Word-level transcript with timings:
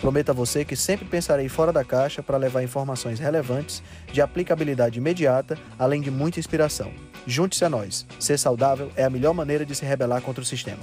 Prometo 0.00 0.30
a 0.30 0.34
você 0.34 0.64
que 0.64 0.76
sempre 0.76 1.06
pensarei 1.06 1.48
fora 1.48 1.72
da 1.72 1.84
caixa 1.84 2.22
para 2.22 2.36
levar 2.36 2.62
informações 2.62 3.18
relevantes, 3.18 3.82
de 4.12 4.20
aplicabilidade 4.20 4.98
imediata, 4.98 5.58
além 5.78 6.00
de 6.00 6.10
muita 6.10 6.38
inspiração. 6.38 6.92
Junte-se 7.26 7.64
a 7.64 7.70
nós. 7.70 8.06
Ser 8.20 8.38
saudável 8.38 8.90
é 8.94 9.04
a 9.04 9.10
melhor 9.10 9.32
maneira 9.32 9.64
de 9.64 9.74
se 9.74 9.84
rebelar 9.84 10.20
contra 10.20 10.42
o 10.42 10.46
sistema. 10.46 10.82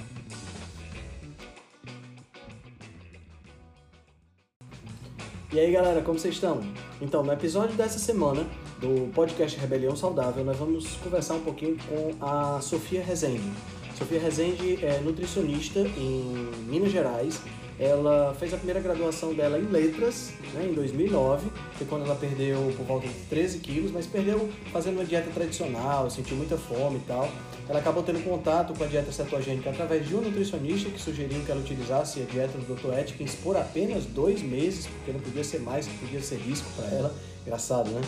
E 5.54 5.59
aí 5.59 5.71
galera, 5.71 6.02
como 6.02 6.18
vocês 6.18 6.34
estão? 6.34 6.62
Então, 6.99 7.21
no 7.23 7.32
episódio 7.32 7.76
dessa 7.76 7.99
semana 7.99 8.43
do 8.80 9.13
podcast 9.13 9.59
Rebelião 9.59 9.95
Saudável, 9.95 10.43
nós 10.43 10.57
vamos 10.57 10.95
conversar 10.95 11.35
um 11.35 11.41
pouquinho 11.41 11.77
com 11.88 12.26
a 12.26 12.59
Sofia 12.59 13.04
Rezende. 13.04 13.52
Sofia 13.95 14.20
Rezende 14.20 14.84
é 14.84 14.99
nutricionista 14.99 15.80
em 15.80 16.49
Minas 16.68 16.91
Gerais. 16.91 17.40
Ela 17.80 18.36
fez 18.40 18.54
a 18.54 18.58
primeira 18.58 18.80
graduação 18.80 19.34
dela 19.34 19.58
em 19.58 19.63
letras, 19.63 20.32
né, 20.54 20.68
em 20.70 20.73
2009, 20.73 21.50
foi 21.73 21.88
quando 21.88 22.05
ela 22.05 22.16
perdeu 22.16 22.73
por 22.77 22.86
volta 22.86 23.08
de 23.08 23.13
13 23.30 23.59
quilos, 23.59 23.91
mas 23.91 24.05
perdeu 24.05 24.49
fazendo 24.72 24.96
uma 24.96 25.05
dieta 25.05 25.30
tradicional, 25.32 26.09
sentiu 26.09 26.38
muita 26.38 26.58
fome 26.58 26.98
e 26.98 27.08
tal. 27.08 27.30
Ela 27.68 27.79
acabou 27.79 28.04
tendo 28.04 28.24
contato 28.24 28.74
com 28.77 28.84
a 28.84 28.88
dieta 28.88 29.12
cetogênica 29.12 29.70
através 29.70 30.07
de 30.07 30.16
um 30.16 30.21
nutricionista 30.21 30.90
que 30.90 31.01
sugeriu 31.01 31.41
que 31.44 31.51
ela 31.51 31.62
utilizasse 31.62 32.21
a 32.21 32.26
dieta 32.26 32.57
do 32.57 32.76
Dr. 32.76 32.94
Atkins 32.99 33.35
por 33.35 33.57
apenas 33.57 34.05
dois 34.05 34.41
meses, 34.41 34.85
porque 34.85 35.12
não 35.12 35.20
podia 35.20 35.44
ser 35.44 35.60
mais, 35.60 35.88
podia 35.88 36.21
ser 36.21 36.35
risco 36.38 36.68
para 36.76 36.88
ela. 36.88 37.16
Engraçado, 37.46 37.90
né? 37.90 38.01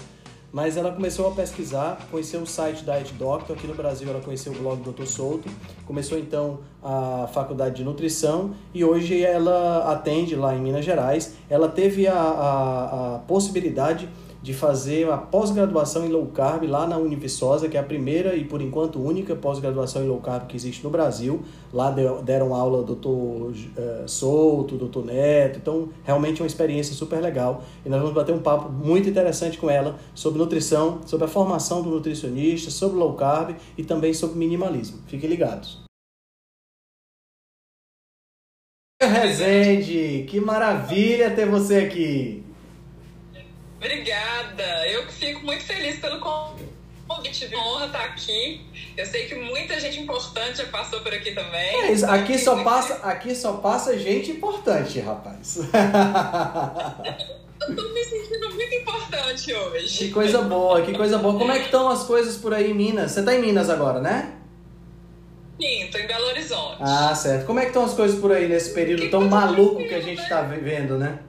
Mas 0.52 0.78
ela 0.78 0.92
começou 0.92 1.28
a 1.28 1.32
pesquisar, 1.32 2.08
conheceu 2.10 2.42
o 2.42 2.48
site 2.48 2.84
Diet 2.84 3.14
Doctor, 3.14 3.56
aqui 3.56 3.68
no 3.68 3.76
Brasil 3.76 4.10
ela 4.10 4.22
conheceu 4.22 4.54
o 4.54 4.56
blog 4.56 4.82
do 4.82 4.92
Dr. 4.92 5.06
Souto, 5.06 5.50
começou 5.86 6.18
então 6.18 6.60
a 6.82 7.28
faculdade 7.34 7.76
de 7.76 7.84
nutrição 7.84 8.54
e 8.74 8.84
hoje 8.84 9.22
ela 9.22 9.92
atende 9.92 10.36
lá 10.36 10.56
em 10.56 10.62
Minas 10.62 10.86
Gerais. 10.86 11.36
Ela 11.50 11.68
teve 11.68 12.08
a, 12.08 12.14
a, 12.14 13.16
a 13.16 13.20
possibilidade 13.20 14.08
de 14.46 14.54
fazer 14.54 15.10
a 15.10 15.18
pós-graduação 15.18 16.06
em 16.06 16.10
low 16.10 16.28
carb 16.28 16.66
lá 16.68 16.86
na 16.86 17.00
Univiçosa, 17.00 17.68
que 17.68 17.78
é 17.78 17.80
a 17.80 17.84
primeira 17.84 18.36
e 18.36 18.46
por 18.46 18.62
enquanto 18.62 19.02
única 19.02 19.36
pós-graduação 19.36 20.04
em 20.04 20.08
low 20.08 20.20
carb 20.20 20.46
que 20.46 20.56
existe 20.56 20.84
no 20.84 20.92
Brasil. 20.92 21.42
Lá 21.74 21.90
deram 21.90 22.54
aula 22.54 22.84
do 22.84 22.94
Dr. 22.94 23.58
Eh, 23.76 24.04
Souto, 24.06 24.78
Dr. 24.78 25.04
Neto, 25.04 25.58
então 25.58 25.90
realmente 26.04 26.42
é 26.42 26.44
uma 26.44 26.48
experiência 26.48 26.94
super 26.94 27.20
legal. 27.20 27.64
E 27.84 27.90
nós 27.90 28.00
vamos 28.00 28.14
bater 28.14 28.36
um 28.36 28.40
papo 28.40 28.72
muito 28.72 29.10
interessante 29.10 29.58
com 29.58 29.68
ela 29.68 29.96
sobre 30.14 30.38
nutrição, 30.38 31.00
sobre 31.08 31.26
a 31.26 31.28
formação 31.28 31.82
do 31.82 31.90
nutricionista, 31.90 32.70
sobre 32.70 33.00
low 33.00 33.14
carb 33.14 33.56
e 33.76 33.84
também 33.84 34.14
sobre 34.14 34.38
minimalismo. 34.38 35.00
Fiquem 35.08 35.28
ligados. 35.28 35.84
Rezende, 39.02 40.24
que 40.30 40.40
maravilha 40.40 41.32
ter 41.32 41.48
você 41.48 41.78
aqui. 41.78 42.46
Obrigada. 43.78 44.88
Eu 44.88 45.08
fico 45.08 45.46
muito 45.46 45.64
feliz 45.64 46.00
pelo 46.00 46.20
convite. 46.20 46.76
É 47.52 47.58
honra 47.58 47.86
estar 47.86 48.04
aqui. 48.04 48.66
Eu 48.98 49.06
sei 49.06 49.28
que 49.28 49.36
muita 49.36 49.80
gente 49.80 50.00
importante 50.00 50.58
já 50.58 50.66
passou 50.66 51.02
por 51.02 51.14
aqui 51.14 51.32
também. 51.32 51.84
É 51.84 51.92
isso. 51.92 52.06
Aqui 52.06 52.38
só 52.38 52.64
passa, 52.64 52.96
aqui 53.08 53.36
só 53.36 53.54
passa 53.54 53.98
gente 53.98 54.32
importante, 54.32 55.00
rapaz. 55.00 55.58
Eu 57.62 57.76
tô 57.76 57.90
me 57.94 58.04
sentindo 58.04 58.50
muito 58.54 58.76
importante 58.76 59.54
hoje. 59.54 59.98
Que 59.98 60.12
coisa 60.12 60.42
boa, 60.42 60.82
que 60.82 60.94
coisa 60.94 61.18
boa. 61.18 61.38
Como 61.38 61.52
é 61.52 61.60
que 61.60 61.66
estão 61.66 61.88
as 61.90 62.04
coisas 62.04 62.38
por 62.38 62.54
aí 62.54 62.72
em 62.72 62.74
Minas? 62.74 63.12
Você 63.12 63.24
tá 63.24 63.36
em 63.36 63.42
Minas 63.42 63.70
agora, 63.70 64.00
né? 64.00 64.34
Sim, 65.60 65.88
tô 65.92 65.98
em 65.98 66.08
Belo 66.08 66.26
Horizonte. 66.28 66.78
Ah, 66.82 67.16
certo. 67.16 67.46
Como 67.46 67.60
é 67.60 67.64
que 67.64 67.70
estão 67.70 67.86
as 67.86 67.94
coisas 67.94 68.20
por 68.20 68.32
aí 68.32 68.48
nesse 68.48 68.74
período 68.74 69.04
que 69.04 69.10
tão 69.10 69.22
maluco 69.22 69.78
que 69.78 69.94
a 69.94 70.02
gente 70.02 70.28
tá 70.28 70.42
vivendo, 70.42 70.98
né? 70.98 71.20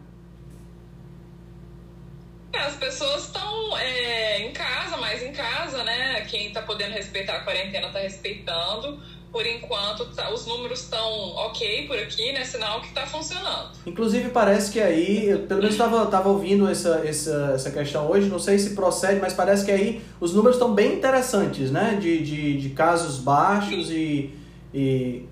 As 2.65 2.77
pessoas 2.77 3.25
estão 3.25 3.77
é, 3.79 4.41
em 4.41 4.53
casa, 4.53 4.97
mais 4.97 5.23
em 5.23 5.33
casa, 5.33 5.85
né? 5.85 6.23
Quem 6.23 6.49
está 6.49 6.63
podendo 6.63 6.93
respeitar 6.93 7.37
a 7.37 7.41
quarentena 7.41 7.89
está 7.89 7.99
respeitando. 7.99 9.01
Por 9.33 9.47
enquanto, 9.47 10.07
tá, 10.15 10.33
os 10.33 10.47
números 10.47 10.85
estão 10.85 11.07
ok 11.35 11.87
por 11.87 11.99
aqui, 11.99 12.33
né? 12.33 12.45
Sinal 12.45 12.81
que 12.81 12.87
está 12.87 13.07
funcionando. 13.07 13.73
Inclusive, 13.85 14.31
parece 14.31 14.73
que 14.73 14.81
aí, 14.81 15.29
eu, 15.29 15.41
pelo 15.41 15.61
menos 15.61 15.75
estava 15.75 16.07
tava 16.07 16.31
ouvindo 16.31 16.67
essa, 16.69 17.03
essa, 17.05 17.53
essa 17.55 17.71
questão 17.71 18.09
hoje, 18.11 18.29
não 18.29 18.39
sei 18.39 18.59
se 18.59 18.75
procede, 18.75 19.21
mas 19.21 19.35
parece 19.35 19.65
que 19.65 19.71
aí 19.71 20.03
os 20.21 20.33
números 20.33 20.57
estão 20.57 20.73
bem 20.73 20.95
interessantes, 20.95 21.71
né? 21.71 21.99
De, 22.01 22.23
de, 22.23 22.59
de 22.59 22.71
casos 22.71 23.19
baixos 23.19 23.91
e, 23.91 24.35
e. 24.73 25.25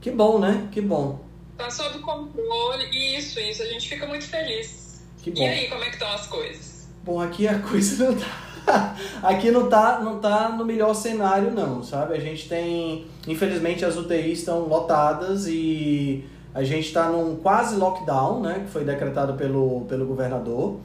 Que 0.00 0.10
bom, 0.10 0.38
né? 0.38 0.68
Que 0.72 0.80
bom. 0.80 1.22
Tá 1.58 1.68
sob 1.70 1.98
controle. 1.98 3.16
Isso, 3.18 3.38
isso. 3.38 3.62
A 3.62 3.66
gente 3.66 3.86
fica 3.86 4.06
muito 4.06 4.24
feliz. 4.24 5.02
Que 5.22 5.30
bom. 5.30 5.42
E 5.42 5.46
aí, 5.46 5.68
como 5.68 5.84
é 5.84 5.88
que 5.88 5.96
estão 5.96 6.10
as 6.10 6.26
coisas? 6.26 6.69
Bom, 7.02 7.20
aqui 7.20 7.48
a 7.48 7.58
coisa 7.60 8.04
não 8.04 8.16
tá. 8.16 8.94
aqui 9.22 9.50
não 9.50 9.68
tá, 9.68 10.00
não 10.00 10.18
tá 10.18 10.50
no 10.50 10.64
melhor 10.66 10.94
cenário, 10.94 11.50
não, 11.50 11.82
sabe? 11.82 12.14
A 12.14 12.20
gente 12.20 12.48
tem. 12.48 13.06
Infelizmente 13.26 13.84
as 13.84 13.96
UTIs 13.96 14.40
estão 14.40 14.60
lotadas 14.68 15.46
e 15.46 16.24
a 16.54 16.62
gente 16.62 16.86
está 16.86 17.08
num 17.08 17.36
quase 17.36 17.76
lockdown, 17.76 18.40
né? 18.40 18.62
Que 18.64 18.70
foi 18.70 18.84
decretado 18.84 19.34
pelo, 19.34 19.82
pelo 19.82 20.04
governador 20.04 20.78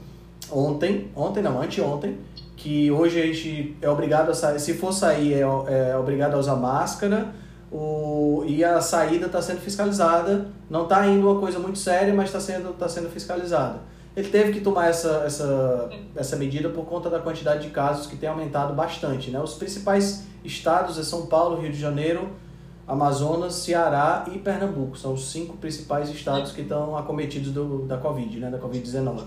ontem, 0.51 1.09
ontem 1.15 1.41
não, 1.41 1.61
anteontem, 1.61 2.17
que 2.55 2.91
hoje 2.91 3.21
a 3.21 3.25
gente 3.25 3.75
é 3.81 3.89
obrigado 3.89 4.29
a 4.29 4.33
sair, 4.33 4.59
se 4.59 4.75
for 4.75 4.93
sair, 4.93 5.33
é, 5.33 5.39
é 5.41 5.97
obrigado 5.97 6.35
a 6.35 6.37
usar 6.37 6.55
máscara. 6.55 7.33
O, 7.71 8.45
e 8.47 8.63
a 8.63 8.79
saída 8.79 9.25
está 9.25 9.41
sendo 9.41 9.59
fiscalizada. 9.59 10.47
Não 10.69 10.83
está 10.83 11.05
indo 11.07 11.29
uma 11.29 11.41
coisa 11.41 11.59
muito 11.59 11.77
séria, 11.77 12.13
mas 12.13 12.27
está 12.27 12.39
sendo, 12.39 12.73
tá 12.77 12.87
sendo 12.87 13.09
fiscalizada 13.09 13.94
ele 14.15 14.29
teve 14.29 14.53
que 14.53 14.61
tomar 14.61 14.87
essa, 14.87 15.23
essa, 15.25 15.89
essa 16.15 16.35
medida 16.37 16.69
por 16.69 16.85
conta 16.85 17.09
da 17.09 17.19
quantidade 17.19 17.63
de 17.63 17.69
casos 17.69 18.07
que 18.07 18.15
tem 18.15 18.29
aumentado 18.29 18.73
bastante. 18.73 19.29
Né? 19.29 19.39
Os 19.41 19.55
principais 19.55 20.25
estados 20.43 20.97
é 20.97 21.03
São 21.03 21.25
Paulo, 21.25 21.59
Rio 21.59 21.71
de 21.71 21.77
Janeiro, 21.77 22.29
Amazonas, 22.87 23.55
Ceará 23.55 24.25
e 24.33 24.39
Pernambuco. 24.39 24.97
São 24.97 25.13
os 25.13 25.29
cinco 25.31 25.57
principais 25.57 26.09
estados 26.09 26.53
que 26.53 26.61
estão 26.61 26.95
acometidos 26.95 27.51
do, 27.51 27.79
da 27.85 27.97
Covid, 27.97 28.39
né? 28.39 28.49
da 28.49 28.57
Covid-19. 28.57 29.23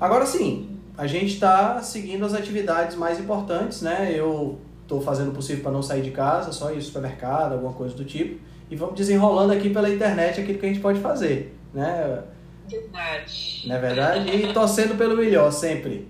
Agora 0.00 0.24
sim, 0.24 0.78
a 0.96 1.06
gente 1.06 1.34
está 1.34 1.82
seguindo 1.82 2.24
as 2.24 2.32
atividades 2.32 2.96
mais 2.96 3.20
importantes. 3.20 3.82
Né? 3.82 4.14
Eu 4.14 4.58
estou 4.82 5.02
fazendo 5.02 5.28
o 5.28 5.34
possível 5.34 5.62
para 5.62 5.72
não 5.72 5.82
sair 5.82 6.00
de 6.00 6.10
casa, 6.10 6.52
só 6.52 6.70
ir 6.70 6.76
ao 6.76 6.80
supermercado, 6.80 7.52
alguma 7.52 7.74
coisa 7.74 7.94
do 7.94 8.04
tipo. 8.04 8.40
E 8.70 8.76
vamos 8.76 8.94
desenrolando 8.94 9.52
aqui 9.52 9.68
pela 9.68 9.90
internet 9.90 10.40
aquilo 10.40 10.58
que 10.58 10.64
a 10.64 10.68
gente 10.70 10.80
pode 10.80 11.00
fazer. 11.00 11.54
Né? 11.74 12.22
Verdade. 12.68 13.62
Não 13.66 13.76
é 13.76 13.78
verdade? 13.78 14.30
E 14.30 14.52
torcendo 14.52 14.96
pelo 14.96 15.16
melhor 15.16 15.50
sempre. 15.50 16.08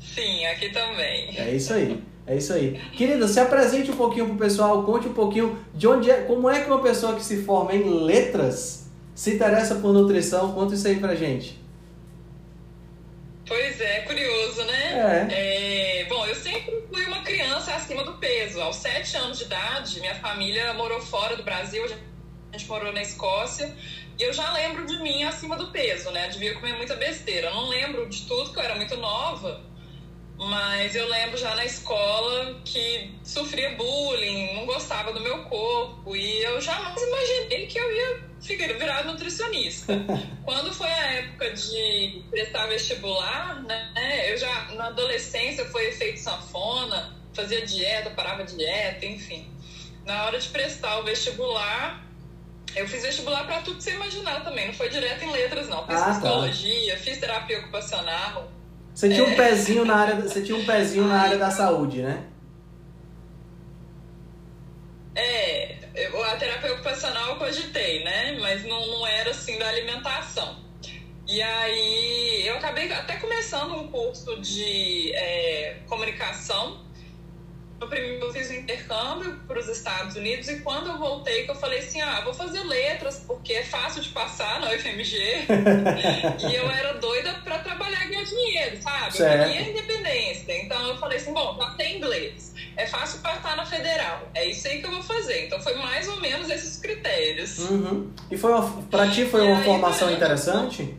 Sim, 0.00 0.44
aqui 0.46 0.70
também. 0.70 1.38
É 1.38 1.54
isso 1.54 1.72
aí. 1.72 2.02
É 2.26 2.36
isso 2.36 2.52
aí. 2.52 2.78
Querida, 2.92 3.26
se 3.26 3.40
apresente 3.40 3.90
um 3.90 3.96
pouquinho 3.96 4.26
pro 4.26 4.36
pessoal, 4.36 4.82
conte 4.82 5.08
um 5.08 5.14
pouquinho 5.14 5.58
de 5.74 5.88
onde 5.88 6.10
é, 6.10 6.22
como 6.22 6.48
é 6.50 6.60
que 6.60 6.70
uma 6.70 6.82
pessoa 6.82 7.14
que 7.14 7.24
se 7.24 7.42
forma 7.42 7.74
em 7.74 8.04
letras 8.04 8.86
se 9.14 9.34
interessa 9.34 9.76
por 9.76 9.92
nutrição, 9.92 10.52
conta 10.52 10.74
isso 10.74 10.86
aí 10.86 11.00
pra 11.00 11.14
gente. 11.14 11.58
Pois 13.46 13.80
é, 13.80 14.00
curioso, 14.02 14.62
né? 14.64 15.26
É. 15.30 16.02
é. 16.02 16.04
Bom, 16.04 16.26
eu 16.26 16.34
sempre 16.34 16.82
fui 16.92 17.04
uma 17.06 17.22
criança 17.22 17.74
acima 17.74 18.04
do 18.04 18.12
peso. 18.18 18.60
Aos 18.60 18.76
sete 18.76 19.16
anos 19.16 19.38
de 19.38 19.44
idade, 19.44 19.98
minha 20.00 20.14
família 20.16 20.74
morou 20.74 21.00
fora 21.00 21.34
do 21.34 21.42
Brasil, 21.42 21.82
a 21.82 22.56
gente 22.56 22.68
morou 22.68 22.92
na 22.92 23.00
Escócia. 23.00 23.74
E 24.18 24.22
eu 24.24 24.32
já 24.32 24.52
lembro 24.52 24.84
de 24.84 25.00
mim 25.00 25.22
acima 25.22 25.56
do 25.56 25.68
peso, 25.68 26.10
né? 26.10 26.28
Devia 26.28 26.54
comer 26.54 26.76
muita 26.76 26.96
besteira. 26.96 27.48
Eu 27.48 27.54
não 27.54 27.68
lembro 27.68 28.08
de 28.08 28.26
tudo, 28.26 28.52
que 28.52 28.58
eu 28.58 28.62
era 28.64 28.74
muito 28.74 28.96
nova. 28.96 29.62
Mas 30.36 30.96
eu 30.96 31.08
lembro 31.08 31.36
já 31.36 31.54
na 31.54 31.64
escola 31.64 32.60
que 32.64 33.14
sofria 33.22 33.76
bullying, 33.76 34.54
não 34.54 34.66
gostava 34.66 35.12
do 35.12 35.20
meu 35.20 35.44
corpo. 35.44 36.16
E 36.16 36.42
eu 36.42 36.60
jamais 36.60 37.00
imaginei 37.00 37.68
que 37.68 37.78
eu 37.78 37.92
ia 37.94 38.28
ficar, 38.40 38.66
virar 38.74 39.04
nutricionista. 39.04 39.94
Quando 40.44 40.74
foi 40.74 40.88
a 40.88 41.12
época 41.14 41.52
de 41.52 42.24
prestar 42.28 42.66
vestibular, 42.66 43.62
né? 43.62 44.32
Eu 44.32 44.36
já, 44.36 44.64
na 44.74 44.86
adolescência, 44.86 45.64
foi 45.66 45.88
efeito 45.88 46.18
sanfona, 46.18 47.16
fazia 47.32 47.64
dieta, 47.64 48.10
parava 48.10 48.42
dieta, 48.42 49.06
enfim. 49.06 49.48
Na 50.04 50.24
hora 50.24 50.40
de 50.40 50.48
prestar 50.48 50.98
o 50.98 51.04
vestibular, 51.04 52.07
eu 52.76 52.86
fiz 52.86 53.02
vestibular 53.02 53.44
para 53.44 53.60
tudo 53.62 53.76
que 53.76 53.84
você 53.84 53.94
imaginar 53.94 54.44
também. 54.44 54.66
Não 54.66 54.74
foi 54.74 54.88
direto 54.88 55.24
em 55.24 55.30
letras, 55.30 55.68
não. 55.68 55.86
Fiz 55.86 55.96
ah, 55.96 56.04
tá. 56.04 56.10
psicologia, 56.10 56.96
tá. 56.96 57.02
fiz 57.02 57.18
terapia 57.18 57.58
ocupacional. 57.60 58.50
Você 58.94 59.08
tinha 59.08 59.24
um 59.24 59.34
pezinho 59.34 59.84
na 59.84 59.96
área, 59.96 60.14
você 60.16 60.42
tinha 60.42 60.56
um 60.56 60.64
pezinho 60.64 61.06
na 61.06 61.20
área 61.20 61.38
da 61.38 61.50
saúde, 61.50 62.02
né? 62.02 62.24
É, 65.14 65.76
a 66.30 66.36
terapia 66.36 66.72
ocupacional 66.72 67.30
eu 67.30 67.36
cogitei, 67.36 68.04
né? 68.04 68.36
Mas 68.40 68.64
não, 68.64 68.86
não 68.86 69.06
era 69.06 69.30
assim 69.30 69.58
da 69.58 69.68
alimentação. 69.68 70.56
E 71.26 71.42
aí 71.42 72.46
eu 72.46 72.56
acabei 72.56 72.90
até 72.92 73.16
começando 73.16 73.74
um 73.74 73.88
curso 73.88 74.40
de 74.40 75.12
é, 75.14 75.76
comunicação 75.86 76.87
no 77.80 77.86
primeiro 77.86 78.26
eu 78.26 78.32
fiz 78.32 78.50
o 78.50 78.52
um 78.52 78.56
intercâmbio 78.56 79.38
para 79.46 79.58
os 79.58 79.68
Estados 79.68 80.16
Unidos 80.16 80.48
e 80.48 80.60
quando 80.60 80.88
eu 80.88 80.98
voltei 80.98 81.44
que 81.44 81.50
eu 81.50 81.54
falei 81.54 81.78
assim, 81.78 82.00
ah, 82.00 82.20
vou 82.24 82.34
fazer 82.34 82.62
letras 82.64 83.22
porque 83.26 83.52
é 83.52 83.62
fácil 83.62 84.02
de 84.02 84.08
passar 84.08 84.60
na 84.60 84.70
UFMG 84.72 85.16
e 86.50 86.54
eu 86.54 86.70
era 86.70 86.94
doida 86.94 87.34
para 87.44 87.58
trabalhar 87.58 88.06
e 88.06 88.08
ganhar 88.10 88.24
dinheiro, 88.24 88.82
sabe? 88.82 89.16
Certo. 89.16 89.46
Eu 89.46 89.52
queria 89.52 89.70
independência, 89.70 90.62
então 90.62 90.88
eu 90.88 90.96
falei 90.98 91.18
assim, 91.18 91.32
bom, 91.32 91.56
já 91.58 91.70
tem 91.70 91.98
inglês, 91.98 92.52
é 92.76 92.86
fácil 92.86 93.20
passar 93.20 93.56
na 93.56 93.64
federal, 93.64 94.28
é 94.34 94.46
isso 94.46 94.66
aí 94.66 94.80
que 94.80 94.86
eu 94.86 94.90
vou 94.90 95.02
fazer. 95.02 95.46
Então 95.46 95.60
foi 95.60 95.74
mais 95.74 96.08
ou 96.08 96.20
menos 96.20 96.50
esses 96.50 96.78
critérios. 96.78 97.58
Uhum. 97.70 98.10
E 98.30 98.36
foi 98.36 98.52
para 98.90 99.08
ti 99.10 99.24
foi 99.24 99.44
e 99.44 99.46
uma 99.48 99.58
aí, 99.58 99.64
formação 99.64 100.10
interessante? 100.10 100.94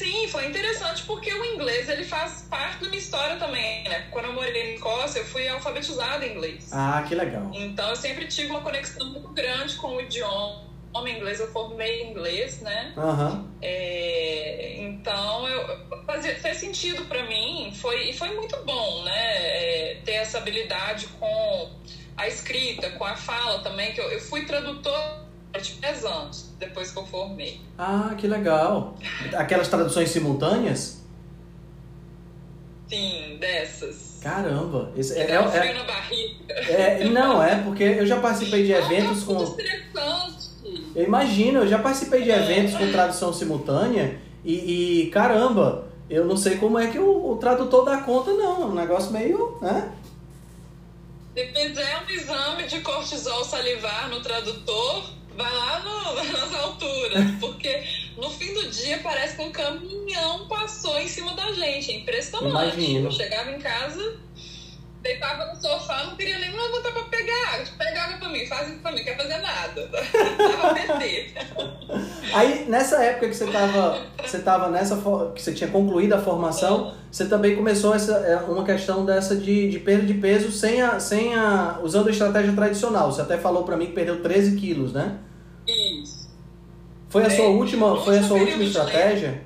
Sim, 0.00 0.26
foi 0.28 0.46
interessante 0.46 1.02
porque 1.02 1.30
o 1.30 1.44
inglês 1.44 1.86
ele 1.86 2.04
faz 2.04 2.46
parte 2.48 2.82
da 2.82 2.88
minha 2.88 2.98
história 2.98 3.36
também, 3.36 3.84
né? 3.84 4.08
Quando 4.10 4.28
eu 4.28 4.32
morei 4.32 4.68
na 4.68 4.74
Escócia, 4.76 5.18
eu 5.18 5.26
fui 5.26 5.46
alfabetizada 5.46 6.24
em 6.24 6.30
inglês. 6.30 6.70
Ah, 6.72 7.04
que 7.06 7.14
legal. 7.14 7.50
Então 7.52 7.90
eu 7.90 7.96
sempre 7.96 8.26
tive 8.26 8.48
uma 8.48 8.62
conexão 8.62 9.06
muito 9.10 9.28
grande 9.28 9.76
com 9.76 9.96
o 9.96 10.00
idioma 10.00 10.64
inglês, 11.06 11.38
eu 11.38 11.52
formei 11.52 12.02
inglês, 12.04 12.62
né? 12.62 12.94
Uhum. 12.96 13.46
É, 13.60 14.76
então 14.78 15.46
eu, 15.46 15.86
fazia, 16.06 16.34
fez 16.34 16.56
sentido 16.56 17.04
para 17.04 17.22
mim, 17.24 17.70
foi, 17.74 18.08
e 18.08 18.16
foi 18.16 18.34
muito 18.34 18.56
bom, 18.64 19.04
né? 19.04 19.36
É, 19.36 20.00
ter 20.02 20.12
essa 20.12 20.38
habilidade 20.38 21.08
com 21.08 21.70
a 22.16 22.26
escrita, 22.26 22.88
com 22.92 23.04
a 23.04 23.16
fala 23.16 23.58
também, 23.58 23.92
que 23.92 24.00
eu, 24.00 24.10
eu 24.10 24.20
fui 24.20 24.46
tradutor 24.46 25.28
de 25.58 25.74
10 25.74 26.04
anos 26.04 26.50
depois 26.58 26.92
que 26.92 26.98
eu 26.98 27.06
formei. 27.06 27.60
Ah, 27.76 28.14
que 28.16 28.26
legal. 28.26 28.94
Aquelas 29.34 29.68
traduções 29.68 30.10
simultâneas? 30.10 31.00
Sim, 32.88 33.38
dessas. 33.40 34.18
Caramba, 34.22 34.92
esse 34.96 35.16
é, 35.16 35.22
é, 35.22 35.34
é, 35.34 35.72
na 35.72 35.84
barriga. 35.84 36.54
É, 36.54 37.04
não, 37.04 37.42
é 37.42 37.62
porque 37.62 37.84
eu 37.84 38.06
já 38.06 38.20
participei 38.20 38.64
de 38.64 38.72
eventos 38.72 39.22
com. 39.22 39.56
Eu 40.94 41.04
imagino, 41.04 41.60
eu 41.60 41.68
já 41.68 41.78
participei 41.78 42.22
de 42.22 42.30
eventos 42.30 42.76
com 42.76 42.90
tradução 42.90 43.32
simultânea 43.32 44.18
e, 44.44 45.04
e, 45.04 45.10
caramba, 45.10 45.88
eu 46.08 46.24
não 46.24 46.36
sei 46.36 46.56
como 46.56 46.78
é 46.78 46.88
que 46.88 46.98
o, 46.98 47.30
o 47.30 47.36
tradutor 47.36 47.84
dá 47.84 47.98
conta, 47.98 48.32
não. 48.32 48.62
É 48.62 48.66
um 48.66 48.74
negócio 48.74 49.12
meio. 49.12 49.56
né? 49.62 49.92
Se 51.34 51.46
fizer 51.46 52.02
um 52.04 52.10
exame 52.10 52.66
de 52.66 52.80
cortisol 52.80 53.44
salivar 53.44 54.10
no 54.10 54.20
tradutor, 54.20 55.04
vai 55.40 55.52
lá 55.52 55.80
no, 55.80 56.14
nas 56.38 56.54
alturas, 56.54 57.24
porque 57.40 57.82
no 58.16 58.30
fim 58.30 58.52
do 58.52 58.68
dia 58.70 59.00
parece 59.02 59.36
que 59.36 59.42
um 59.42 59.50
caminhão 59.50 60.46
passou 60.48 60.98
em 61.00 61.08
cima 61.08 61.34
da 61.34 61.52
gente. 61.52 61.90
É 61.90 61.96
impressionante. 61.96 62.76
Imagino. 62.76 63.06
Eu 63.06 63.12
chegava 63.12 63.50
em 63.50 63.58
casa, 63.58 64.16
deitava 65.02 65.46
no 65.46 65.60
sofá, 65.60 66.04
não 66.04 66.16
queria 66.16 66.38
nem 66.38 66.50
levantar 66.50 66.92
pra 66.92 67.04
pegar 67.04 67.54
água. 67.54 67.66
Pega 67.78 68.02
água 68.02 68.18
pra 68.18 68.28
mim, 68.28 68.46
faz 68.46 68.68
isso 68.68 68.80
pra 68.80 68.92
mim, 68.92 69.02
quer 69.02 69.16
fazer 69.16 69.38
nada. 69.38 69.90
Tava. 70.36 70.74
Aí, 72.32 72.66
nessa 72.68 73.02
época 73.02 73.28
que 73.28 73.34
você 73.34 73.46
tava, 73.46 74.06
você 74.24 74.38
tava 74.38 74.68
nessa, 74.68 74.96
que 75.34 75.42
você 75.42 75.52
tinha 75.52 75.68
concluído 75.68 76.12
a 76.12 76.18
formação, 76.18 76.94
você 77.10 77.26
também 77.26 77.56
começou 77.56 77.94
essa, 77.94 78.12
é, 78.18 78.36
uma 78.36 78.64
questão 78.64 79.04
dessa 79.04 79.34
de, 79.36 79.68
de 79.68 79.78
perda 79.80 80.06
de 80.06 80.14
peso 80.14 80.52
sem 80.52 80.80
a, 80.80 81.00
sem 81.00 81.34
a, 81.34 81.80
usando 81.82 82.08
a 82.08 82.10
estratégia 82.10 82.52
tradicional. 82.52 83.10
Você 83.10 83.22
até 83.22 83.36
falou 83.36 83.64
pra 83.64 83.76
mim 83.76 83.86
que 83.86 83.92
perdeu 83.92 84.22
13 84.22 84.56
quilos, 84.56 84.92
né? 84.92 85.18
Foi 87.10 87.26
a 87.26 87.30
sua 87.30 87.46
é, 87.46 87.48
última, 87.48 88.00
foi 88.00 88.18
a 88.18 88.22
sua 88.22 88.38
última 88.38 88.62
estratégia? 88.62 89.42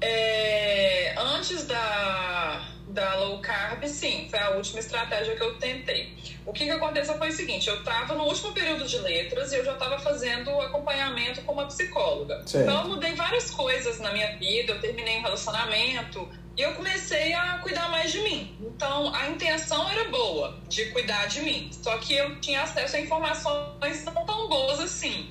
É, 0.00 1.14
antes 1.18 1.66
da, 1.66 2.68
da 2.86 3.16
low 3.16 3.40
carb, 3.40 3.84
sim, 3.88 4.28
foi 4.30 4.38
a 4.38 4.50
última 4.50 4.78
estratégia 4.78 5.34
que 5.34 5.42
eu 5.42 5.58
tentei. 5.58 6.16
O 6.46 6.52
que, 6.52 6.64
que 6.64 6.70
aconteceu 6.70 7.18
foi 7.18 7.28
o 7.28 7.32
seguinte: 7.32 7.68
eu 7.68 7.80
estava 7.80 8.14
no 8.14 8.22
último 8.22 8.52
período 8.52 8.86
de 8.86 8.98
letras 8.98 9.52
e 9.52 9.56
eu 9.56 9.64
já 9.64 9.72
estava 9.72 9.98
fazendo 9.98 10.48
acompanhamento 10.60 11.42
com 11.42 11.54
uma 11.54 11.66
psicóloga. 11.66 12.40
Certo. 12.46 12.62
Então, 12.62 12.82
eu 12.82 12.88
mudei 12.88 13.14
várias 13.16 13.50
coisas 13.50 13.98
na 13.98 14.12
minha 14.12 14.36
vida. 14.36 14.74
Eu 14.74 14.80
terminei 14.80 15.18
um 15.18 15.22
relacionamento, 15.22 16.28
eu 16.62 16.74
comecei 16.74 17.32
a 17.34 17.58
cuidar 17.58 17.88
mais 17.88 18.10
de 18.10 18.18
mim. 18.20 18.56
Então, 18.60 19.14
a 19.14 19.28
intenção 19.28 19.88
era 19.88 20.08
boa, 20.08 20.58
de 20.68 20.86
cuidar 20.86 21.26
de 21.26 21.40
mim. 21.42 21.70
Só 21.72 21.96
que 21.98 22.14
eu 22.14 22.40
tinha 22.40 22.62
acesso 22.62 22.96
a 22.96 23.00
informações 23.00 24.04
não 24.04 24.26
tão 24.26 24.48
boas 24.48 24.80
assim. 24.80 25.30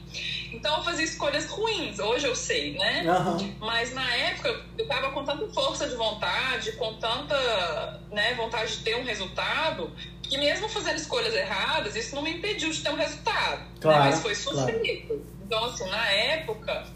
Então, 0.53 0.77
eu 0.77 0.83
fazia 0.83 1.03
escolhas 1.03 1.45
ruins. 1.47 1.99
Hoje 1.99 2.25
eu 2.25 2.35
sei, 2.35 2.77
né? 2.77 3.03
Uhum. 3.05 3.55
Mas 3.59 3.93
na 3.93 4.15
época, 4.15 4.63
eu 4.77 4.87
tava 4.87 5.11
com 5.11 5.25
tanta 5.25 5.45
força 5.49 5.89
de 5.89 5.95
vontade, 5.95 6.71
com 6.73 6.93
tanta 6.93 8.01
né, 8.09 8.33
vontade 8.35 8.77
de 8.77 8.83
ter 8.83 8.95
um 8.95 9.03
resultado, 9.03 9.91
que 10.23 10.37
mesmo 10.37 10.69
fazendo 10.69 10.95
escolhas 10.95 11.33
erradas, 11.33 11.95
isso 11.95 12.15
não 12.15 12.21
me 12.21 12.37
impediu 12.37 12.71
de 12.71 12.81
ter 12.81 12.89
um 12.89 12.95
resultado. 12.95 13.59
Né? 13.59 13.67
Claro, 13.81 14.03
né? 14.03 14.09
Mas 14.11 14.21
foi 14.21 14.33
sofrido. 14.33 15.07
Claro. 15.07 15.25
Então, 15.45 15.65
assim, 15.65 15.89
na 15.89 16.09
época, 16.09 16.87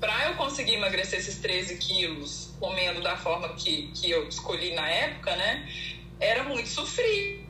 para 0.00 0.28
eu 0.28 0.34
conseguir 0.34 0.74
emagrecer 0.74 1.20
esses 1.20 1.38
13 1.38 1.76
quilos 1.76 2.45
comendo 2.58 3.00
da 3.02 3.16
forma 3.16 3.48
que, 3.50 3.90
que 3.94 4.10
eu 4.10 4.28
escolhi 4.28 4.74
na 4.74 4.88
época, 4.88 5.34
né? 5.36 5.68
Era 6.20 6.44
muito 6.44 6.68
sofrido. 6.68 7.46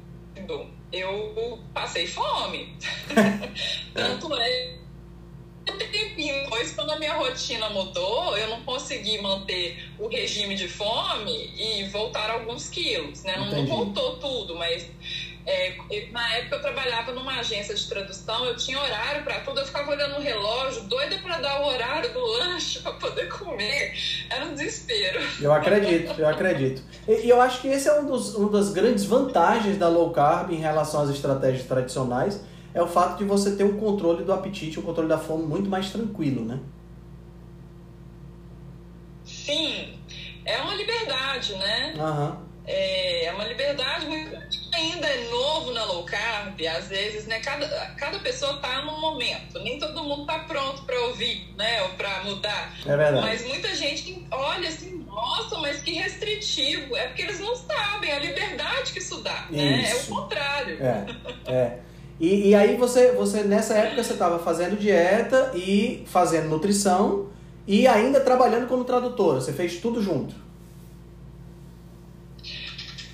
Eu 0.93 1.63
passei 1.75 2.07
fome. 2.07 2.77
Tanto 3.95 4.35
é 4.35 4.77
um 5.69 5.79
tempinho 5.79 6.45
depois, 6.45 6.73
quando 6.73 6.93
a 6.93 6.99
minha 6.99 7.15
rotina 7.15 7.69
mudou, 7.71 8.37
eu 8.37 8.49
não 8.49 8.63
consegui 8.63 9.21
manter 9.21 9.91
o 9.99 10.07
regime 10.09 10.55
de 10.55 10.69
fome 10.69 11.53
e 11.57 11.85
voltar 11.89 12.31
alguns 12.31 12.69
quilos, 12.69 13.25
né? 13.25 13.37
Não, 13.37 13.47
não 13.51 13.67
voltou 13.67 14.17
tudo, 14.17 14.55
mas 14.57 14.89
é, 15.47 15.77
na 16.11 16.35
época 16.35 16.57
eu 16.57 16.61
trabalhava 16.61 17.13
numa 17.13 17.39
agência 17.39 17.73
de 17.73 17.87
tradução, 17.87 18.45
eu 18.47 18.57
tinha 18.57 18.81
horário 18.81 19.23
para 19.23 19.39
tudo, 19.41 19.61
eu 19.61 19.67
ficava 19.67 19.93
olhando 19.93 20.17
o 20.17 20.21
relógio, 20.21 20.83
doida 20.83 21.19
para 21.19 21.39
dar 21.39 21.63
o 21.63 21.67
horário 21.67 22.13
do 22.13 22.19
lanche 22.19 22.81
para 22.83 22.93
poder 22.95 23.29
comer. 23.29 23.95
Era 24.29 24.45
um 24.47 24.55
desespero. 24.55 25.21
Eu 25.41 25.53
acredito, 25.53 26.21
eu 26.21 26.29
acredito. 26.29 26.83
E, 27.07 27.27
e, 27.27 27.29
eu 27.29 27.41
acho 27.41 27.61
que 27.61 27.69
esse 27.69 27.89
é 27.89 28.01
um 28.01 28.07
dos, 28.07 28.35
uma 28.35 28.51
das 28.51 28.73
grandes 28.73 29.05
vantagens 29.05 29.79
da 29.79 29.89
low 29.89 30.11
carb 30.11 30.51
em 30.51 30.57
relação 30.57 31.03
às 31.03 31.11
estratégias 31.11 31.65
tradicionais, 31.65 32.41
é 32.75 32.83
o 32.83 32.89
fato 32.89 33.19
de 33.19 33.25
você 33.25 33.55
ter 33.55 33.63
um 33.63 33.79
controle 33.79 34.25
do 34.25 34.33
apetite, 34.33 34.81
um 34.81 34.83
controle 34.83 35.09
da 35.09 35.17
fome 35.17 35.47
muito 35.47 35.71
mais 35.71 35.91
tranquilo, 35.91 36.45
né? 36.45 36.59
Sim, 39.25 39.97
é 40.45 40.61
uma 40.61 40.75
liberdade, 40.75 41.55
né? 41.55 41.95
Uhum. 41.97 42.47
É, 42.67 43.27
é 43.27 43.33
uma 43.33 43.45
liberdade 43.45 44.07
muito 44.07 44.37
ainda 44.77 45.07
é 45.07 45.29
novo 45.31 45.73
na 45.73 45.85
low 45.85 46.05
carb, 46.05 46.61
às 46.67 46.89
vezes, 46.89 47.27
né? 47.27 47.41
Cada, 47.41 47.67
cada 47.97 48.19
pessoa 48.19 48.59
tá 48.59 48.83
num 48.83 49.01
momento, 49.01 49.59
nem 49.61 49.79
todo 49.79 50.03
mundo 50.03 50.27
tá 50.27 50.41
pronto 50.41 50.83
para 50.83 50.99
ouvir, 51.07 51.53
né? 51.57 51.83
Ou 51.83 51.89
para 51.91 52.25
mudar. 52.25 52.75
É 52.85 52.97
verdade. 52.97 53.27
Mas 53.27 53.47
muita 53.47 53.75
gente 53.75 54.27
olha 54.31 54.69
assim, 54.69 55.05
nossa, 55.07 55.59
mas 55.59 55.81
que 55.81 55.93
restritivo. 55.93 56.97
É 56.97 57.09
porque 57.09 57.23
eles 57.23 57.41
não 57.41 57.57
sabem 57.57 58.13
a 58.13 58.19
liberdade 58.19 58.93
que 58.93 58.99
isso 58.99 59.21
dá, 59.23 59.47
isso. 59.51 59.57
né? 59.57 59.91
É 59.91 59.95
o 59.95 60.05
contrário. 60.07 60.79
É, 60.83 61.51
é. 61.51 61.79
E, 62.19 62.49
e 62.51 62.55
aí 62.55 62.77
você, 62.77 63.13
você, 63.13 63.43
nessa 63.43 63.75
época, 63.75 64.03
você 64.03 64.13
estava 64.13 64.39
fazendo 64.39 64.79
dieta 64.79 65.53
e 65.55 66.05
fazendo 66.07 66.49
nutrição 66.49 67.31
e 67.67 67.87
ainda 67.87 68.21
trabalhando 68.21 68.67
como 68.69 68.85
tradutora. 68.85 69.41
Você 69.41 69.53
fez 69.53 69.77
tudo 69.81 70.03
junto. 70.03 70.46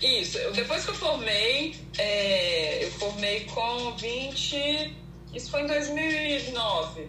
Isso, 0.02 0.38
depois 0.52 0.85
que 0.85 0.90
eu 0.90 0.94
formei, 0.94 1.76
é, 1.97 2.85
eu 2.85 2.90
formei 2.92 3.44
com 3.44 3.92
20. 3.97 4.97
Isso 5.32 5.50
foi 5.50 5.62
em 5.62 5.66
2009. 5.68 7.09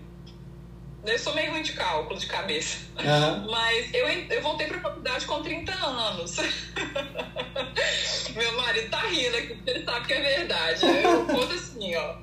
Eu 1.03 1.19
sou 1.19 1.33
meio 1.33 1.51
ruim 1.51 1.63
de 1.63 1.73
cálculo 1.73 2.19
de 2.19 2.27
cabeça. 2.27 2.77
Uhum. 2.99 3.47
Mas 3.51 3.93
eu, 3.93 4.07
eu 4.07 4.41
voltei 4.41 4.67
para 4.67 4.77
a 4.77 4.81
faculdade 4.81 5.25
com 5.25 5.41
30 5.41 5.73
anos. 5.73 6.37
Meu 8.35 8.53
marido 8.53 8.89
tá 8.89 9.01
rindo 9.07 9.37
aqui 9.37 9.55
porque 9.55 9.69
ele 9.71 9.83
sabe 9.83 10.07
que 10.07 10.13
é 10.13 10.21
verdade. 10.21 10.85
Eu 10.85 11.25
conto 11.25 11.53
assim, 11.53 11.95
ó. 11.95 12.15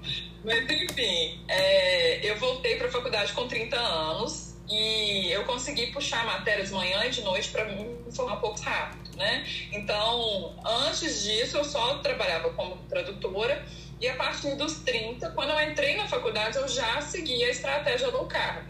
Mas 0.44 0.70
enfim, 0.70 1.44
é, 1.48 2.30
eu 2.30 2.38
voltei 2.38 2.76
para 2.76 2.86
a 2.86 2.90
faculdade 2.90 3.32
com 3.32 3.46
30 3.46 3.76
anos 3.76 4.49
e 4.70 5.32
eu 5.32 5.44
consegui 5.44 5.88
puxar 5.88 6.24
matérias 6.24 6.68
de 6.68 6.74
manhã 6.74 7.04
e 7.04 7.10
de 7.10 7.22
noite 7.22 7.50
para 7.50 7.64
me 7.64 7.96
formar 8.12 8.34
um 8.34 8.40
pouco 8.40 8.60
rápido, 8.60 9.16
né? 9.16 9.44
Então, 9.72 10.54
antes 10.64 11.24
disso, 11.24 11.56
eu 11.56 11.64
só 11.64 11.98
trabalhava 11.98 12.50
como 12.50 12.76
tradutora 12.88 13.66
e 14.00 14.08
a 14.08 14.14
partir 14.14 14.54
dos 14.54 14.78
30, 14.78 15.30
quando 15.30 15.50
eu 15.50 15.60
entrei 15.60 15.96
na 15.96 16.06
faculdade, 16.06 16.56
eu 16.56 16.68
já 16.68 17.00
seguia 17.00 17.48
a 17.48 17.50
estratégia 17.50 18.08
low 18.08 18.26
carb. 18.26 18.68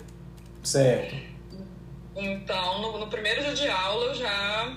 Certo. 0.64 1.14
Então, 2.16 2.80
no, 2.80 2.98
no 2.98 3.06
primeiro 3.08 3.42
dia 3.42 3.54
de 3.54 3.68
aula 3.68 4.06
eu 4.06 4.14
já, 4.14 4.76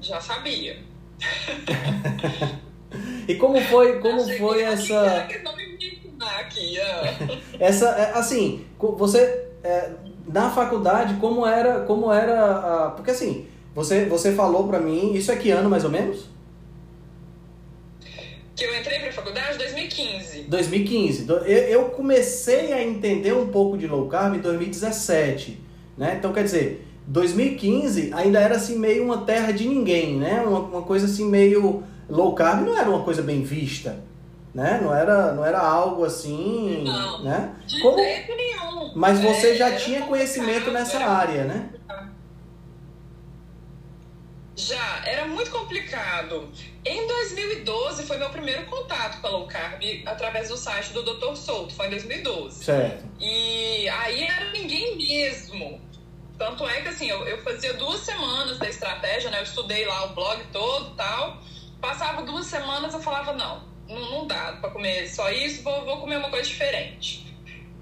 já 0.00 0.20
sabia. 0.20 0.78
e 3.26 3.34
como 3.36 3.58
foi, 3.62 3.98
como 3.98 4.28
foi 4.36 4.62
essa. 4.62 5.26
Aqui, 6.38 6.78
é. 6.78 7.16
essa, 7.58 7.88
é, 7.88 8.12
assim, 8.12 8.66
você 8.78 9.48
é, 9.64 9.90
na 10.26 10.50
faculdade 10.50 11.14
como 11.14 11.46
era, 11.46 11.80
como 11.80 12.12
era, 12.12 12.86
a, 12.86 12.90
porque 12.90 13.10
assim, 13.10 13.46
você, 13.74 14.04
você 14.06 14.32
falou 14.32 14.66
para 14.66 14.80
mim, 14.80 15.14
isso 15.14 15.30
é 15.30 15.36
que 15.36 15.50
ano 15.50 15.68
mais 15.68 15.84
ou 15.84 15.90
menos? 15.90 16.28
Que 18.56 18.64
eu 18.64 18.78
entrei 18.78 18.98
pra 18.98 19.12
faculdade 19.12 19.56
2015. 19.58 20.42
2015. 20.42 21.26
Eu 21.68 21.84
comecei 21.84 22.72
a 22.72 22.82
entender 22.82 23.32
um 23.32 23.48
pouco 23.48 23.78
de 23.78 23.86
low 23.86 24.06
carb 24.08 24.34
em 24.34 24.40
2017, 24.40 25.58
né? 25.96 26.16
Então, 26.18 26.32
quer 26.32 26.44
dizer, 26.44 26.86
2015 27.06 28.12
ainda 28.12 28.38
era 28.40 28.56
assim 28.56 28.78
meio 28.78 29.04
uma 29.04 29.24
terra 29.24 29.52
de 29.52 29.66
ninguém, 29.66 30.16
né? 30.16 30.42
Uma, 30.42 30.60
uma 30.60 30.82
coisa 30.82 31.06
assim 31.06 31.26
meio 31.26 31.82
low 32.08 32.34
carb 32.34 32.66
não 32.66 32.76
era 32.76 32.88
uma 32.88 33.02
coisa 33.02 33.22
bem 33.22 33.42
vista, 33.42 33.98
né? 34.54 34.80
Não 34.82 34.94
era, 34.94 35.32
não 35.32 35.44
era 35.44 35.60
algo 35.60 36.04
assim, 36.04 36.84
não, 36.84 37.22
né? 37.22 37.54
De 37.66 37.80
Como... 37.80 37.98
jeito 37.98 38.34
nenhum. 38.34 38.92
Mas 38.94 39.20
você 39.20 39.50
é, 39.50 39.54
já 39.54 39.76
tinha 39.76 40.02
conhecimento 40.02 40.70
nessa 40.70 40.98
área, 40.98 41.44
né? 41.44 41.70
Já, 44.56 45.02
era 45.06 45.26
muito 45.26 45.50
complicado. 45.50 46.50
Em 46.84 47.06
2012 47.06 48.02
foi 48.02 48.18
meu 48.18 48.28
primeiro 48.30 48.66
contato 48.66 49.20
com 49.20 49.26
a 49.26 49.30
low 49.30 49.46
carb 49.46 49.82
através 50.04 50.48
do 50.48 50.56
site 50.56 50.92
do 50.92 51.02
Dr. 51.02 51.34
Souto, 51.34 51.74
foi 51.74 51.86
em 51.86 51.90
2012. 51.90 52.64
Certo. 52.64 53.04
E 53.18 53.88
aí 53.88 54.24
era 54.24 54.50
ninguém 54.50 54.96
mesmo. 54.96 55.80
Tanto 56.36 56.66
é 56.68 56.82
que 56.82 56.88
assim, 56.88 57.08
eu, 57.08 57.26
eu 57.26 57.42
fazia 57.42 57.74
duas 57.74 58.00
semanas 58.00 58.58
da 58.58 58.68
estratégia, 58.68 59.30
né? 59.30 59.38
Eu 59.38 59.44
estudei 59.44 59.86
lá 59.86 60.06
o 60.06 60.14
blog 60.14 60.42
todo 60.52 60.94
tal. 60.94 61.38
Passava 61.80 62.22
duas 62.22 62.44
semanas, 62.46 62.92
eu 62.92 63.00
falava, 63.00 63.32
não, 63.32 63.62
não, 63.90 64.10
não 64.10 64.26
dá 64.26 64.58
para 64.60 64.70
comer 64.70 65.08
só 65.08 65.30
isso, 65.30 65.62
vou, 65.62 65.84
vou 65.84 65.98
comer 65.98 66.16
uma 66.16 66.30
coisa 66.30 66.48
diferente. 66.48 67.26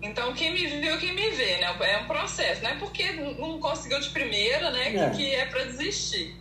Então, 0.00 0.32
quem 0.32 0.52
me 0.52 0.66
viu, 0.66 0.98
quem 0.98 1.12
me 1.12 1.30
vê, 1.30 1.56
né? 1.58 1.76
É 1.80 1.98
um 1.98 2.06
processo, 2.06 2.62
não 2.62 2.70
é 2.70 2.74
porque 2.76 3.12
não 3.12 3.58
conseguiu 3.58 4.00
de 4.00 4.10
primeira, 4.10 4.70
né? 4.70 4.94
É. 4.94 5.10
Que, 5.10 5.34
é 5.34 5.46
para 5.46 5.64
desistir. 5.64 6.36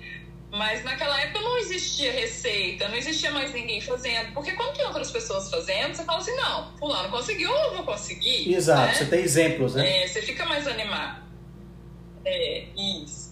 Mas 0.51 0.83
naquela 0.83 1.19
época 1.19 1.41
não 1.41 1.57
existia 1.57 2.12
receita, 2.12 2.88
não 2.88 2.95
existia 2.95 3.31
mais 3.31 3.51
ninguém 3.53 3.81
fazendo. 3.81 4.33
Porque 4.33 4.53
quando 4.53 4.77
tem 4.77 4.86
outras 4.86 5.12
pessoas 5.12 5.50
fazendo, 5.50 5.93
você 5.93 6.03
fala 6.03 6.19
assim, 6.19 6.36
não, 6.36 6.77
fulano 6.77 7.09
conseguiu, 7.09 7.50
eu 7.50 7.63
não 7.63 7.75
vou 7.77 7.83
conseguir. 7.83 8.53
Exato, 8.53 8.88
né? 8.88 8.93
você 8.93 9.05
tem 9.05 9.19
exemplos, 9.21 9.75
né? 9.75 10.03
É, 10.03 10.07
você 10.07 10.21
fica 10.21 10.45
mais 10.45 10.65
animado. 10.67 11.24
É, 12.24 12.65
isso. 12.77 13.26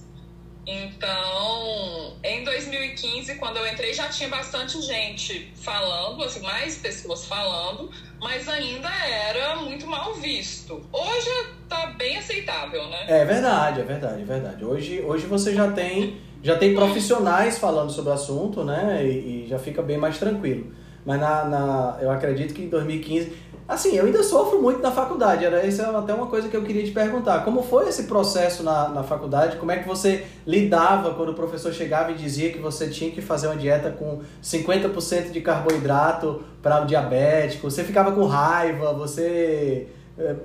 Então, 0.67 2.13
em 2.23 2.43
2015, 2.43 3.35
quando 3.35 3.57
eu 3.57 3.67
entrei, 3.67 3.93
já 3.93 4.07
tinha 4.07 4.29
bastante 4.29 4.81
gente 4.81 5.51
falando, 5.55 6.23
assim, 6.23 6.41
mais 6.41 6.77
pessoas 6.77 7.25
falando, 7.25 7.89
mas 8.19 8.49
ainda 8.49 8.89
era 8.89 9.57
muito 9.57 9.85
mal 9.85 10.15
visto. 10.15 10.81
Hoje 10.91 11.29
tá 11.69 11.87
bem 11.97 12.17
aceitável, 12.17 12.87
né? 12.89 13.05
É 13.07 13.25
verdade, 13.25 13.81
é 13.81 13.83
verdade, 13.83 14.21
é 14.21 14.25
verdade. 14.25 14.65
Hoje, 14.65 15.01
hoje 15.01 15.27
você 15.27 15.53
já 15.53 15.71
tem 15.71 16.17
já 16.41 16.55
tem 16.55 16.75
profissionais 16.75 17.57
falando 17.57 17.91
sobre 17.91 18.11
o 18.11 18.13
assunto, 18.13 18.63
né? 18.63 19.03
E, 19.03 19.45
e 19.45 19.47
já 19.47 19.57
fica 19.57 19.81
bem 19.81 19.97
mais 19.97 20.19
tranquilo. 20.19 20.71
Mas 21.03 21.19
na, 21.19 21.45
na, 21.45 21.97
eu 22.01 22.09
acredito 22.09 22.53
que 22.53 22.63
em 22.63 22.69
2015. 22.69 23.31
Assim, 23.67 23.95
eu 23.95 24.05
ainda 24.05 24.21
sofro 24.21 24.61
muito 24.61 24.79
na 24.79 24.91
faculdade. 24.91 25.43
Era 25.43 25.65
isso 25.65 25.81
é 25.81 25.85
até 25.85 26.13
uma 26.13 26.27
coisa 26.27 26.47
que 26.47 26.55
eu 26.55 26.63
queria 26.63 26.83
te 26.83 26.91
perguntar. 26.91 27.43
Como 27.43 27.63
foi 27.63 27.89
esse 27.89 28.03
processo 28.03 28.61
na, 28.61 28.89
na 28.89 29.01
faculdade? 29.03 29.57
Como 29.57 29.71
é 29.71 29.79
que 29.79 29.87
você 29.87 30.23
lidava 30.45 31.15
quando 31.15 31.29
o 31.29 31.33
professor 31.33 31.73
chegava 31.73 32.11
e 32.11 32.15
dizia 32.15 32.51
que 32.51 32.59
você 32.59 32.87
tinha 32.89 33.09
que 33.09 33.21
fazer 33.21 33.47
uma 33.47 33.55
dieta 33.55 33.89
com 33.89 34.21
50% 34.43 35.31
de 35.31 35.41
carboidrato 35.41 36.43
para 36.61 36.83
o 36.83 36.85
diabético? 36.85 37.69
Você 37.69 37.83
ficava 37.83 38.11
com 38.11 38.25
raiva? 38.27 38.93
Você 38.93 39.87
é, 40.19 40.35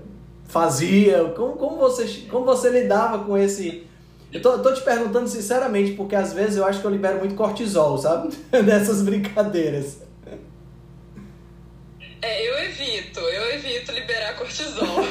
fazia? 0.45 1.25
Como, 1.37 1.53
como, 1.57 1.77
você, 1.77 2.25
como 2.31 2.47
você 2.47 2.71
lidava 2.71 3.19
com 3.25 3.37
esse 3.37 3.87
eu 4.33 4.41
tô, 4.41 4.59
tô, 4.61 4.73
te 4.73 4.81
perguntando 4.83 5.29
sinceramente, 5.29 5.93
porque 5.93 6.15
às 6.15 6.33
vezes 6.33 6.57
eu 6.57 6.65
acho 6.65 6.81
que 6.81 6.87
eu 6.87 6.91
libero 6.91 7.19
muito 7.19 7.35
cortisol, 7.35 7.99
sabe? 7.99 8.33
Nessas 8.65 9.03
brincadeiras. 9.03 10.10
É, 12.23 12.47
eu 12.47 12.59
evito, 12.65 13.21
eu 13.21 13.55
evito 13.55 13.93
liberar 13.93 14.37
cortisol. 14.37 14.87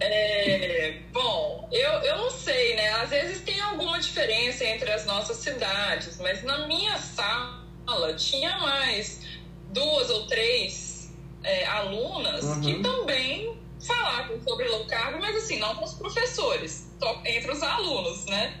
é, 0.00 0.98
bom, 1.12 1.68
eu, 1.70 1.90
eu 2.00 2.18
não 2.18 2.30
sei, 2.30 2.74
né? 2.74 2.88
Às 2.94 3.10
vezes 3.10 3.40
tem 3.42 3.60
alguma 3.60 4.00
diferença 4.00 4.64
entre 4.64 4.90
as 4.90 5.06
nossas 5.06 5.36
cidades, 5.36 6.18
mas 6.18 6.42
na 6.42 6.66
minha 6.66 6.98
sala 6.98 8.14
tinha 8.16 8.58
mais 8.58 9.22
duas 9.70 10.10
ou 10.10 10.26
três 10.26 11.12
é, 11.44 11.66
alunas 11.66 12.44
uhum. 12.44 12.60
que 12.60 12.82
também 12.82 13.56
falavam 13.86 14.40
sobre 14.42 14.68
low 14.68 14.86
carb, 14.86 15.20
mas 15.20 15.36
assim, 15.36 15.58
não 15.58 15.74
com 15.76 15.84
os 15.84 15.94
professores 15.94 16.90
entre 17.24 17.50
os 17.50 17.62
alunos, 17.62 18.26
né? 18.26 18.58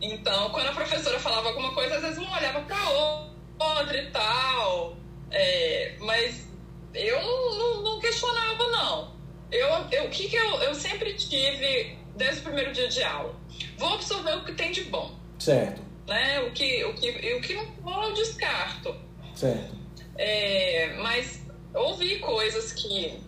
Então, 0.00 0.50
quando 0.50 0.68
a 0.68 0.72
professora 0.72 1.20
falava 1.20 1.48
alguma 1.48 1.72
coisa, 1.72 1.96
às 1.96 2.02
vezes 2.02 2.18
um 2.18 2.32
olhava 2.32 2.60
para 2.62 2.90
outra 2.90 3.96
e 3.96 4.10
tal. 4.10 4.96
É, 5.32 5.96
mas 6.00 6.46
eu 6.94 7.20
não, 7.22 7.58
não, 7.58 7.82
não, 7.82 8.00
questionava, 8.00 8.66
não. 8.68 9.16
Eu, 9.50 9.68
eu, 9.90 10.04
o 10.04 10.10
que, 10.10 10.28
que 10.28 10.36
eu, 10.36 10.62
eu 10.62 10.74
sempre 10.74 11.14
tive 11.14 11.98
desde 12.16 12.40
o 12.40 12.44
primeiro 12.44 12.72
dia 12.72 12.88
de 12.88 13.02
aula? 13.02 13.34
Vou 13.78 13.94
absorver 13.94 14.36
o 14.36 14.44
que 14.44 14.52
tem 14.52 14.70
de 14.70 14.84
bom. 14.84 15.16
Certo. 15.38 15.82
Né? 16.06 16.40
O, 16.40 16.52
que, 16.52 16.84
o, 16.84 16.94
que, 16.94 17.34
o 17.34 17.40
que 17.40 17.54
não 17.54 17.66
for, 17.82 18.04
eu 18.04 18.14
descarto. 18.14 18.94
Certo. 19.34 19.74
É, 20.16 20.94
mas 20.98 21.42
ouvi 21.74 22.18
coisas 22.18 22.72
que 22.72 23.18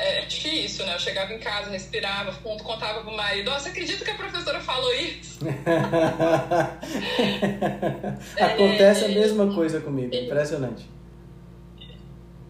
é 0.00 0.24
difícil, 0.24 0.86
né? 0.86 0.94
Eu 0.94 0.98
chegava 0.98 1.32
em 1.32 1.38
casa, 1.38 1.70
respirava, 1.70 2.32
contava 2.42 3.02
pro 3.02 3.12
marido, 3.12 3.50
você 3.50 3.68
acredita 3.68 4.04
que 4.04 4.10
a 4.10 4.14
professora 4.14 4.60
falou 4.60 4.92
isso? 4.94 5.38
Acontece 8.40 9.04
é, 9.04 9.06
a 9.06 9.08
mesma 9.08 9.54
coisa 9.54 9.80
comigo, 9.80 10.14
impressionante. 10.14 10.84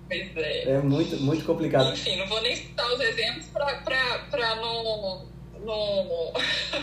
Pois 0.09 0.37
é. 0.37 0.71
É 0.71 0.79
muito, 0.79 1.17
muito 1.19 1.45
complicado. 1.45 1.93
Enfim, 1.93 2.17
não 2.17 2.27
vou 2.27 2.41
nem 2.43 2.55
citar 2.55 2.87
os 2.93 3.01
exemplos 3.01 3.47
pra 3.47 4.57
não... 4.57 5.29
Não, 5.63 6.31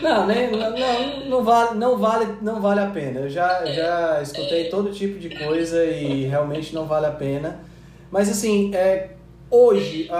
não, 0.00 0.26
não, 0.28 1.26
não, 1.26 1.42
vale, 1.42 1.76
não, 1.76 1.98
vale, 1.98 2.36
não 2.40 2.60
vale 2.60 2.80
a 2.80 2.86
pena. 2.86 3.20
Eu 3.20 3.28
já, 3.28 3.62
é, 3.66 3.72
já 3.72 4.22
escutei 4.22 4.68
é. 4.68 4.70
todo 4.70 4.92
tipo 4.92 5.18
de 5.18 5.30
coisa 5.30 5.84
e 5.84 6.26
realmente 6.26 6.72
não 6.72 6.86
vale 6.86 7.06
a 7.06 7.10
pena. 7.10 7.60
Mas 8.08 8.30
assim, 8.30 8.72
é, 8.74 9.16
hoje, 9.50 10.10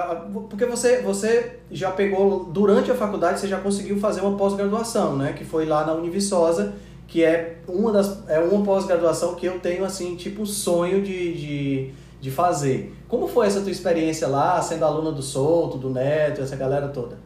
porque 0.49 0.65
você, 0.65 1.03
você 1.03 1.61
já 1.71 1.91
pegou, 1.91 2.45
durante 2.45 2.91
a 2.91 2.95
faculdade, 2.95 3.41
você 3.41 3.49
já 3.49 3.61
conseguiu 3.61 3.99
fazer 3.99 4.21
uma 4.21 4.37
pós-graduação, 4.37 5.17
né? 5.17 5.33
Que 5.33 5.45
foi 5.45 5.67
lá 5.67 5.85
na 5.85 5.93
Univiçosa, 5.93 6.75
que 7.07 7.25
é 7.25 7.59
uma 7.67 7.93
das 7.93 8.29
é 8.29 8.39
uma 8.39 8.65
pós-graduação 8.65 9.35
que 9.35 9.47
eu 9.47 9.59
tenho, 9.61 9.85
assim, 9.85 10.17
tipo, 10.17 10.47
sonho 10.47 11.03
de, 11.03 11.35
de, 11.35 11.95
de 12.21 12.31
fazer. 12.31 12.95
Como 13.09 13.29
foi 13.29 13.47
essa 13.47 13.61
tua 13.61 13.71
experiência 13.71 14.29
lá, 14.29 14.61
sendo 14.63 14.85
aluna 14.85 15.13
do 15.13 15.23
Souto, 15.23 15.79
do 15.79 15.91
Neto, 15.91 16.43
essa 16.43 16.57
galera 16.57 16.89
toda? 16.89 17.19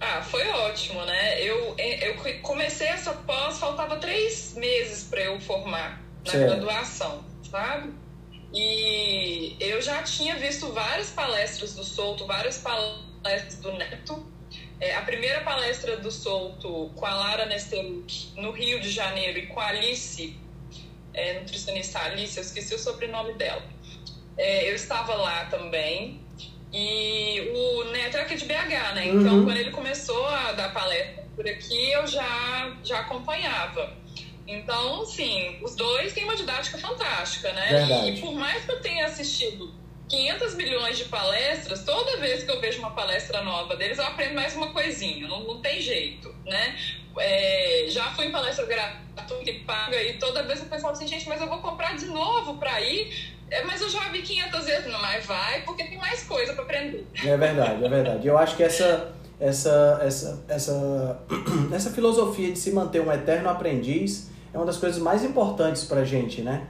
Ah, 0.00 0.22
foi 0.22 0.46
ótimo, 0.48 1.04
né? 1.04 1.42
Eu, 1.42 1.74
eu 1.76 2.14
comecei 2.42 2.86
essa 2.86 3.12
pós, 3.12 3.58
faltava 3.58 3.96
três 3.96 4.54
meses 4.56 5.04
para 5.04 5.22
eu 5.22 5.40
formar 5.40 6.00
na 6.24 6.30
certo. 6.30 6.54
graduação, 6.54 7.20
sabe? 7.50 7.90
E 8.52 9.56
eu 9.60 9.80
já 9.82 10.02
tinha 10.02 10.36
visto 10.36 10.72
várias 10.72 11.10
palestras 11.10 11.74
do 11.74 11.84
Souto, 11.84 12.26
várias 12.26 12.58
palestras 12.58 13.56
do 13.56 13.72
Neto. 13.72 14.26
É, 14.80 14.94
a 14.94 15.02
primeira 15.02 15.40
palestra 15.42 15.96
do 15.96 16.10
Souto 16.10 16.90
com 16.94 17.04
a 17.04 17.14
Lara 17.14 17.46
Nesteruk 17.46 18.32
no 18.36 18.52
Rio 18.52 18.80
de 18.80 18.90
Janeiro 18.90 19.38
e 19.38 19.46
com 19.46 19.60
a 19.60 19.66
Alice, 19.66 20.36
é, 21.12 21.40
nutricionista 21.40 21.98
Alice, 21.98 22.36
eu 22.36 22.42
esqueci 22.42 22.74
o 22.74 22.78
sobrenome 22.78 23.34
dela. 23.34 23.62
É, 24.36 24.70
eu 24.70 24.74
estava 24.74 25.14
lá 25.14 25.46
também. 25.46 26.20
E 26.72 27.50
o 27.54 27.84
Neto 27.90 28.18
é 28.18 28.20
aqui 28.20 28.36
de 28.36 28.44
BH, 28.44 28.94
né? 28.94 29.08
Então, 29.08 29.38
uhum. 29.38 29.44
quando 29.44 29.56
ele 29.56 29.70
começou 29.70 30.26
a 30.26 30.52
dar 30.52 30.72
palestra 30.72 31.24
por 31.34 31.46
aqui, 31.48 31.90
eu 31.90 32.06
já, 32.06 32.76
já 32.84 33.00
acompanhava. 33.00 33.96
Então, 34.48 35.04
sim, 35.04 35.58
os 35.62 35.76
dois 35.76 36.14
têm 36.14 36.24
uma 36.24 36.34
didática 36.34 36.78
fantástica, 36.78 37.52
né? 37.52 37.66
Verdade. 37.68 38.10
E 38.10 38.20
por 38.20 38.32
mais 38.32 38.64
que 38.64 38.72
eu 38.72 38.80
tenha 38.80 39.04
assistido 39.04 39.74
500 40.08 40.54
milhões 40.54 40.96
de 40.96 41.04
palestras, 41.04 41.84
toda 41.84 42.16
vez 42.16 42.42
que 42.42 42.50
eu 42.50 42.58
vejo 42.58 42.78
uma 42.78 42.92
palestra 42.92 43.42
nova 43.42 43.76
deles, 43.76 43.98
eu 43.98 44.04
aprendo 44.04 44.34
mais 44.34 44.56
uma 44.56 44.72
coisinha, 44.72 45.28
não, 45.28 45.44
não 45.44 45.60
tem 45.60 45.82
jeito, 45.82 46.34
né? 46.46 46.74
É, 47.18 47.86
já 47.88 48.04
fui 48.12 48.26
em 48.26 48.30
palestra 48.30 48.64
gratuita 48.64 49.50
e 49.50 49.60
paga, 49.60 50.02
e 50.02 50.14
toda 50.14 50.42
vez 50.44 50.60
eu 50.60 50.66
pensava 50.66 50.92
assim, 50.92 51.06
gente, 51.06 51.28
mas 51.28 51.42
eu 51.42 51.48
vou 51.48 51.58
comprar 51.58 51.94
de 51.94 52.06
novo 52.06 52.56
para 52.56 52.80
ir, 52.80 53.34
é, 53.50 53.62
mas 53.64 53.82
eu 53.82 53.90
já 53.90 54.00
vi 54.08 54.22
500 54.22 54.64
vezes, 54.64 54.86
não, 54.90 55.02
mas 55.02 55.26
vai, 55.26 55.60
porque 55.62 55.84
tem 55.84 55.98
mais 55.98 56.22
coisa 56.22 56.54
para 56.54 56.64
aprender. 56.64 57.06
É 57.22 57.36
verdade, 57.36 57.84
é 57.84 57.88
verdade. 57.88 58.26
Eu 58.26 58.38
acho 58.38 58.56
que 58.56 58.62
essa, 58.62 59.12
essa, 59.38 60.00
essa, 60.02 60.44
essa, 60.48 61.20
essa 61.74 61.90
filosofia 61.90 62.50
de 62.50 62.58
se 62.58 62.70
manter 62.70 63.00
um 63.00 63.12
eterno 63.12 63.50
aprendiz 63.50 64.30
é 64.58 64.60
uma 64.60 64.66
das 64.66 64.76
coisas 64.76 65.00
mais 65.00 65.22
importantes 65.22 65.84
pra 65.84 66.04
gente, 66.04 66.42
né? 66.42 66.66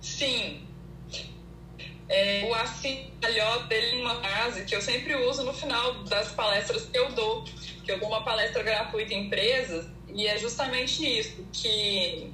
Sim, 0.00 0.66
é, 2.08 2.46
o 2.46 2.54
Assim 2.54 3.10
Calhó 3.20 3.58
dele 3.66 4.02
uma 4.02 4.14
frase 4.16 4.64
que 4.64 4.74
eu 4.74 4.80
sempre 4.80 5.14
uso 5.14 5.44
no 5.44 5.52
final 5.52 6.04
das 6.04 6.32
palestras 6.32 6.84
que 6.86 6.98
eu 6.98 7.10
dou, 7.12 7.44
que 7.84 7.92
eu 7.92 7.98
dou 7.98 8.08
uma 8.08 8.22
palestra 8.22 8.62
gratuita 8.62 9.12
em 9.12 9.26
empresas, 9.26 9.86
e 10.08 10.26
é 10.26 10.38
justamente 10.38 11.04
isso, 11.04 11.46
que 11.52 12.32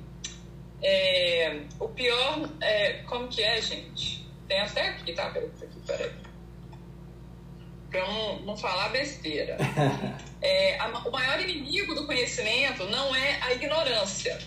é, 0.82 1.62
o 1.78 1.88
pior, 1.88 2.48
é, 2.60 3.02
como 3.06 3.26
que 3.28 3.42
é, 3.42 3.60
gente? 3.60 4.28
Tem 4.46 4.60
até 4.60 4.90
aqui, 4.90 5.12
tá? 5.12 5.30
Peraí, 5.30 5.50
peraí. 5.86 6.10
Eu 7.92 8.06
não, 8.06 8.40
não 8.40 8.56
falar 8.56 8.88
besteira. 8.90 9.56
É, 10.42 10.78
a, 10.80 10.88
o 11.06 11.12
maior 11.12 11.38
inimigo 11.38 11.94
do 11.94 12.06
conhecimento 12.06 12.84
não 12.86 13.14
é 13.14 13.38
a 13.42 13.52
ignorância, 13.52 14.38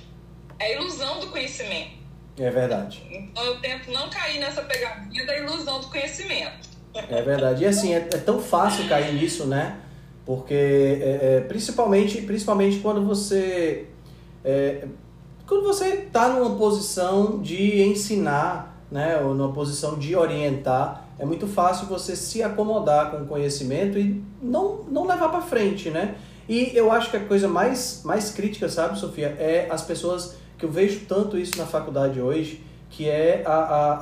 é 0.57 0.65
a 0.65 0.71
ilusão 0.71 1.19
do 1.19 1.27
conhecimento. 1.27 1.91
É 2.35 2.49
verdade. 2.49 3.03
Então 3.11 3.43
eu 3.43 3.59
tento 3.59 3.91
não 3.91 4.09
cair 4.09 4.39
nessa 4.39 4.63
pegadinha 4.63 5.23
da 5.23 5.37
ilusão 5.37 5.81
do 5.81 5.87
conhecimento. 5.89 6.67
É 6.95 7.21
verdade. 7.21 7.63
E 7.63 7.67
assim, 7.67 7.93
é, 7.93 7.97
é 7.97 8.17
tão 8.17 8.41
fácil 8.41 8.87
cair 8.87 9.13
nisso, 9.13 9.45
né? 9.45 9.79
Porque 10.25 10.53
é, 10.53 11.19
é, 11.21 11.41
principalmente, 11.41 12.21
principalmente 12.21 12.79
quando 12.79 13.05
você. 13.05 13.87
É, 14.43 14.87
quando 15.45 15.63
você 15.63 15.87
está 16.05 16.29
numa 16.29 16.55
posição 16.57 17.41
de 17.41 17.81
ensinar, 17.83 18.83
né? 18.89 19.19
Ou 19.21 19.33
numa 19.33 19.53
posição 19.53 19.99
de 19.99 20.15
orientar, 20.15 21.02
é 21.19 21.25
muito 21.25 21.47
fácil 21.47 21.87
você 21.87 22.15
se 22.15 22.41
acomodar 22.41 23.11
com 23.11 23.17
o 23.17 23.25
conhecimento 23.25 23.97
e 23.97 24.23
não, 24.41 24.83
não 24.89 25.05
levar 25.05 25.29
para 25.29 25.41
frente, 25.41 25.89
né? 25.89 26.15
E 26.47 26.71
eu 26.75 26.91
acho 26.91 27.09
que 27.09 27.17
a 27.17 27.25
coisa 27.25 27.47
mais, 27.47 28.01
mais 28.03 28.31
crítica, 28.31 28.67
sabe, 28.67 28.99
Sofia, 28.99 29.27
é 29.39 29.67
as 29.69 29.81
pessoas 29.81 30.35
que 30.57 30.65
eu 30.65 30.71
vejo 30.71 31.05
tanto 31.07 31.37
isso 31.37 31.57
na 31.57 31.65
faculdade 31.65 32.19
hoje, 32.19 32.63
que 32.89 33.07
é 33.07 33.43
a, 33.45 33.53
a, 33.53 33.93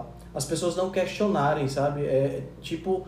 a 0.00 0.04
as 0.34 0.44
pessoas 0.44 0.74
não 0.74 0.90
questionarem, 0.90 1.68
sabe? 1.68 2.02
É 2.02 2.42
tipo, 2.60 3.06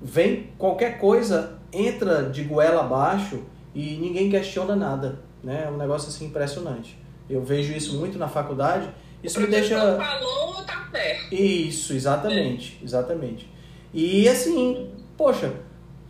vem 0.00 0.50
qualquer 0.56 0.98
coisa, 0.98 1.58
entra 1.70 2.30
de 2.30 2.42
goela 2.44 2.80
abaixo 2.80 3.40
e 3.74 3.96
ninguém 3.96 4.30
questiona 4.30 4.74
nada, 4.74 5.18
né? 5.44 5.64
É 5.66 5.70
um 5.70 5.76
negócio 5.76 6.08
assim 6.08 6.26
impressionante. 6.26 6.98
Eu 7.28 7.42
vejo 7.42 7.74
isso 7.74 7.98
muito 7.98 8.18
na 8.18 8.26
faculdade. 8.26 8.88
Isso 9.22 9.40
me 9.40 9.46
deixa. 9.46 9.96
falou, 9.96 10.54
tá 10.64 10.88
certo. 10.90 11.34
Isso, 11.34 11.92
exatamente, 11.92 12.78
exatamente. 12.82 13.50
E 13.92 14.28
assim, 14.28 14.90
poxa, 15.16 15.52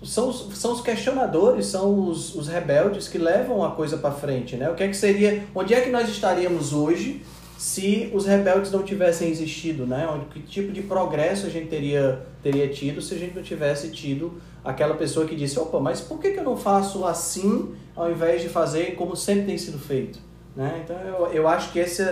são, 0.03 0.33
são 0.33 0.73
os 0.73 0.81
questionadores, 0.81 1.67
são 1.67 2.09
os, 2.09 2.35
os 2.35 2.49
rebeldes 2.49 3.09
que 3.09 3.19
levam 3.19 3.65
a 3.65 3.71
coisa 3.71 3.97
para 3.97 4.11
frente, 4.11 4.57
né? 4.57 4.71
O 4.71 4.75
que 4.75 4.83
é 4.83 4.89
que 4.89 4.97
seria, 4.97 5.45
onde 5.55 5.75
é 5.75 5.81
que 5.81 5.91
nós 5.91 6.09
estaríamos 6.09 6.73
hoje 6.73 7.23
se 7.57 8.11
os 8.13 8.27
rebeldes 8.27 8.71
não 8.71 8.83
tivessem 8.83 9.31
existido, 9.31 9.87
né? 9.87 10.07
Que 10.31 10.41
tipo 10.41 10.73
de 10.73 10.83
progresso 10.83 11.47
a 11.47 11.51
gente 11.51 11.69
teria, 11.69 12.27
teria 12.43 12.69
tido 12.69 13.01
se 13.01 13.15
a 13.15 13.19
gente 13.19 13.35
não 13.35 13.43
tivesse 13.43 13.91
tido 13.91 14.41
aquela 14.63 14.95
pessoa 14.95 15.27
que 15.27 15.35
disse, 15.35 15.59
opa, 15.59 15.81
mas 15.81 16.01
por 16.01 16.19
que, 16.21 16.33
que 16.33 16.39
eu 16.39 16.45
não 16.45 16.57
faço 16.57 17.05
assim 17.07 17.75
ao 17.95 18.11
invés 18.11 18.43
de 18.43 18.49
fazer 18.49 18.95
como 18.97 19.17
sempre 19.17 19.47
tem 19.47 19.59
sido 19.59 19.79
feito? 19.79 20.19
Né? 20.55 20.83
Então 20.85 20.97
eu, 21.01 21.27
eu 21.33 21.49
acho 21.49 21.73
que 21.73 21.79
esse, 21.79 22.03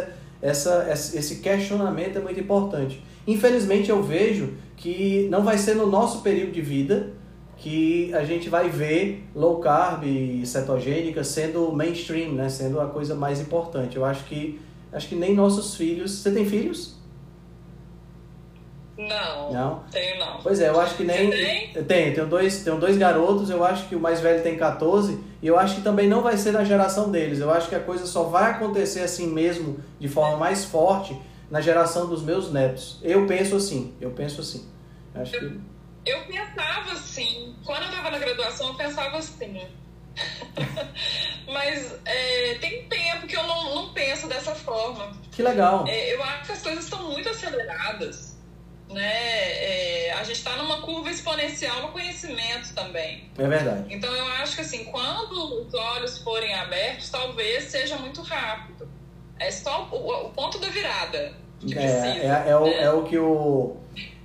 essa, 0.45 0.87
esse 0.91 1.37
questionamento 1.37 2.19
é 2.19 2.21
muito 2.21 2.39
importante. 2.39 3.03
Infelizmente 3.27 3.89
eu 3.89 4.03
vejo 4.03 4.53
que 4.77 5.27
não 5.31 5.43
vai 5.43 5.57
ser 5.57 5.75
no 5.75 5.87
nosso 5.87 6.21
período 6.21 6.53
de 6.53 6.61
vida 6.61 7.15
que 7.57 8.13
a 8.13 8.25
gente 8.25 8.51
vai 8.51 8.69
ver 8.69 9.25
low 9.35 9.59
carb 9.59 10.05
e 10.05 10.45
cetogênica 10.45 11.25
sendo 11.25 11.73
mainstream, 11.73 12.33
né? 12.33 12.50
Sendo 12.50 12.78
a 12.78 12.87
coisa 12.87 13.15
mais 13.15 13.41
importante. 13.41 13.97
Eu 13.97 14.04
acho 14.04 14.25
que 14.25 14.61
acho 14.93 15.09
que 15.09 15.15
nem 15.15 15.35
nossos 15.35 15.76
filhos. 15.76 16.11
Você 16.19 16.30
tem 16.30 16.45
filhos? 16.45 16.97
Não. 18.97 19.52
Não? 19.52 19.85
Tenho 19.91 20.19
não. 20.19 20.41
Pois 20.43 20.61
é, 20.61 20.69
eu 20.69 20.80
acho 20.80 20.97
que 20.97 21.04
nem. 21.04 21.30
Você 21.30 21.37
tem? 21.37 21.73
Eu 21.75 21.85
tenho, 21.85 22.15
tenho 22.15 22.26
dois, 22.26 22.63
tenho 22.63 22.78
dois 22.78 22.97
garotos, 22.97 23.50
eu 23.50 23.65
acho 23.65 23.89
que 23.89 23.97
o 23.97 24.00
mais 24.00 24.21
velho 24.21 24.43
tem 24.43 24.57
14, 24.57 25.19
e 25.43 25.47
eu 25.47 25.59
acho 25.59 25.76
que 25.76 25.83
também 25.83 26.09
não 26.09 26.23
vai 26.23 26.37
ser 26.37 26.52
na 26.52 26.63
geração 26.63 27.11
deles. 27.11 27.41
Eu 27.41 27.50
acho 27.50 27.69
que 27.69 27.75
a 27.75 27.80
coisa 27.80 28.07
só 28.07 28.25
vai 28.25 28.52
acontecer 28.52 29.00
assim 29.00 29.26
mesmo, 29.26 29.80
de 29.99 30.09
forma 30.09 30.37
mais 30.37 30.65
forte, 30.65 31.17
na 31.50 31.61
geração 31.61 32.07
dos 32.07 32.23
meus 32.23 32.52
netos. 32.52 33.00
Eu 33.02 33.26
penso 33.26 33.57
assim, 33.57 33.95
eu 34.00 34.11
penso 34.11 34.41
assim. 34.41 34.69
Eu 35.15 35.23
acho 35.23 35.33
que 35.33 35.75
eu 36.07 36.21
pensava 36.26 36.93
assim, 36.93 37.57
quando 37.65 37.83
eu 37.83 37.89
estava 37.89 38.11
na 38.11 38.19
graduação, 38.19 38.69
eu 38.69 38.75
pensava 38.75 39.17
assim. 39.17 39.67
Mas 41.49 41.95
é, 42.04 42.54
tem 42.61 42.87
tempo 42.89 43.26
que 43.26 43.37
eu 43.37 43.43
não, 43.43 43.75
não 43.75 43.93
penso 43.93 44.28
dessa 44.28 44.54
forma. 44.54 45.13
Que 45.33 45.43
legal. 45.43 45.87
É, 45.89 46.15
eu 46.15 46.23
acho 46.23 46.47
que 46.47 46.52
as 46.52 46.63
coisas 46.63 46.85
estão 46.85 47.11
muito 47.11 47.28
aceleradas. 47.28 48.33
Né? 48.88 49.02
É, 49.02 50.12
a 50.12 50.23
gente 50.25 50.36
está 50.36 50.56
numa 50.56 50.82
curva 50.82 51.10
exponencial 51.10 51.82
no 51.82 51.88
conhecimento 51.88 52.75
também. 52.75 53.30
É 53.38 53.49
verdade. 53.49 53.94
Então 53.94 54.14
eu 54.14 54.26
acho 54.26 54.56
que 54.56 54.60
assim, 54.60 54.84
quando 54.84 55.66
os 55.66 55.75
olhos 55.75 56.18
forem 56.18 56.54
abertos, 56.54 57.10
talvez 57.10 57.64
seja 57.64 57.97
muito 57.97 58.20
rápido. 58.23 58.88
É 59.38 59.50
só 59.50 59.88
o, 59.90 60.26
o 60.26 60.30
ponto 60.30 60.58
da 60.58 60.68
virada. 60.68 61.32
Que 61.58 61.73
é, 61.73 61.76
precisa, 61.76 62.06
é, 62.06 62.26
é, 62.26 62.44
né? 62.44 62.56
o, 62.56 62.66
é 62.66 62.90
o 62.92 63.02
que 63.04 63.18
o 63.18 63.76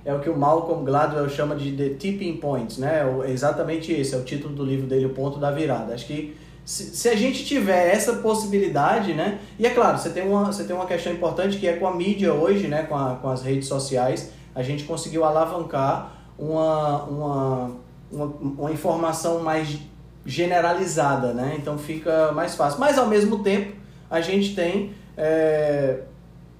é 0.04 0.14
o 0.14 0.20
que 0.20 0.30
o 0.30 0.36
Malcolm 0.36 0.84
Gladwell 0.84 1.28
chama 1.28 1.54
de 1.54 1.72
The 1.72 1.94
Tipping 1.96 2.36
Points, 2.38 2.78
né? 2.78 3.02
É 3.24 3.30
exatamente 3.30 3.92
esse, 3.92 4.14
é 4.14 4.18
o 4.18 4.24
título 4.24 4.54
do 4.54 4.64
livro 4.64 4.86
dele, 4.86 5.06
O 5.06 5.10
Ponto 5.10 5.38
da 5.38 5.50
Virada. 5.50 5.94
Acho 5.94 6.06
que 6.06 6.36
se, 6.64 6.96
se, 6.96 7.08
a 7.08 7.16
gente 7.16 7.44
tiver 7.44 7.94
essa 7.94 8.14
possibilidade, 8.14 9.12
né? 9.12 9.40
E 9.58 9.66
é 9.66 9.70
claro, 9.70 9.98
você 9.98 10.10
tem, 10.10 10.26
uma, 10.26 10.46
você 10.46 10.64
tem 10.64 10.74
uma 10.74 10.86
questão 10.86 11.12
importante 11.12 11.58
que 11.58 11.68
é 11.68 11.74
com 11.74 11.86
a 11.86 11.94
mídia 11.94 12.32
hoje, 12.32 12.66
né? 12.66 12.84
Com, 12.84 12.96
a, 12.96 13.16
com 13.16 13.28
as 13.28 13.42
redes 13.42 13.68
sociais, 13.68 14.32
a 14.60 14.62
gente 14.62 14.84
conseguiu 14.84 15.24
alavancar 15.24 16.12
uma, 16.38 17.04
uma, 17.04 17.70
uma, 18.12 18.26
uma 18.26 18.70
informação 18.70 19.40
mais 19.40 19.78
generalizada, 20.24 21.32
né? 21.32 21.56
Então 21.58 21.78
fica 21.78 22.30
mais 22.32 22.54
fácil. 22.54 22.78
Mas 22.78 22.98
ao 22.98 23.06
mesmo 23.06 23.42
tempo, 23.42 23.74
a 24.10 24.20
gente 24.20 24.54
tem 24.54 24.92
é, 25.16 26.00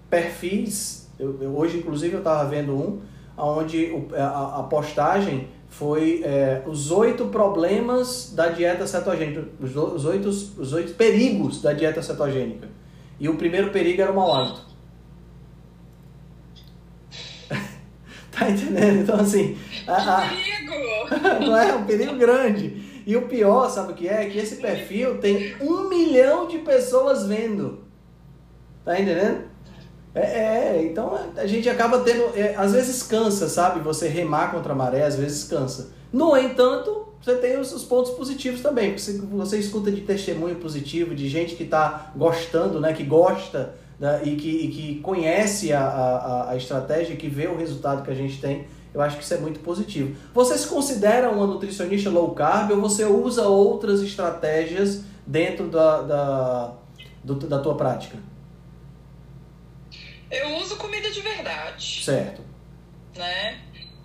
perfis. 0.09 1.11
Eu, 1.19 1.39
eu, 1.43 1.57
hoje, 1.57 1.79
inclusive, 1.79 2.15
eu 2.15 2.21
estava 2.21 2.49
vendo 2.49 2.75
um 2.75 3.01
onde 3.37 3.93
a, 4.17 4.61
a 4.61 4.63
postagem 4.65 5.49
foi 5.69 6.23
é, 6.25 6.63
os 6.67 6.91
oito 6.91 7.27
problemas 7.27 8.33
da 8.35 8.49
dieta 8.49 8.87
cetogênica, 8.87 9.45
os, 9.61 9.77
os, 9.77 10.05
oito, 10.05 10.29
os 10.29 10.73
oito 10.73 10.95
perigos 10.95 11.61
da 11.61 11.73
dieta 11.73 12.03
cetogênica. 12.03 12.69
E 13.19 13.29
o 13.29 13.37
primeiro 13.37 13.71
perigo 13.71 14.01
era 14.01 14.11
o 14.11 14.17
mau 14.17 14.33
hálito. 14.33 14.70
Tá 18.41 18.51
entendendo? 18.51 19.03
Então, 19.03 19.21
assim. 19.21 19.57
A, 19.87 20.19
a... 20.19 20.29
perigo! 20.29 21.45
não 21.47 21.57
é? 21.57 21.75
Um 21.75 21.85
perigo 21.85 22.17
grande. 22.17 23.03
E 23.07 23.17
o 23.17 23.23
pior, 23.23 23.69
sabe 23.71 23.93
o 23.93 23.95
que 23.95 24.09
é? 24.09 24.29
Que 24.29 24.39
esse 24.39 24.57
perfil 24.57 25.19
tem 25.19 25.55
um 25.61 25.89
milhão 25.89 26.49
de 26.49 26.59
pessoas 26.59 27.27
vendo. 27.27 27.85
Tá 28.85 28.99
entendendo? 28.99 29.51
É, 30.15 30.21
é, 30.21 30.83
então 30.85 31.17
a 31.37 31.47
gente 31.47 31.69
acaba 31.69 32.01
tendo. 32.01 32.37
É, 32.37 32.55
às 32.57 32.73
vezes 32.73 33.03
cansa, 33.03 33.49
sabe? 33.49 33.81
Você 33.81 34.09
remar 34.09 34.51
contra 34.51 34.73
a 34.73 34.77
maré, 34.77 35.05
às 35.05 35.17
vezes 35.17 35.45
cansa. 35.45 35.93
No 36.13 36.37
entanto, 36.37 37.09
você 37.23 37.37
tem 37.37 37.59
os, 37.59 37.73
os 37.73 37.85
pontos 37.85 38.13
positivos 38.13 38.61
também. 38.61 38.97
Você, 38.97 39.19
você 39.19 39.59
escuta 39.59 39.91
de 39.91 40.01
testemunho 40.01 40.57
positivo, 40.57 41.15
de 41.15 41.29
gente 41.29 41.55
que 41.55 41.63
está 41.63 42.13
gostando, 42.17 42.81
né? 42.81 42.93
Que 42.93 43.05
gosta 43.05 43.75
né? 44.01 44.23
e, 44.25 44.35
que, 44.35 44.49
e 44.49 44.69
que 44.69 45.01
conhece 45.01 45.73
a, 45.73 45.85
a, 45.85 46.51
a 46.51 46.57
estratégia, 46.57 47.15
que 47.17 47.29
vê 47.29 47.47
o 47.47 47.57
resultado 47.57 48.03
que 48.03 48.11
a 48.11 48.15
gente 48.15 48.41
tem. 48.41 48.67
Eu 48.93 49.01
acho 49.01 49.19
que 49.19 49.23
isso 49.23 49.35
é 49.35 49.39
muito 49.39 49.61
positivo. 49.61 50.17
Você 50.35 50.59
se 50.59 50.67
considera 50.67 51.31
uma 51.31 51.47
nutricionista 51.47 52.11
low 52.11 52.35
carb 52.35 52.73
ou 52.73 52.81
você 52.81 53.05
usa 53.05 53.47
outras 53.47 54.03
estratégias 54.03 55.05
dentro 55.25 55.69
da, 55.69 56.03
da, 56.03 56.73
do, 57.23 57.35
da 57.35 57.61
tua 57.61 57.77
prática? 57.77 58.19
Eu 60.29 60.57
uso 60.57 60.77
comida 60.77 61.11
de 61.11 61.21
verdade. 61.21 62.05
Certo. 62.05 62.43
Né? 63.17 63.61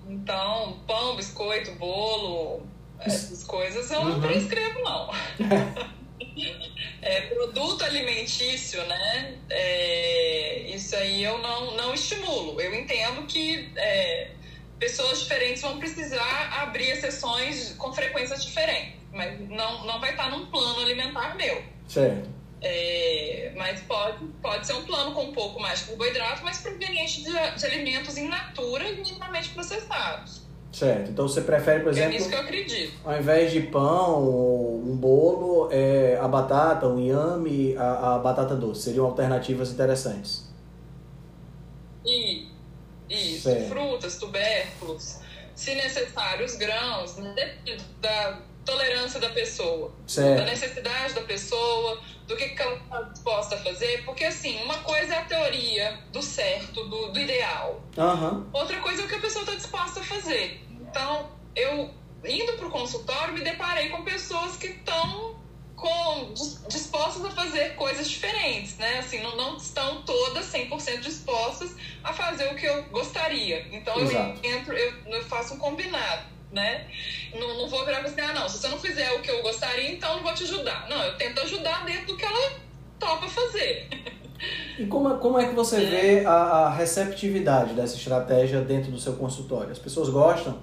Então, 0.08 0.78
pão, 0.86 1.16
biscoito, 1.16 1.72
bolo, 1.80 2.62
essas 3.00 3.44
coisas 3.44 3.90
eu 3.90 4.04
não 4.04 4.14
uhum. 4.14 4.22
prescrevo, 4.22 4.80
não. 4.84 5.10
é, 7.06 7.22
produto 7.22 7.86
alimentício, 7.86 8.84
né? 8.88 9.38
É, 9.48 10.62
isso 10.76 10.96
aí 10.96 11.24
eu 11.24 11.38
não, 11.38 11.78
não 11.78 11.94
estimulo. 11.94 12.60
Eu 12.60 12.74
entendo 12.74 13.28
que 13.28 13.72
é, 13.76 14.32
pessoas 14.80 15.20
diferentes 15.20 15.62
vão 15.62 15.78
precisar 15.78 16.64
abrir 16.64 16.96
sessões 17.00 17.76
com 17.78 17.94
frequências 17.94 18.44
diferentes, 18.44 19.00
mas 19.14 19.40
não, 19.48 19.86
não 19.86 20.00
vai 20.00 20.12
estar 20.12 20.32
num 20.32 20.48
plano 20.48 20.82
alimentar 20.82 21.36
meu. 21.36 21.64
Certo. 21.88 22.28
É, 22.60 23.52
mas 23.56 23.82
pode, 23.82 24.26
pode 24.42 24.66
ser 24.66 24.74
um 24.74 24.84
plano 24.84 25.14
com 25.14 25.26
um 25.26 25.32
pouco 25.32 25.60
mais 25.60 25.82
de 25.82 25.86
carboidrato, 25.86 26.44
mas 26.44 26.58
proveniente 26.58 27.22
de, 27.24 27.32
de 27.32 27.66
alimentos 27.68 28.18
in 28.18 28.28
natura 28.28 28.90
e 28.90 28.96
minimamente 28.96 29.50
processados. 29.50 30.42
Certo. 30.76 31.10
Então 31.10 31.26
você 31.26 31.40
prefere, 31.40 31.84
por 31.84 31.94
exemplo. 31.94 32.12
É 32.12 32.18
isso 32.18 32.28
que 32.28 32.36
eu 32.36 32.40
acredito. 32.40 33.00
Ao 33.06 33.18
invés 33.18 33.50
de 33.50 33.62
pão 33.62 34.26
ou 34.26 34.82
um 34.82 34.94
bolo, 34.94 35.70
é, 35.72 36.20
a 36.22 36.28
batata, 36.28 36.86
o 36.86 37.00
inhame, 37.00 37.78
a, 37.78 38.16
a 38.16 38.20
batata 38.20 38.58
doce. 38.58 38.82
Seriam 38.82 39.06
alternativas 39.06 39.72
interessantes. 39.72 40.52
E, 42.06 42.48
isso. 43.10 43.44
Certo. 43.44 43.70
Frutas, 43.70 44.18
tubérculos, 44.18 45.20
se 45.56 45.74
necessário, 45.76 46.46
os 46.46 46.58
grãos, 46.58 47.16
depende 47.34 47.82
da 48.02 48.42
tolerância 48.66 49.20
da 49.20 49.30
pessoa, 49.30 49.94
certo. 50.08 50.40
da 50.40 50.46
necessidade 50.46 51.14
da 51.14 51.22
pessoa, 51.22 52.02
do 52.28 52.36
que, 52.36 52.50
que 52.50 52.62
ela 52.62 52.76
está 52.76 53.02
disposta 53.04 53.56
a 53.56 53.58
fazer. 53.60 54.04
Porque, 54.04 54.26
assim, 54.26 54.62
uma 54.64 54.80
coisa 54.80 55.14
é 55.14 55.18
a 55.20 55.26
teoria 55.26 56.00
do 56.12 56.22
certo, 56.22 56.84
do, 56.84 57.12
do 57.12 57.20
ideal. 57.20 57.82
Uhum. 57.98 58.46
Outra 58.52 58.80
coisa 58.80 59.04
é 59.04 59.06
o 59.06 59.08
que 59.08 59.16
a 59.16 59.22
pessoa 59.22 59.44
está 59.44 59.56
disposta 59.56 60.00
a 60.00 60.04
fazer. 60.04 60.66
Então, 60.82 61.30
eu 61.56 61.94
indo 62.24 62.54
para 62.54 62.68
o 62.68 62.72
consultório, 62.72 63.34
me 63.34 63.42
deparei 63.42 63.90
com 63.90 64.04
pessoas 64.04 64.58
que 64.58 64.68
estão 64.68 65.36
com, 65.76 66.34
dispostas 66.68 67.26
a 67.26 67.32
fazer 67.32 67.76
coisas 67.76 68.10
diferentes, 68.10 68.78
né? 68.78 69.00
Assim, 69.00 69.22
não, 69.22 69.36
não 69.36 69.58
estão 69.58 70.02
todas 70.04 70.46
100% 70.52 71.00
dispostas 71.02 71.76
a 72.04 72.14
fazer 72.14 72.52
o 72.52 72.56
que 72.56 72.66
eu 72.66 72.84
gostaria. 72.86 73.68
Então, 73.72 74.00
Exato. 74.00 74.40
eu 74.42 74.52
entro, 74.52 74.74
eu, 74.74 74.94
eu 75.08 75.24
faço 75.26 75.56
um 75.56 75.58
combinado, 75.58 76.24
né? 76.56 76.88
Não, 77.34 77.58
não 77.58 77.68
vou 77.68 77.86
virar 77.86 78.00
para 78.00 78.10
você, 78.10 78.22
ah, 78.22 78.34
não, 78.34 78.50
se 78.50 78.58
você 78.58 78.68
não 78.70 78.80
fizer 78.80 79.12
o 79.12 79.22
que 79.22 79.30
eu 79.30 79.44
gostaria, 79.44 79.92
então 79.92 80.16
não 80.16 80.24
vou 80.24 80.34
te 80.34 80.44
ajudar. 80.44 80.88
Não, 80.90 81.04
eu 81.04 81.16
tento 81.18 81.42
ajudar 81.42 81.86
dentro 81.86 82.08
do 82.08 82.18
que 82.18 82.26
ela 82.26 82.54
topa 82.98 83.28
fazer. 83.28 83.88
E 84.78 84.86
como, 84.88 85.14
é, 85.14 85.18
como 85.18 85.40
é 85.40 85.48
que 85.48 85.54
você 85.54 85.84
é. 85.84 85.86
vê 85.86 86.26
a, 86.26 86.32
a 86.32 86.70
receptividade 86.70 87.74
dessa 87.74 87.96
estratégia 87.96 88.62
dentro 88.62 88.92
do 88.92 89.00
seu 89.00 89.16
consultório? 89.16 89.72
As 89.72 89.80
pessoas 89.80 90.10
gostam? 90.10 90.62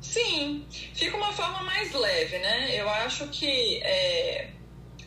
Sim, 0.00 0.64
fica 0.68 1.16
uma 1.16 1.32
forma 1.32 1.62
mais 1.62 1.92
leve, 1.92 2.38
né? 2.38 2.74
Eu 2.74 2.88
acho 2.88 3.28
que 3.28 3.82
é, 3.82 4.48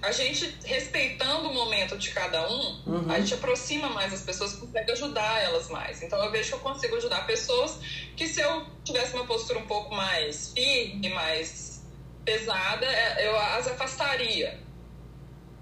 a 0.04 0.12
gente, 0.12 0.54
respeitando 0.66 1.50
o 1.50 1.54
momento 1.54 1.98
de 1.98 2.12
cada 2.12 2.46
um, 2.52 2.82
uhum. 2.86 3.10
a 3.10 3.20
gente 3.22 3.36
aproxima 3.36 3.90
mais 3.90 4.14
as 4.14 4.22
pessoas, 4.22 4.54
consegue 4.54 4.92
ajudar 4.92 5.42
elas 5.42 5.70
mais. 5.70 6.04
Então 6.04 6.22
eu 6.22 6.30
vejo 6.30 6.50
que 6.50 6.56
eu 6.56 6.60
consigo 6.60 6.98
ajudar 6.98 7.26
pessoas 7.26 7.80
que 8.16 8.28
se 8.28 8.42
eu 8.42 8.66
tivesse 8.84 9.16
uma 9.16 9.26
postura 9.26 9.60
um 9.60 9.66
pouco 9.66 9.96
mais 9.96 10.52
firme, 10.54 11.08
mais 11.10 11.86
pesada, 12.26 12.86
é, 12.86 13.26
eu 13.26 13.38
as 13.40 13.68
afastaria. 13.68 14.60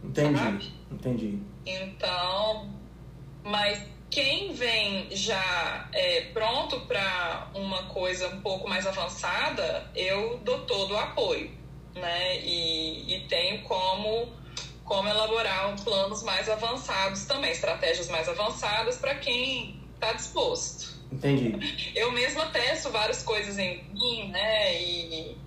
Entendi, 0.04 0.39
sabe? 0.39 0.73
entendi. 0.91 1.39
Então, 1.63 2.73
mas 3.43 3.80
quem 4.10 4.54
vem 4.54 5.08
já 5.15 5.88
é, 5.93 6.21
pronto 6.34 6.80
para 6.82 7.51
uma 7.54 7.84
coisa 7.84 8.27
um 8.30 8.41
pouco 8.41 8.67
mais 8.67 8.88
avançada, 8.88 9.91
eu 9.95 10.39
dou 10.43 10.65
todo 10.65 10.95
o 10.95 10.97
apoio, 10.97 11.61
né? 11.95 12.39
E, 12.39 13.15
e 13.15 13.19
tenho 13.27 13.62
como, 13.63 14.32
como 14.84 15.08
elaborar 15.08 15.75
planos 15.84 16.23
mais 16.23 16.49
avançados 16.49 17.25
também, 17.25 17.51
estratégias 17.51 18.10
mais 18.10 18.27
avançadas 18.27 18.97
para 18.97 19.15
quem 19.15 19.80
está 19.95 20.13
disposto. 20.13 20.99
Entendi. 21.12 21.91
Eu 21.95 22.12
mesma 22.12 22.45
testo 22.47 22.89
várias 22.89 23.21
coisas 23.21 23.58
em 23.58 23.84
mim, 23.93 24.30
né? 24.30 24.82
E, 24.82 25.38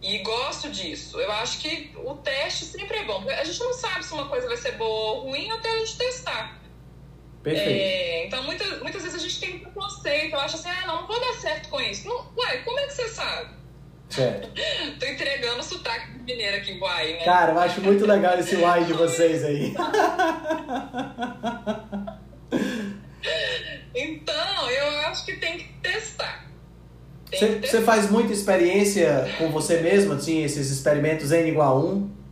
e 0.00 0.18
gosto 0.18 0.70
disso. 0.70 1.20
Eu 1.20 1.30
acho 1.32 1.60
que 1.60 1.92
o 1.96 2.14
teste 2.14 2.64
sempre 2.64 2.98
é 2.98 3.04
bom. 3.04 3.22
A 3.28 3.44
gente 3.44 3.60
não 3.60 3.74
sabe 3.74 4.04
se 4.04 4.12
uma 4.12 4.26
coisa 4.28 4.48
vai 4.48 4.56
ser 4.56 4.72
boa 4.72 5.12
ou 5.12 5.20
ruim 5.28 5.50
até 5.50 5.68
a 5.68 5.78
gente 5.78 5.98
testar. 5.98 6.60
Perfeito. 7.42 7.68
É, 7.70 8.26
então, 8.26 8.42
muitas, 8.44 8.80
muitas 8.80 9.02
vezes 9.02 9.18
a 9.18 9.22
gente 9.22 9.40
tem 9.40 9.56
um 9.56 9.58
preconceito. 9.60 10.32
Eu 10.32 10.40
acho 10.40 10.56
assim, 10.56 10.70
ah, 10.70 10.86
não, 10.86 11.00
não 11.02 11.06
vou 11.06 11.20
dar 11.20 11.34
certo 11.34 11.68
com 11.68 11.80
isso. 11.80 12.08
Não, 12.08 12.32
uai, 12.36 12.62
como 12.62 12.78
é 12.78 12.86
que 12.86 12.94
você 12.94 13.08
sabe? 13.08 13.54
Certo. 14.12 14.48
Tô 15.00 15.06
entregando 15.06 15.60
o 15.60 15.62
sotaque 15.62 16.18
mineiro 16.18 16.56
aqui, 16.56 16.78
uai, 16.78 17.14
né? 17.14 17.24
Cara, 17.24 17.52
eu 17.52 17.58
acho 17.58 17.80
muito 17.80 18.06
legal 18.06 18.38
esse 18.38 18.56
uai 18.56 18.84
de 18.84 18.92
vocês 18.92 19.44
aí. 19.44 19.74
então, 23.94 24.70
eu 24.70 24.98
acho 25.08 25.24
que 25.24 25.36
tem 25.36 25.58
que 25.58 25.72
testar. 25.82 26.42
Você 27.30 27.80
faz 27.80 28.10
muita 28.10 28.32
experiência 28.32 29.26
com 29.38 29.50
você 29.50 29.80
mesmo, 29.80 30.12
assim, 30.12 30.44
esses 30.44 30.70
experimentos 30.70 31.32
N 31.32 31.48
igual 31.48 31.78
a 31.78 31.80
1? 31.80 32.22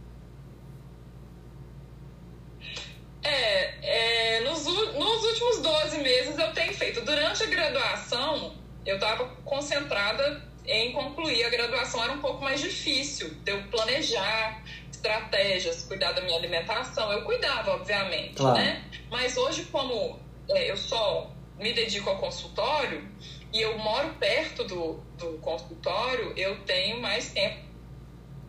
durante 7.10 7.42
a 7.42 7.46
graduação, 7.46 8.54
eu 8.84 8.96
estava 8.96 9.26
concentrada 9.44 10.42
em 10.66 10.92
concluir. 10.92 11.44
A 11.44 11.48
graduação 11.48 12.02
era 12.02 12.12
um 12.12 12.20
pouco 12.20 12.42
mais 12.42 12.60
difícil 12.60 13.30
de 13.44 13.52
eu 13.52 13.62
planejar 13.64 14.62
estratégias, 14.90 15.84
cuidar 15.84 16.12
da 16.12 16.20
minha 16.20 16.36
alimentação. 16.36 17.10
Eu 17.12 17.24
cuidava, 17.24 17.72
obviamente, 17.72 18.34
claro. 18.34 18.58
né? 18.58 18.84
Mas 19.10 19.36
hoje, 19.36 19.64
como 19.64 20.18
é, 20.50 20.70
eu 20.70 20.76
só 20.76 21.30
me 21.58 21.72
dedico 21.72 22.08
ao 22.08 22.18
consultório 22.18 23.06
e 23.52 23.60
eu 23.60 23.76
moro 23.78 24.14
perto 24.14 24.64
do, 24.64 24.94
do 25.18 25.38
consultório, 25.38 26.32
eu 26.36 26.60
tenho 26.64 27.00
mais 27.00 27.30
tempo, 27.30 27.64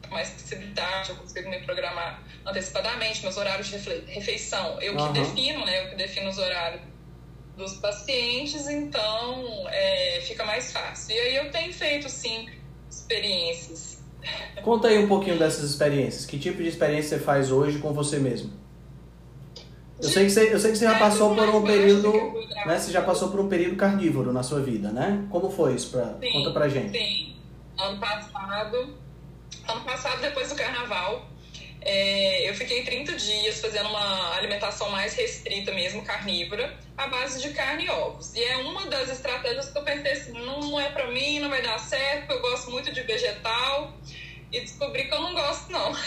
mais 0.10 0.30
flexibilidade, 0.30 1.10
eu 1.10 1.16
consigo 1.16 1.50
me 1.50 1.60
programar 1.62 2.22
antecipadamente, 2.46 3.22
meus 3.24 3.38
horários 3.38 3.68
de 3.68 3.78
refeição. 4.08 4.80
Eu 4.82 4.96
uhum. 4.96 5.08
que 5.08 5.20
defino, 5.20 5.66
né? 5.66 5.86
Eu 5.86 5.90
que 5.90 5.96
defino 5.96 6.30
os 6.30 6.38
horários 6.38 6.82
dos 7.62 7.74
pacientes, 7.76 8.68
então 8.68 9.68
é, 9.70 10.22
fica 10.22 10.44
mais 10.44 10.72
fácil. 10.72 11.16
E 11.16 11.20
aí 11.20 11.36
eu 11.36 11.52
tenho 11.52 11.72
feito, 11.74 12.10
sim, 12.10 12.50
experiências. 12.90 14.00
Conta 14.64 14.88
aí 14.88 14.98
um 14.98 15.08
pouquinho 15.08 15.38
dessas 15.38 15.70
experiências. 15.70 16.26
Que 16.26 16.38
tipo 16.38 16.62
de 16.62 16.68
experiência 16.68 17.18
você 17.18 17.24
faz 17.24 17.52
hoje 17.52 17.80
com 17.80 17.94
você 17.94 18.20
mesmo? 18.20 18.52
Eu 20.02 20.10
sei 20.10 20.26
que 20.26 20.32
você, 20.32 20.54
eu 20.54 20.60
sei 20.60 20.72
que 20.72 20.78
você 20.78 20.86
já 20.86 20.98
passou 20.98 21.36
por 21.36 21.48
um 21.48 21.64
período, 21.64 22.12
né? 22.66 22.80
Você 22.80 22.92
já 22.92 23.04
passou 23.04 23.30
por 23.30 23.40
um 23.40 23.48
período 23.48 23.76
carnívoro 23.76 24.34
na 24.34 24.42
sua 24.42 24.60
vida, 24.60 24.92
né? 24.92 25.28
Como 25.30 25.52
foi 25.52 25.76
isso? 25.76 25.92
Pra, 25.92 26.18
sim, 26.20 26.32
conta 26.32 26.52
pra 26.52 26.68
gente. 26.68 26.98
Sim. 26.98 27.36
Ano 27.78 28.00
passado, 28.00 28.96
ano 29.68 29.82
passado 29.82 30.22
depois 30.22 30.50
do 30.50 30.56
carnaval, 30.56 31.28
é, 31.84 32.48
eu 32.48 32.54
fiquei 32.54 32.84
30 32.84 33.14
dias 33.14 33.60
fazendo 33.60 33.90
uma 33.90 34.36
alimentação 34.36 34.92
mais 34.92 35.16
restrita 35.16 35.72
mesmo, 35.72 36.04
carnívora, 36.04 36.78
à 36.96 37.08
base 37.08 37.42
de 37.42 37.50
carne 37.54 37.86
e 37.86 37.90
ovos. 37.90 38.36
E 38.36 38.44
é 38.44 38.58
uma 38.58 38.86
das 38.86 39.10
estratégias 39.10 39.72
que 39.72 39.78
eu 39.78 39.84
pensei 39.84 40.12
assim, 40.12 40.34
não 40.34 40.80
é 40.80 40.90
pra 40.90 41.08
mim, 41.08 41.40
não 41.40 41.50
vai 41.50 41.64
dar 41.64 41.80
certo, 41.80 42.32
eu 42.32 42.42
gosto 42.42 42.70
muito 42.70 42.94
de 42.94 43.02
vegetal. 43.02 43.98
E 44.52 44.60
descobri 44.60 45.06
que 45.06 45.14
eu 45.14 45.22
não 45.22 45.34
gosto, 45.34 45.72
não. 45.72 45.92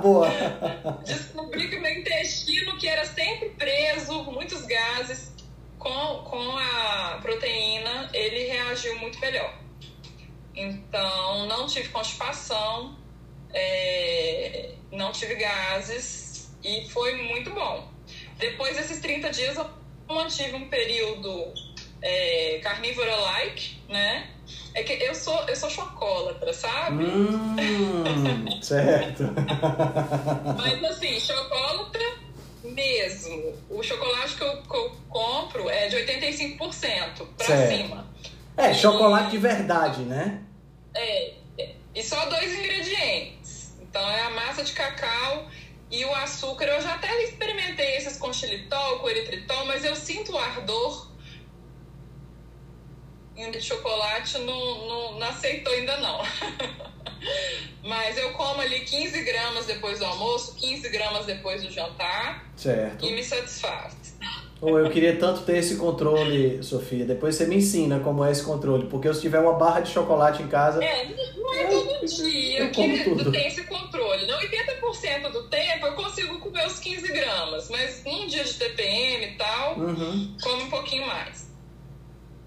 Boa! 0.00 0.30
Descobri 1.04 1.68
que 1.68 1.76
o 1.76 1.82
meu 1.82 1.92
intestino, 1.92 2.78
que 2.78 2.88
era 2.88 3.04
sempre 3.04 3.50
preso, 3.50 4.24
muitos 4.24 4.64
gases, 4.64 5.34
com, 5.78 6.24
com 6.24 6.56
a 6.56 7.18
proteína, 7.20 8.08
ele 8.14 8.46
reagiu 8.46 8.98
muito 8.98 9.20
melhor. 9.20 9.63
Então, 10.54 11.46
não 11.46 11.66
tive 11.66 11.88
constipação, 11.88 12.96
é, 13.52 14.74
não 14.92 15.12
tive 15.12 15.34
gases 15.34 16.50
e 16.62 16.88
foi 16.88 17.22
muito 17.22 17.50
bom. 17.50 17.88
Depois 18.38 18.76
desses 18.76 19.00
30 19.00 19.30
dias, 19.30 19.56
eu 19.56 19.68
mantive 20.08 20.54
um 20.54 20.68
período 20.68 21.52
é, 22.02 22.60
carnívora-like, 22.62 23.78
né? 23.88 24.30
É 24.74 24.82
que 24.82 24.92
eu 24.92 25.14
sou, 25.14 25.38
eu 25.48 25.56
sou 25.56 25.70
chocólatra, 25.70 26.52
sabe? 26.52 27.04
Hum, 27.04 27.56
certo. 28.62 29.24
Mas 30.56 30.84
assim, 30.84 31.18
chocólatra 31.18 32.18
mesmo. 32.62 33.54
O 33.70 33.82
chocolate 33.82 34.36
que 34.36 34.42
eu, 34.42 34.62
que 34.62 34.76
eu 34.76 34.90
compro 35.08 35.68
é 35.68 35.88
de 35.88 35.96
85% 35.96 37.26
pra 37.36 37.46
certo. 37.46 37.76
cima. 37.76 38.13
É, 38.56 38.72
chocolate 38.72 39.32
de 39.32 39.38
verdade, 39.38 40.02
né? 40.02 40.42
É, 40.94 41.34
é, 41.58 41.74
e 41.94 42.02
só 42.02 42.26
dois 42.26 42.52
ingredientes. 42.58 43.72
Então 43.80 44.02
é 44.10 44.22
a 44.22 44.30
massa 44.30 44.62
de 44.62 44.72
cacau 44.72 45.48
e 45.90 46.04
o 46.04 46.14
açúcar. 46.14 46.64
Eu 46.64 46.80
já 46.80 46.94
até 46.94 47.22
experimentei 47.24 47.96
esses 47.96 48.16
com 48.16 48.32
xilitol, 48.32 49.00
com 49.00 49.08
eritritol, 49.08 49.64
mas 49.66 49.84
eu 49.84 49.94
sinto 49.96 50.32
o 50.32 50.38
ardor. 50.38 51.12
O 53.36 53.50
de 53.50 53.60
chocolate 53.60 54.38
não, 54.38 54.88
não, 54.88 55.18
não 55.18 55.26
aceitou 55.26 55.72
ainda 55.72 55.96
não. 55.96 56.22
Mas 57.82 58.16
eu 58.16 58.32
como 58.32 58.60
ali 58.60 58.80
15 58.80 59.22
gramas 59.24 59.66
depois 59.66 59.98
do 59.98 60.04
almoço, 60.04 60.54
15 60.54 60.88
gramas 60.90 61.26
depois 61.26 61.62
do 61.62 61.70
jantar. 61.70 62.48
Certo. 62.56 63.04
E 63.04 63.12
me 63.12 63.22
satisfaz. 63.22 64.13
Ou 64.64 64.78
eu 64.78 64.90
queria 64.90 65.16
tanto 65.16 65.42
ter 65.42 65.58
esse 65.58 65.76
controle, 65.76 66.62
Sofia. 66.62 67.04
Depois 67.04 67.34
você 67.34 67.46
me 67.46 67.56
ensina 67.56 68.00
como 68.00 68.24
é 68.24 68.32
esse 68.32 68.42
controle. 68.42 68.86
Porque 68.86 69.12
se 69.12 69.20
tiver 69.20 69.38
uma 69.38 69.52
barra 69.52 69.80
de 69.80 69.90
chocolate 69.90 70.42
em 70.42 70.48
casa. 70.48 70.82
É, 70.82 71.06
não 71.36 71.54
é 71.54 71.66
todo 71.66 72.06
dia 72.06 72.60
eu 72.60 72.70
que 72.70 73.04
tudo. 73.04 73.30
tem 73.30 73.46
esse 73.46 73.64
controle. 73.64 74.26
Não, 74.26 74.38
80% 74.40 75.30
do 75.32 75.48
tempo 75.48 75.86
eu 75.86 75.92
consigo 75.92 76.38
comer 76.38 76.66
os 76.66 76.78
15 76.78 77.08
gramas. 77.08 77.68
Mas 77.68 78.02
um 78.06 78.26
dia 78.26 78.42
de 78.42 78.54
TPM 78.54 79.26
e 79.26 79.36
tal, 79.36 79.78
uhum. 79.78 80.34
come 80.42 80.62
um 80.62 80.70
pouquinho 80.70 81.06
mais. 81.06 81.52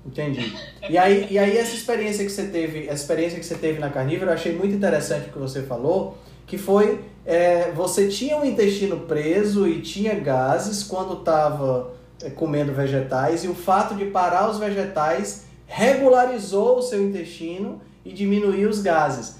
Entendi. 0.03 0.55
E 0.89 0.97
aí, 0.97 1.27
e 1.29 1.37
aí 1.37 1.57
essa 1.57 1.75
experiência 1.75 2.23
que 2.23 2.31
você 2.31 2.47
teve, 2.47 2.85
essa 2.85 3.01
experiência 3.01 3.37
que 3.37 3.45
você 3.45 3.55
teve 3.55 3.77
na 3.77 3.89
carnívora, 3.89 4.31
eu 4.31 4.35
achei 4.35 4.53
muito 4.53 4.73
interessante 4.73 5.27
o 5.27 5.33
que 5.33 5.37
você 5.37 5.63
falou, 5.63 6.17
que 6.45 6.57
foi 6.57 7.01
é, 7.25 7.73
você 7.73 8.07
tinha 8.07 8.39
o 8.39 8.45
intestino 8.45 9.01
preso 9.01 9.67
e 9.67 9.81
tinha 9.81 10.15
gases 10.15 10.81
quando 10.81 11.19
estava 11.19 11.96
comendo 12.35 12.73
vegetais 12.73 13.43
e 13.43 13.47
o 13.47 13.55
fato 13.55 13.95
de 13.95 14.05
parar 14.05 14.49
os 14.49 14.57
vegetais 14.57 15.45
regularizou 15.65 16.77
o 16.77 16.81
seu 16.81 17.03
intestino 17.03 17.81
e 18.03 18.11
diminuiu 18.11 18.69
os 18.69 18.81
gases. 18.81 19.37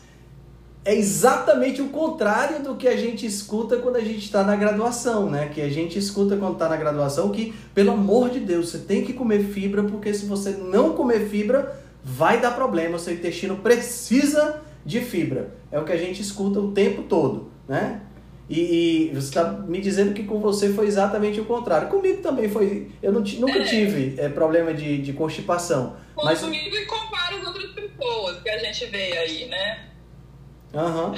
É 0.84 0.96
exatamente 0.96 1.82
o 1.82 1.90
contrário 1.90 2.64
do 2.64 2.76
que 2.76 2.88
a 2.88 2.96
gente 2.96 3.26
escuta 3.26 3.78
quando 3.78 3.98
a 3.98 4.02
gente 4.02 4.20
está 4.20 4.44
na 4.44 4.56
graduação, 4.56 5.30
né? 5.30 5.50
Que 5.54 5.62
a 5.62 5.70
gente 5.70 6.00
escuta 6.00 6.38
quando 6.38 6.54
está 6.54 6.70
na 6.70 6.78
graduação 6.78 7.30
que, 7.30 7.54
pelo 7.74 7.92
amor 7.92 8.30
de 8.30 8.40
Deus, 8.40 8.70
você 8.70 8.78
tem 8.80 9.04
que 9.04 9.12
comer 9.12 9.44
fibra, 9.44 9.84
porque 9.84 10.14
se 10.14 10.26
você 10.26 10.52
não 10.52 10.94
comer 10.94 11.28
fibra, 11.28 11.78
vai 12.02 12.40
dar 12.40 12.52
problema. 12.52 12.96
O 12.96 13.00
seu 13.00 13.14
intestino 13.14 13.58
precisa 13.58 14.62
de 14.86 15.02
fibra. 15.02 15.54
É 15.70 15.78
o 15.78 15.84
que 15.84 15.92
a 15.92 15.98
gente 15.98 16.22
escuta 16.22 16.60
o 16.62 16.72
tempo 16.72 17.04
todo, 17.04 17.52
né? 17.68 18.02
E, 18.50 19.10
e 19.10 19.12
você 19.14 19.28
está 19.28 19.44
me 19.44 19.82
dizendo 19.82 20.14
que 20.14 20.24
com 20.24 20.40
você 20.40 20.74
foi 20.74 20.88
exatamente 20.88 21.40
o 21.40 21.46
contrário. 21.46 21.90
Comigo 21.90 22.22
também 22.22 22.48
foi. 22.48 22.92
Eu 23.02 23.12
não, 23.12 23.22
nunca 23.22 23.60
é. 23.60 23.64
tive 23.64 24.16
é, 24.18 24.30
problema 24.30 24.74
de, 24.74 25.02
de 25.02 25.14
constipação. 25.14 25.98
Com 26.16 26.24
mas... 26.24 26.40
Comigo 26.40 26.76
e 26.76 26.86
com 26.86 27.10
várias 27.10 27.46
outras 27.46 27.72
pessoas 27.72 28.42
que 28.42 28.50
a 28.50 28.58
gente 28.58 28.86
vê 28.86 29.18
aí, 29.18 29.46
né? 29.48 29.88
Aham. 30.74 31.12
Uhum. 31.12 31.16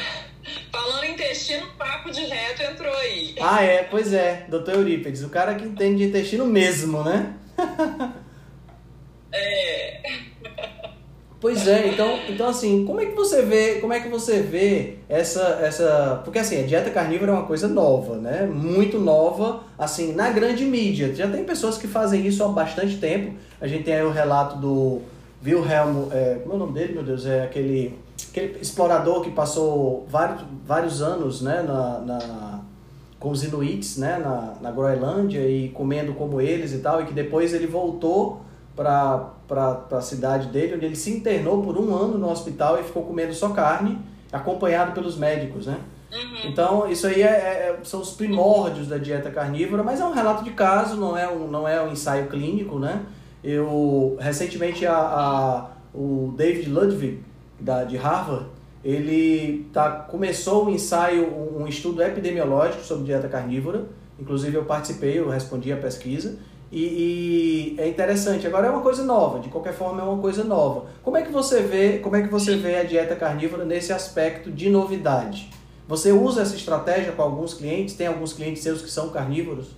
Falando 0.72 1.06
intestino, 1.06 1.68
papo 1.78 2.10
de 2.12 2.22
reto 2.22 2.64
entrou 2.64 2.94
aí. 2.96 3.36
Ah, 3.40 3.62
é, 3.62 3.84
pois 3.84 4.14
é, 4.14 4.46
doutor 4.50 4.76
Eurípides, 4.76 5.22
o 5.22 5.30
cara 5.30 5.54
que 5.54 5.66
entende 5.66 5.98
de 5.98 6.04
intestino 6.06 6.46
mesmo, 6.46 7.04
né? 7.04 7.36
é. 9.32 9.89
Pois 11.42 11.68
é, 11.70 11.88
então, 11.88 12.20
então 12.28 12.50
assim, 12.50 12.86
como 12.86 13.00
é 13.00 13.06
que 13.06 13.16
você 13.16 13.42
vê, 13.42 13.76
como 13.76 13.94
é 13.94 14.02
que 14.02 14.10
você 14.10 14.42
vê 14.42 14.96
essa 15.08 15.60
essa, 15.62 16.22
porque 16.26 16.38
assim, 16.38 16.62
a 16.62 16.68
dieta 16.68 16.90
carnívora 16.90 17.32
é 17.32 17.36
uma 17.36 17.46
coisa 17.46 17.66
nova, 17.66 18.18
né? 18.18 18.46
Muito 18.46 19.00
nova, 19.00 19.64
assim, 19.78 20.14
na 20.14 20.30
grande 20.32 20.66
mídia. 20.66 21.16
Já 21.16 21.30
tem 21.30 21.46
pessoas 21.46 21.78
que 21.78 21.88
fazem 21.88 22.28
isso 22.28 22.44
há 22.44 22.50
bastante 22.50 22.98
tempo. 22.98 23.36
A 23.62 23.68
gente 23.68 23.86
tem 23.86 23.94
aí 23.94 24.04
o 24.04 24.12
relato 24.12 24.58
do 24.58 25.02
Wilhelm, 25.46 26.10
é, 26.12 26.40
como 26.44 26.54
é 26.54 26.56
o 26.58 26.60
nome 26.60 26.74
dele, 26.74 26.94
meu 26.94 27.04
Deus, 27.04 27.26
é 27.26 27.44
aquele 27.44 27.98
aquele 28.30 28.60
explorador 28.62 29.22
que 29.22 29.32
passou 29.32 30.06
vários, 30.10 30.42
vários 30.66 31.02
anos, 31.02 31.42
né, 31.42 31.64
na, 31.66 32.00
na 32.00 32.60
com 33.18 33.30
os 33.32 33.44
Inuits, 33.44 33.98
né, 33.98 34.18
na, 34.18 34.56
na 34.62 34.72
Groenlândia 34.72 35.40
e 35.40 35.70
comendo 35.70 36.14
como 36.14 36.40
eles 36.40 36.74
e 36.74 36.80
tal, 36.80 37.02
e 37.02 37.06
que 37.06 37.14
depois 37.14 37.54
ele 37.54 37.68
voltou 37.68 38.42
para 38.80 39.88
a 39.92 40.02
cidade 40.02 40.48
dele, 40.48 40.76
onde 40.76 40.86
ele 40.86 40.96
se 40.96 41.12
internou 41.12 41.62
por 41.62 41.78
um 41.78 41.94
ano 41.94 42.18
no 42.18 42.30
hospital 42.30 42.80
e 42.80 42.84
ficou 42.84 43.04
comendo 43.04 43.34
só 43.34 43.50
carne, 43.50 44.00
acompanhado 44.32 44.94
pelos 44.94 45.18
médicos, 45.18 45.66
né? 45.66 45.80
Uhum. 46.14 46.50
Então, 46.50 46.90
isso 46.90 47.06
aí 47.06 47.22
é, 47.22 47.28
é, 47.28 47.80
são 47.84 48.00
os 48.00 48.12
primórdios 48.12 48.88
da 48.88 48.98
dieta 48.98 49.30
carnívora, 49.30 49.84
mas 49.84 50.00
é 50.00 50.06
um 50.06 50.14
relato 50.14 50.46
de 50.46 50.52
caso, 50.52 50.96
não 50.96 51.18
é 51.18 51.30
um, 51.30 51.48
não 51.48 51.68
é 51.68 51.82
um 51.82 51.92
ensaio 51.92 52.28
clínico, 52.28 52.80
né? 52.80 53.02
Eu, 53.44 54.18
recentemente, 54.20 54.86
a, 54.86 54.96
a 54.96 55.70
o 55.94 56.34
David 56.38 56.70
Ludwig, 56.70 57.24
da, 57.60 57.84
de 57.84 57.98
Harvard, 57.98 58.46
ele 58.84 59.68
tá, 59.74 59.90
começou 59.92 60.68
um 60.68 60.70
ensaio, 60.70 61.28
um, 61.28 61.64
um 61.64 61.68
estudo 61.68 62.02
epidemiológico 62.02 62.84
sobre 62.84 63.06
dieta 63.06 63.28
carnívora, 63.28 63.88
inclusive 64.18 64.56
eu 64.56 64.64
participei, 64.64 65.20
eu 65.20 65.28
respondi 65.28 65.72
a 65.74 65.78
pesquisa, 65.78 66.40
e, 66.72 67.76
e, 67.78 67.82
é 67.82 67.88
interessante. 67.88 68.46
Agora 68.46 68.68
é 68.68 68.70
uma 68.70 68.82
coisa 68.82 69.04
nova, 69.04 69.40
de 69.40 69.50
qualquer 69.50 69.74
forma 69.74 70.02
é 70.02 70.04
uma 70.04 70.22
coisa 70.22 70.44
nova. 70.44 70.88
Como 71.02 71.18
é 71.18 71.24
que 71.24 71.32
você 71.32 71.62
vê, 71.62 72.00
como 72.00 72.16
é 72.16 72.22
que 72.22 72.28
você 72.28 72.56
vê 72.58 72.78
a 72.78 72.84
dieta 72.84 73.16
carnívora 73.16 73.66
nesse 73.66 73.92
aspecto 73.92 74.52
de 74.52 74.70
novidade? 74.70 75.50
Você 75.88 76.12
usa 76.12 76.44
essa 76.44 76.56
estratégia 76.56 77.12
com 77.14 77.24
alguns 77.24 77.56
clientes? 77.56 77.96
Tem 77.96 78.06
alguns 78.06 78.34
clientes 78.34 78.62
seus 78.62 78.82
que 78.82 78.92
são 78.92 79.10
carnívoros? 79.10 79.70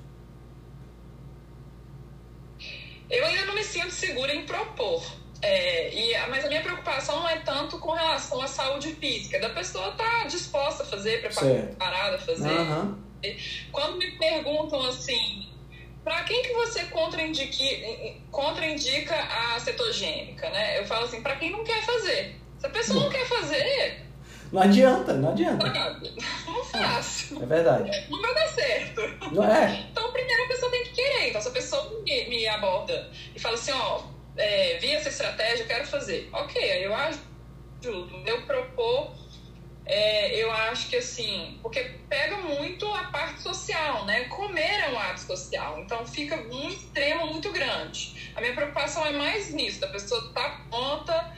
Eu 3.10 3.26
ainda 3.26 3.46
não 3.46 3.56
me 3.56 3.64
sinto 3.64 3.92
segura 3.92 4.34
em 4.36 4.46
propor. 4.46 5.02
É, 5.42 5.94
e, 5.94 6.14
mas 6.30 6.46
a 6.46 6.48
minha 6.50 6.62
preocupação 6.62 7.22
não 7.22 7.30
é 7.30 7.38
tanto 7.38 7.80
com 7.80 7.92
relação 7.92 8.42
à 8.42 8.48
saúde 8.48 8.94
física, 8.96 9.40
da 9.40 9.50
pessoa 9.50 9.90
estar 9.90 10.22
tá 10.22 10.28
disposta 10.28 10.84
a 10.84 10.86
fazer, 10.86 11.22
preparada 11.22 12.18
a 12.18 12.20
fazer. 12.20 12.52
Uhum. 12.52 12.96
Quando 13.72 13.98
me 13.98 14.12
perguntam 14.18 14.82
assim, 14.86 15.48
para 16.04 16.24
quem 16.24 16.42
que 16.42 16.54
você 16.54 16.86
contraindica, 16.86 17.56
contraindica 18.32 19.16
a 19.16 19.60
cetogênica, 19.60 20.50
né? 20.50 20.80
Eu 20.80 20.86
falo 20.86 21.06
assim, 21.06 21.22
para 21.22 21.36
quem 21.36 21.52
não 21.52 21.64
quer 21.64 21.84
fazer. 21.84 22.36
Se 22.60 22.66
a 22.66 22.70
pessoa 22.70 23.04
não 23.04 23.10
quer 23.10 23.26
fazer... 23.26 24.06
Não 24.52 24.62
adianta, 24.62 25.14
não 25.14 25.30
adianta. 25.30 25.66
Não 26.46 26.66
faço. 26.66 27.40
É, 27.40 27.44
é 27.44 27.46
verdade. 27.46 28.08
Não 28.10 28.22
vai 28.22 28.34
dar 28.34 28.48
certo. 28.50 29.02
Não 29.32 29.50
é? 29.50 29.88
Então, 29.90 30.12
primeiro 30.12 30.44
a 30.44 30.48
pessoa 30.48 30.70
tem 30.70 30.84
que 30.84 30.92
querer. 30.92 31.30
Então, 31.30 31.42
se 31.42 31.48
a 31.48 31.52
pessoa 31.52 32.02
me, 32.04 32.26
me 32.28 32.46
aborda 32.50 33.10
e 33.34 33.40
fala 33.40 33.56
assim, 33.56 33.72
ó, 33.72 34.02
é, 34.36 34.78
vi 34.78 34.92
essa 34.92 35.08
estratégia, 35.08 35.66
quero 35.66 35.88
fazer. 35.88 36.30
Ok, 36.34 36.62
aí 36.62 36.84
eu 36.84 36.94
ajudo. 36.94 38.24
Eu 38.26 38.42
propor 38.42 39.14
é, 39.92 40.42
eu 40.42 40.50
acho 40.50 40.88
que 40.88 40.96
assim, 40.96 41.60
porque 41.62 41.84
pega 42.08 42.38
muito 42.38 42.86
a 42.86 43.04
parte 43.06 43.42
social, 43.42 44.06
né? 44.06 44.24
Comer 44.24 44.86
é 44.86 44.90
um 44.90 44.98
ato 44.98 45.20
social, 45.20 45.80
então 45.80 46.08
fica 46.08 46.42
um 46.50 46.70
extremo 46.70 47.28
muito 47.28 47.52
grande. 47.52 48.32
A 48.34 48.40
minha 48.40 48.54
preocupação 48.54 49.06
é 49.06 49.12
mais 49.12 49.54
nisso, 49.54 49.82
da 49.82 49.88
pessoa 49.88 50.32
tá 50.34 50.62
pronta 50.70 51.34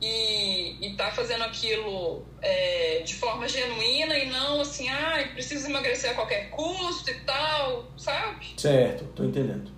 e, 0.00 0.84
e 0.84 0.96
tá 0.96 1.12
fazendo 1.12 1.44
aquilo 1.44 2.24
é, 2.42 3.02
de 3.04 3.14
forma 3.14 3.46
genuína 3.46 4.18
e 4.18 4.28
não 4.28 4.60
assim, 4.60 4.88
ah, 4.88 5.24
preciso 5.32 5.70
emagrecer 5.70 6.10
a 6.10 6.14
qualquer 6.14 6.50
custo 6.50 7.08
e 7.08 7.20
tal, 7.20 7.84
sabe? 7.96 8.46
Certo, 8.56 9.04
tô 9.14 9.22
entendendo. 9.22 9.70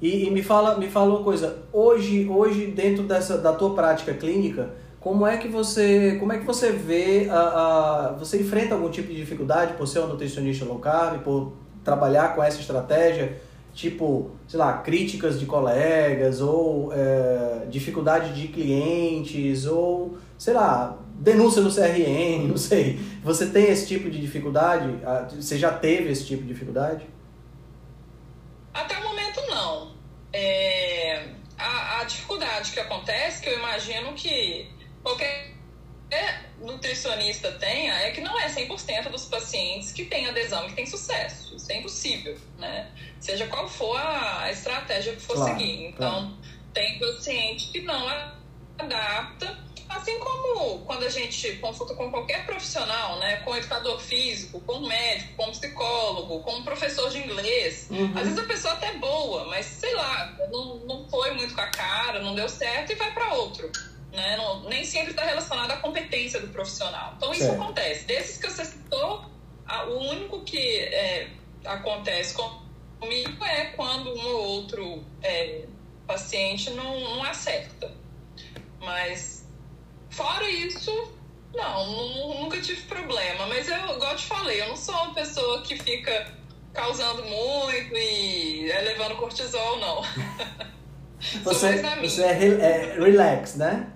E, 0.00 0.26
e 0.26 0.30
me 0.30 0.44
fala, 0.44 0.78
me 0.78 0.88
fala 0.88 1.16
uma 1.16 1.24
coisa, 1.24 1.66
hoje, 1.72 2.28
hoje 2.28 2.68
dentro 2.68 3.02
dessa 3.02 3.36
da 3.36 3.52
tua 3.52 3.74
prática 3.74 4.14
clínica, 4.14 4.78
como 5.00 5.26
é 5.26 5.38
que 5.38 5.48
você, 5.48 6.16
como 6.20 6.32
é 6.32 6.38
que 6.38 6.44
você 6.44 6.70
vê 6.70 7.26
a, 7.30 7.40
a, 7.40 8.12
você 8.12 8.38
enfrenta 8.38 8.74
algum 8.74 8.90
tipo 8.90 9.08
de 9.08 9.16
dificuldade 9.16 9.72
por 9.74 9.88
ser 9.88 10.00
um 10.00 10.06
nutricionista 10.06 10.66
low 10.66 10.78
carb, 10.78 11.22
por 11.22 11.54
trabalhar 11.82 12.34
com 12.34 12.44
essa 12.44 12.60
estratégia, 12.60 13.40
tipo, 13.72 14.30
sei 14.46 14.58
lá, 14.58 14.74
críticas 14.74 15.40
de 15.40 15.46
colegas 15.46 16.42
ou 16.42 16.92
é, 16.92 17.66
dificuldade 17.70 18.34
de 18.34 18.48
clientes 18.48 19.64
ou, 19.64 20.18
sei 20.36 20.52
lá, 20.52 20.98
denúncia 21.14 21.62
no 21.62 21.72
CRM, 21.72 22.46
não 22.48 22.58
sei. 22.58 23.00
Você 23.24 23.46
tem 23.46 23.70
esse 23.70 23.86
tipo 23.86 24.10
de 24.10 24.20
dificuldade? 24.20 24.98
Você 25.34 25.56
já 25.56 25.72
teve 25.72 26.10
esse 26.10 26.26
tipo 26.26 26.42
de 26.42 26.48
dificuldade? 26.48 27.08
Até 28.74 28.98
o 28.98 29.02
momento 29.02 29.40
não. 29.48 29.92
É, 30.30 31.24
a, 31.56 32.00
a 32.00 32.04
dificuldade 32.04 32.70
que 32.72 32.80
acontece, 32.80 33.40
que 33.40 33.48
eu 33.48 33.58
imagino 33.58 34.12
que 34.12 34.78
qualquer 35.02 35.50
nutricionista 36.60 37.52
tenha 37.52 37.94
é 37.94 38.10
que 38.10 38.20
não 38.20 38.38
é 38.38 38.46
100% 38.46 39.10
dos 39.10 39.24
pacientes 39.26 39.92
que 39.92 40.04
têm 40.04 40.28
adesão 40.28 40.66
que 40.68 40.74
têm 40.74 40.86
sucesso. 40.86 41.56
Isso 41.56 41.72
é 41.72 41.78
impossível, 41.78 42.36
né? 42.58 42.90
Seja 43.18 43.46
qual 43.46 43.68
for 43.68 43.96
a 43.96 44.50
estratégia 44.50 45.14
que 45.14 45.20
for 45.20 45.36
claro, 45.36 45.58
seguir. 45.58 45.86
Então, 45.86 46.10
claro. 46.10 46.36
tem 46.74 46.98
paciente 46.98 47.68
que 47.68 47.80
não 47.82 48.06
adapta, 48.78 49.58
assim 49.88 50.18
como 50.18 50.80
quando 50.80 51.04
a 51.04 51.08
gente 51.08 51.56
consulta 51.56 51.94
com 51.94 52.10
qualquer 52.10 52.44
profissional, 52.44 53.18
né? 53.18 53.36
Com 53.38 53.56
educador 53.56 53.98
físico, 53.98 54.60
com 54.60 54.80
médico, 54.80 55.36
com 55.36 55.50
psicólogo, 55.50 56.40
com 56.40 56.62
professor 56.62 57.10
de 57.10 57.18
inglês. 57.18 57.88
Uhum. 57.90 58.12
Às 58.14 58.24
vezes 58.24 58.38
a 58.38 58.44
pessoa 58.44 58.74
até 58.74 58.88
é 58.88 58.98
boa, 58.98 59.46
mas 59.46 59.64
sei 59.64 59.94
lá, 59.94 60.36
não, 60.50 60.76
não 60.80 61.08
foi 61.08 61.32
muito 61.32 61.54
com 61.54 61.60
a 61.62 61.68
cara, 61.68 62.20
não 62.20 62.34
deu 62.34 62.48
certo 62.48 62.92
e 62.92 62.96
vai 62.96 63.12
para 63.14 63.32
outro 63.34 63.70
né? 64.12 64.36
Não, 64.36 64.64
nem 64.68 64.84
sempre 64.84 65.10
está 65.10 65.24
relacionado 65.24 65.70
à 65.70 65.76
competência 65.76 66.40
do 66.40 66.48
profissional. 66.48 67.14
Então, 67.16 67.32
isso 67.32 67.42
certo. 67.42 67.60
acontece. 67.60 68.04
Desses 68.04 68.38
que 68.38 68.50
você 68.50 68.64
citou, 68.64 69.24
a, 69.66 69.84
o 69.84 69.98
único 70.10 70.42
que 70.42 70.58
é, 70.58 71.28
acontece 71.64 72.34
comigo 72.98 73.44
é 73.44 73.66
quando 73.76 74.12
um 74.12 74.26
ou 74.26 74.44
outro 74.44 75.04
é, 75.22 75.64
paciente 76.06 76.70
não, 76.70 77.00
não 77.00 77.24
acerta. 77.24 77.92
Mas, 78.80 79.46
fora 80.08 80.48
isso, 80.48 81.12
Não, 81.54 82.40
nunca 82.40 82.60
tive 82.60 82.82
problema, 82.82 83.46
mas 83.46 83.68
eu, 83.68 83.76
igual 83.76 84.12
eu 84.12 84.16
te 84.16 84.26
falei, 84.26 84.62
eu 84.62 84.68
não 84.68 84.76
sou 84.76 84.94
uma 84.94 85.14
pessoa 85.14 85.62
que 85.62 85.76
fica 85.76 86.32
causando 86.72 87.24
muito 87.24 87.96
e 87.96 88.70
é 88.70 88.80
levando 88.82 89.16
cortisol, 89.16 89.78
não. 89.78 90.02
você, 91.42 91.82
você 92.00 92.22
é, 92.22 92.30
é 92.30 92.94
relax, 92.98 93.56
né? 93.56 93.92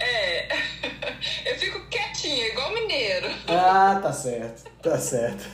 É, 0.00 0.48
eu 1.44 1.58
fico 1.58 1.78
quietinha, 1.90 2.48
igual 2.48 2.72
mineiro. 2.72 3.28
Ah, 3.46 4.00
tá 4.02 4.10
certo, 4.12 4.64
tá 4.82 4.96
certo. 4.96 5.44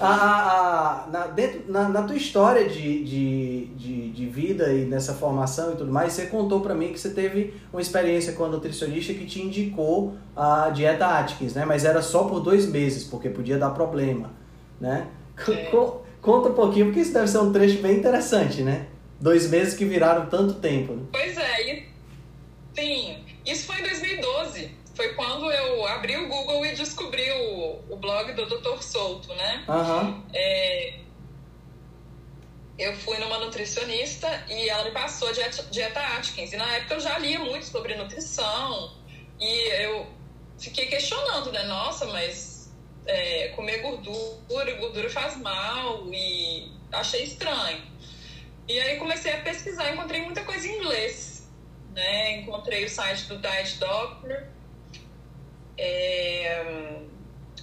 a, 0.00 0.06
a, 0.06 1.04
a, 1.04 1.06
na, 1.06 1.26
dentro, 1.28 1.70
na, 1.70 1.88
na 1.88 2.02
tua 2.02 2.16
história 2.16 2.68
de, 2.68 3.04
de, 3.04 3.66
de, 3.76 4.10
de, 4.10 4.26
vida 4.26 4.72
e 4.72 4.84
nessa 4.84 5.14
formação 5.14 5.72
e 5.72 5.76
tudo 5.76 5.92
mais, 5.92 6.12
você 6.12 6.26
contou 6.26 6.60
para 6.60 6.74
mim 6.74 6.92
que 6.92 6.98
você 6.98 7.10
teve 7.10 7.54
uma 7.72 7.80
experiência 7.80 8.32
com 8.32 8.44
a 8.44 8.48
nutricionista 8.48 9.14
que 9.14 9.26
te 9.26 9.40
indicou 9.40 10.16
a 10.36 10.70
dieta 10.70 11.06
Atkins, 11.06 11.54
né? 11.54 11.64
Mas 11.64 11.84
era 11.84 12.02
só 12.02 12.24
por 12.24 12.40
dois 12.40 12.66
meses, 12.66 13.04
porque 13.04 13.30
podia 13.30 13.58
dar 13.58 13.70
problema, 13.70 14.30
né? 14.80 15.06
É. 15.48 15.70
Conta 16.20 16.48
um 16.50 16.54
pouquinho, 16.54 16.86
porque 16.86 17.00
isso 17.00 17.12
deve 17.12 17.28
ser 17.28 17.38
um 17.38 17.52
trecho 17.52 17.80
bem 17.80 17.98
interessante, 17.98 18.62
né? 18.62 18.86
Dois 19.20 19.48
meses 19.48 19.74
que 19.74 19.84
viraram 19.84 20.26
tanto 20.26 20.54
tempo. 20.54 20.94
Né? 20.94 21.02
Pois 21.12 21.36
é, 21.36 21.72
e, 21.72 21.88
sim. 22.74 23.21
Isso 23.44 23.66
foi 23.66 23.80
em 23.80 23.82
2012. 23.82 24.76
Foi 24.94 25.14
quando 25.14 25.50
eu 25.50 25.86
abri 25.86 26.16
o 26.16 26.28
Google 26.28 26.66
e 26.66 26.74
descobri 26.74 27.30
o, 27.30 27.80
o 27.88 27.96
blog 27.96 28.32
do 28.34 28.46
Dr. 28.46 28.82
Souto, 28.82 29.34
né? 29.34 29.64
Uhum. 29.68 30.22
É, 30.32 30.98
eu 32.78 32.94
fui 32.96 33.18
numa 33.18 33.38
nutricionista 33.38 34.44
e 34.48 34.68
ela 34.68 34.84
me 34.84 34.90
passou 34.90 35.28
a 35.28 35.32
dieta, 35.32 35.62
dieta 35.70 36.00
Atkins. 36.00 36.52
E 36.52 36.56
na 36.56 36.76
época 36.76 36.94
eu 36.94 37.00
já 37.00 37.18
lia 37.18 37.38
muito 37.38 37.64
sobre 37.64 37.94
nutrição 37.94 38.92
e 39.40 39.68
eu 39.82 40.06
fiquei 40.58 40.86
questionando, 40.86 41.50
né? 41.52 41.62
Nossa, 41.64 42.06
mas 42.06 42.72
é, 43.06 43.48
comer 43.48 43.78
gordura, 43.78 44.74
gordura 44.78 45.10
faz 45.10 45.36
mal 45.38 46.06
e 46.12 46.70
achei 46.92 47.24
estranho. 47.24 47.82
E 48.68 48.78
aí 48.78 48.96
comecei 48.98 49.32
a 49.32 49.40
pesquisar, 49.40 49.92
encontrei 49.92 50.20
muita 50.20 50.44
coisa 50.44 50.68
em 50.68 50.78
inglês 50.78 51.31
né? 51.92 52.40
Encontrei 52.40 52.84
o 52.84 52.90
site 52.90 53.26
do 53.26 53.38
Diet 53.38 53.78
Doctor. 53.78 54.46
É... 55.78 57.02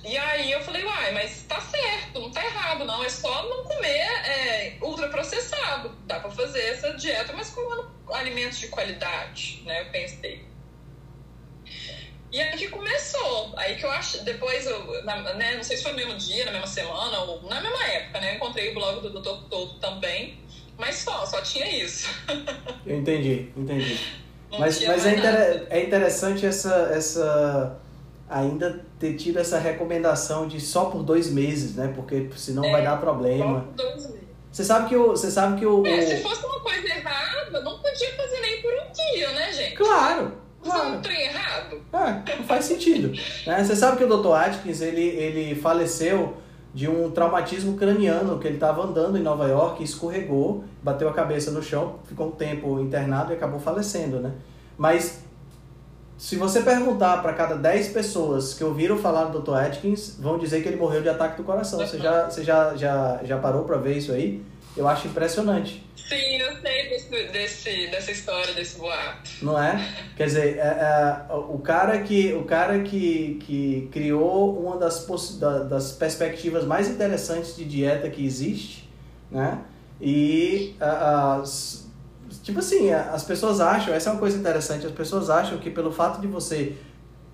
E 0.03 0.17
aí 0.17 0.51
eu 0.51 0.61
falei, 0.61 0.85
uai, 0.85 1.11
mas 1.11 1.43
tá 1.43 1.59
certo, 1.59 2.19
não 2.21 2.31
tá 2.31 2.43
errado, 2.43 2.85
não. 2.85 3.03
É 3.03 3.09
só 3.09 3.43
não 3.49 3.65
comer 3.65 3.89
é, 3.89 4.77
ultraprocessado. 4.81 5.89
Dá 6.05 6.19
pra 6.19 6.31
fazer 6.31 6.61
essa 6.61 6.93
dieta, 6.93 7.33
mas 7.33 7.49
comendo 7.49 7.91
alimentos 8.13 8.59
de 8.59 8.69
qualidade, 8.69 9.61
né? 9.65 9.81
Eu 9.81 9.91
pensei. 9.91 10.47
E 12.31 12.39
aí 12.39 12.57
que 12.57 12.69
começou. 12.69 13.53
Aí 13.57 13.75
que 13.75 13.85
eu 13.85 13.91
acho. 13.91 14.23
Depois, 14.23 14.65
eu, 14.65 15.03
na, 15.03 15.33
né, 15.33 15.55
não 15.55 15.63
sei 15.63 15.77
se 15.77 15.83
foi 15.83 15.91
no 15.91 15.97
mesmo 15.97 16.15
dia, 16.15 16.45
na 16.45 16.51
mesma 16.51 16.67
semana, 16.67 17.19
ou 17.21 17.41
na 17.43 17.59
mesma 17.59 17.87
época, 17.87 18.21
né? 18.21 18.31
Eu 18.31 18.35
encontrei 18.35 18.69
o 18.69 18.73
blog 18.75 19.01
do 19.01 19.19
Dr. 19.19 19.49
Toto 19.49 19.79
também. 19.79 20.39
Mas 20.79 20.95
só, 20.95 21.25
só 21.25 21.41
tinha 21.41 21.83
isso. 21.83 22.07
Eu 22.85 22.97
entendi, 22.97 23.49
entendi. 23.55 23.99
Não 24.49 24.59
mas 24.59 24.83
mas 24.87 25.05
é, 25.05 25.15
inter... 25.15 25.67
é 25.69 25.83
interessante 25.83 26.45
essa, 26.45 26.73
essa 26.93 27.77
ainda 28.29 28.83
ter 28.97 29.15
tido 29.15 29.37
essa 29.39 29.59
recomendação 29.59 30.47
de 30.47 30.61
só 30.61 30.85
por 30.85 31.03
dois 31.03 31.29
meses, 31.29 31.75
né? 31.75 31.91
Porque 31.93 32.29
senão 32.35 32.63
é, 32.63 32.71
vai 32.71 32.83
dar 32.83 32.97
problema. 32.97 33.59
Só 33.59 33.65
por 33.65 33.73
dois 33.73 34.05
meses. 34.07 34.19
Você 34.51 34.63
sabe 34.63 34.89
que 34.89 34.95
o. 34.95 35.09
Você 35.09 35.29
sabe 35.29 35.59
que 35.59 35.65
o, 35.65 35.85
é, 35.85 36.01
se 36.01 36.23
fosse 36.23 36.45
uma 36.45 36.59
coisa 36.61 36.87
errada, 36.87 37.61
não 37.61 37.79
podia 37.79 38.15
fazer 38.15 38.39
nem 38.39 38.61
por 38.61 38.73
um 38.73 38.91
dia, 38.91 39.31
né, 39.31 39.53
gente? 39.53 39.75
Claro. 39.75 40.31
Claro. 40.63 40.97
um 40.97 41.01
trem 41.01 41.21
errado. 41.21 41.81
É, 41.93 42.35
não 42.37 42.43
faz 42.45 42.65
sentido. 42.65 43.11
né? 43.45 43.63
Você 43.63 43.75
sabe 43.75 43.97
que 43.97 44.03
o 44.03 44.17
Dr. 44.17 44.33
Atkins, 44.33 44.81
ele, 44.81 45.01
ele 45.01 45.55
faleceu 45.55 46.37
de 46.73 46.87
um 46.87 47.09
traumatismo 47.09 47.75
craniano, 47.75 48.37
que 48.39 48.47
ele 48.47 48.55
estava 48.55 48.83
andando 48.83 49.17
em 49.17 49.21
Nova 49.21 49.47
York, 49.47 49.83
escorregou, 49.83 50.63
bateu 50.83 51.09
a 51.09 51.13
cabeça 51.13 51.51
no 51.51 51.63
chão, 51.63 51.95
ficou 52.05 52.27
um 52.27 52.31
tempo 52.31 52.79
internado 52.79 53.33
e 53.33 53.35
acabou 53.35 53.59
falecendo, 53.59 54.19
né? 54.19 54.33
Mas 54.77 55.23
se 56.17 56.35
você 56.35 56.61
perguntar 56.61 57.21
para 57.21 57.33
cada 57.33 57.55
10 57.55 57.89
pessoas 57.89 58.53
que 58.53 58.63
ouviram 58.63 58.97
falar 58.97 59.25
do 59.25 59.39
Dr. 59.39 59.55
Atkins, 59.55 60.17
vão 60.19 60.37
dizer 60.37 60.61
que 60.61 60.67
ele 60.67 60.75
morreu 60.75 61.01
de 61.01 61.09
ataque 61.09 61.37
do 61.37 61.43
coração. 61.43 61.79
Você 61.79 61.97
já, 61.97 62.29
você 62.29 62.43
já, 62.43 62.75
já, 62.75 63.21
já 63.23 63.37
parou 63.37 63.63
para 63.63 63.77
ver 63.77 63.97
isso 63.97 64.11
aí? 64.11 64.43
Eu 64.75 64.87
acho 64.87 65.07
impressionante. 65.07 65.85
Sim, 65.95 66.37
eu 66.37 66.59
sei 66.59 66.89
desse, 66.89 67.09
desse, 67.31 67.87
dessa 67.91 68.11
história, 68.11 68.53
desse 68.55 68.79
boato. 68.79 69.29
Não 69.43 69.61
é? 69.61 69.87
Quer 70.17 70.25
dizer, 70.25 70.57
é, 70.57 70.59
é, 70.59 71.33
o 71.33 71.59
cara, 71.59 71.99
que, 71.99 72.33
o 72.33 72.43
cara 72.45 72.79
que, 72.79 73.39
que 73.45 73.87
criou 73.91 74.59
uma 74.59 74.77
das, 74.77 75.05
da, 75.37 75.59
das 75.59 75.91
perspectivas 75.91 76.65
mais 76.65 76.89
interessantes 76.89 77.55
de 77.55 77.63
dieta 77.63 78.09
que 78.09 78.25
existe, 78.25 78.89
né? 79.29 79.59
E 80.01 80.75
tipo 82.41 82.59
assim, 82.59 82.91
as 82.91 83.23
pessoas 83.23 83.59
acham, 83.59 83.93
essa 83.93 84.09
é 84.09 84.13
uma 84.13 84.19
coisa 84.19 84.37
interessante, 84.37 84.85
as 84.85 84.91
pessoas 84.91 85.29
acham 85.29 85.57
que 85.57 85.69
pelo 85.69 85.91
fato 85.91 86.21
de 86.21 86.27
você 86.27 86.75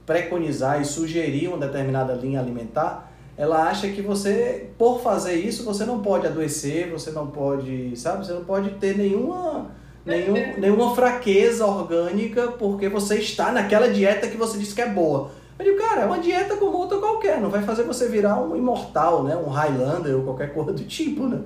preconizar 0.06 0.82
e 0.82 0.86
sugerir 0.86 1.48
uma 1.48 1.58
determinada 1.58 2.14
linha 2.14 2.40
alimentar, 2.40 3.12
ela 3.38 3.70
acha 3.70 3.90
que 3.90 4.02
você, 4.02 4.70
por 4.78 5.02
fazer 5.02 5.36
isso, 5.36 5.64
você 5.64 5.86
não 5.86 6.02
pode 6.02 6.26
adoecer, 6.26 6.90
você 6.90 7.12
não 7.12 7.28
pode, 7.28 7.96
sabe, 7.98 8.26
você 8.26 8.34
não 8.34 8.46
pode 8.46 8.70
ter 8.72 8.98
nenhuma, 8.98 9.72
nenhum, 10.06 10.38
é. 10.38 10.58
nenhuma 10.58 10.96
fraqueza 10.96 11.66
orgânica 11.66 12.54
porque 12.54 12.88
você 12.88 13.18
está 13.18 13.52
naquela 13.52 13.90
dieta 13.90 14.28
que 14.28 14.38
você 14.38 14.58
disse 14.58 14.74
que 14.74 14.82
é 14.82 14.90
boa. 14.90 15.32
Eu 15.60 15.66
digo, 15.66 15.78
cara, 15.78 16.02
é 16.02 16.06
uma 16.06 16.20
dieta 16.20 16.56
como 16.58 16.78
outra 16.78 16.98
qualquer, 16.98 17.40
não 17.42 17.50
vai 17.50 17.62
fazer 17.64 17.84
você 17.84 18.08
virar 18.08 18.42
um 18.42 18.56
imortal, 18.56 19.24
né? 19.24 19.36
Um 19.36 19.50
Highlander 19.50 20.16
ou 20.16 20.24
qualquer 20.24 20.54
coisa 20.54 20.74
do 20.74 20.84
tipo, 20.84 21.28
né? 21.28 21.42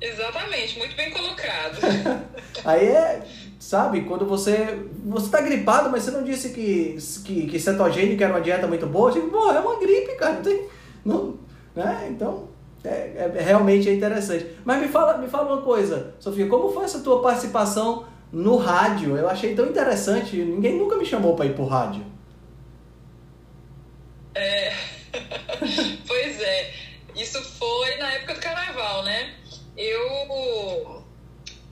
Exatamente, 0.00 0.78
muito 0.78 0.94
bem 0.94 1.10
colocado. 1.10 1.78
Aí 2.64 2.86
é, 2.86 3.22
sabe, 3.66 4.02
quando 4.02 4.24
você. 4.26 4.78
Você 5.06 5.30
tá 5.30 5.40
gripado, 5.40 5.90
mas 5.90 6.02
você 6.02 6.10
não 6.10 6.22
disse 6.22 6.50
que, 6.50 6.96
que, 7.24 7.46
que 7.46 7.60
cetogênico 7.60 8.22
era 8.22 8.32
uma 8.32 8.40
dieta 8.40 8.66
muito 8.66 8.86
boa. 8.86 9.12
Você, 9.12 9.20
pô, 9.20 9.50
é 9.50 9.60
uma 9.60 9.78
gripe, 9.78 10.14
cara. 10.16 10.34
Não 10.34 10.42
tem. 10.42 10.68
Não, 11.04 11.38
né? 11.74 12.08
Então, 12.10 12.48
é, 12.84 13.32
é, 13.36 13.42
realmente 13.42 13.88
é 13.88 13.94
interessante. 13.94 14.46
Mas 14.64 14.80
me 14.80 14.88
fala, 14.88 15.18
me 15.18 15.28
fala 15.28 15.54
uma 15.54 15.62
coisa, 15.62 16.14
Sofia, 16.18 16.46
como 16.46 16.72
foi 16.72 16.84
essa 16.84 17.00
tua 17.00 17.20
participação 17.22 18.06
no 18.32 18.56
rádio? 18.56 19.16
Eu 19.16 19.28
achei 19.28 19.54
tão 19.54 19.66
interessante. 19.66 20.36
Ninguém 20.36 20.78
nunca 20.78 20.96
me 20.96 21.04
chamou 21.04 21.34
para 21.34 21.46
ir 21.46 21.54
pro 21.54 21.66
rádio. 21.66 22.04
É. 24.34 24.72
pois 26.06 26.40
é. 26.40 26.70
Isso 27.14 27.42
foi 27.58 27.96
na 27.96 28.12
época 28.12 28.34
do 28.34 28.40
carnaval, 28.40 29.02
né? 29.04 29.32
eu 29.76 31.04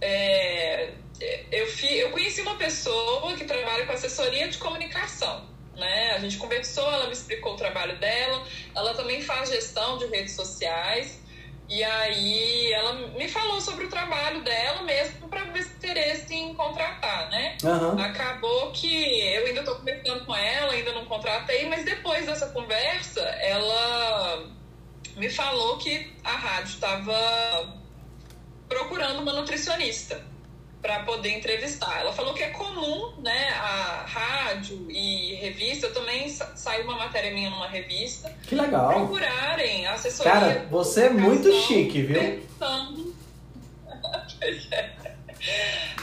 é, 0.00 0.92
eu, 1.20 1.66
fi, 1.66 1.98
eu 1.98 2.10
conheci 2.10 2.40
uma 2.40 2.56
pessoa 2.56 3.34
que 3.34 3.44
trabalha 3.44 3.86
com 3.86 3.92
assessoria 3.92 4.48
de 4.48 4.58
comunicação. 4.58 5.44
Né? 5.76 6.12
A 6.12 6.18
gente 6.18 6.36
conversou, 6.36 6.90
ela 6.90 7.06
me 7.06 7.12
explicou 7.12 7.54
o 7.54 7.56
trabalho 7.56 7.98
dela. 7.98 8.44
Ela 8.74 8.94
também 8.94 9.20
faz 9.22 9.50
gestão 9.50 9.98
de 9.98 10.06
redes 10.06 10.34
sociais. 10.34 11.20
E 11.68 11.82
aí 11.82 12.72
ela 12.74 12.92
me 12.92 13.26
falou 13.26 13.58
sobre 13.60 13.86
o 13.86 13.88
trabalho 13.88 14.42
dela 14.42 14.82
mesmo 14.82 15.28
para 15.28 15.44
ver 15.44 15.62
se 15.62 15.74
interesse 15.76 16.34
em 16.34 16.52
contratar, 16.52 17.30
né? 17.30 17.56
Uhum. 17.62 17.98
Acabou 17.98 18.70
que 18.72 19.20
eu 19.34 19.46
ainda 19.46 19.60
estou 19.60 19.76
conversando 19.76 20.26
com 20.26 20.36
ela, 20.36 20.72
ainda 20.72 20.92
não 20.92 21.06
contratei, 21.06 21.66
mas 21.66 21.84
depois 21.84 22.26
dessa 22.26 22.48
conversa, 22.48 23.22
ela 23.22 24.46
me 25.16 25.30
falou 25.30 25.78
que 25.78 26.12
a 26.22 26.32
rádio 26.32 26.74
estava 26.74 27.80
procurando 28.68 29.20
uma 29.20 29.32
nutricionista 29.32 30.33
para 30.84 30.98
poder 30.98 31.30
entrevistar. 31.30 32.00
Ela 32.00 32.12
falou 32.12 32.34
que 32.34 32.42
é 32.42 32.50
comum, 32.50 33.14
né, 33.22 33.48
a 33.54 34.04
rádio 34.06 34.84
e 34.90 35.34
revista, 35.36 35.86
eu 35.86 35.94
também 35.94 36.28
saiu 36.28 36.84
uma 36.84 36.98
matéria 36.98 37.32
minha 37.32 37.48
numa 37.48 37.66
revista. 37.66 38.30
Que 38.42 38.54
legal. 38.54 38.92
Procurarem 38.92 39.86
assessoria. 39.86 40.30
Cara, 40.30 40.66
você 40.70 41.06
é 41.06 41.08
muito 41.08 41.50
chique, 41.62 42.02
viu? 42.02 42.20
Pensando... 42.20 43.14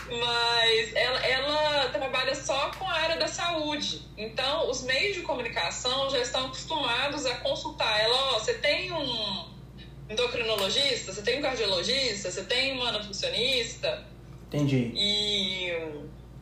Mas 0.10 0.96
ela, 0.96 1.26
ela 1.28 1.90
trabalha 1.90 2.34
só 2.34 2.72
com 2.72 2.88
a 2.88 2.94
área 2.94 3.18
da 3.18 3.28
saúde. 3.28 4.02
Então, 4.18 4.68
os 4.68 4.82
meios 4.82 5.16
de 5.16 5.22
comunicação 5.22 6.10
já 6.10 6.18
estão 6.18 6.48
acostumados 6.48 7.28
a 7.28 7.36
consultar 7.36 8.02
ela. 8.02 8.34
Ó, 8.34 8.40
você 8.40 8.56
tem 8.56 8.92
um 8.92 9.46
endocrinologista, 10.10 11.14
você 11.14 11.22
tem 11.22 11.38
um 11.38 11.42
cardiologista, 11.42 12.32
você 12.32 12.44
tem 12.44 12.74
uma 12.74 12.92
nutricionista. 12.92 14.11
Entendi. 14.52 14.92
E, 14.94 15.68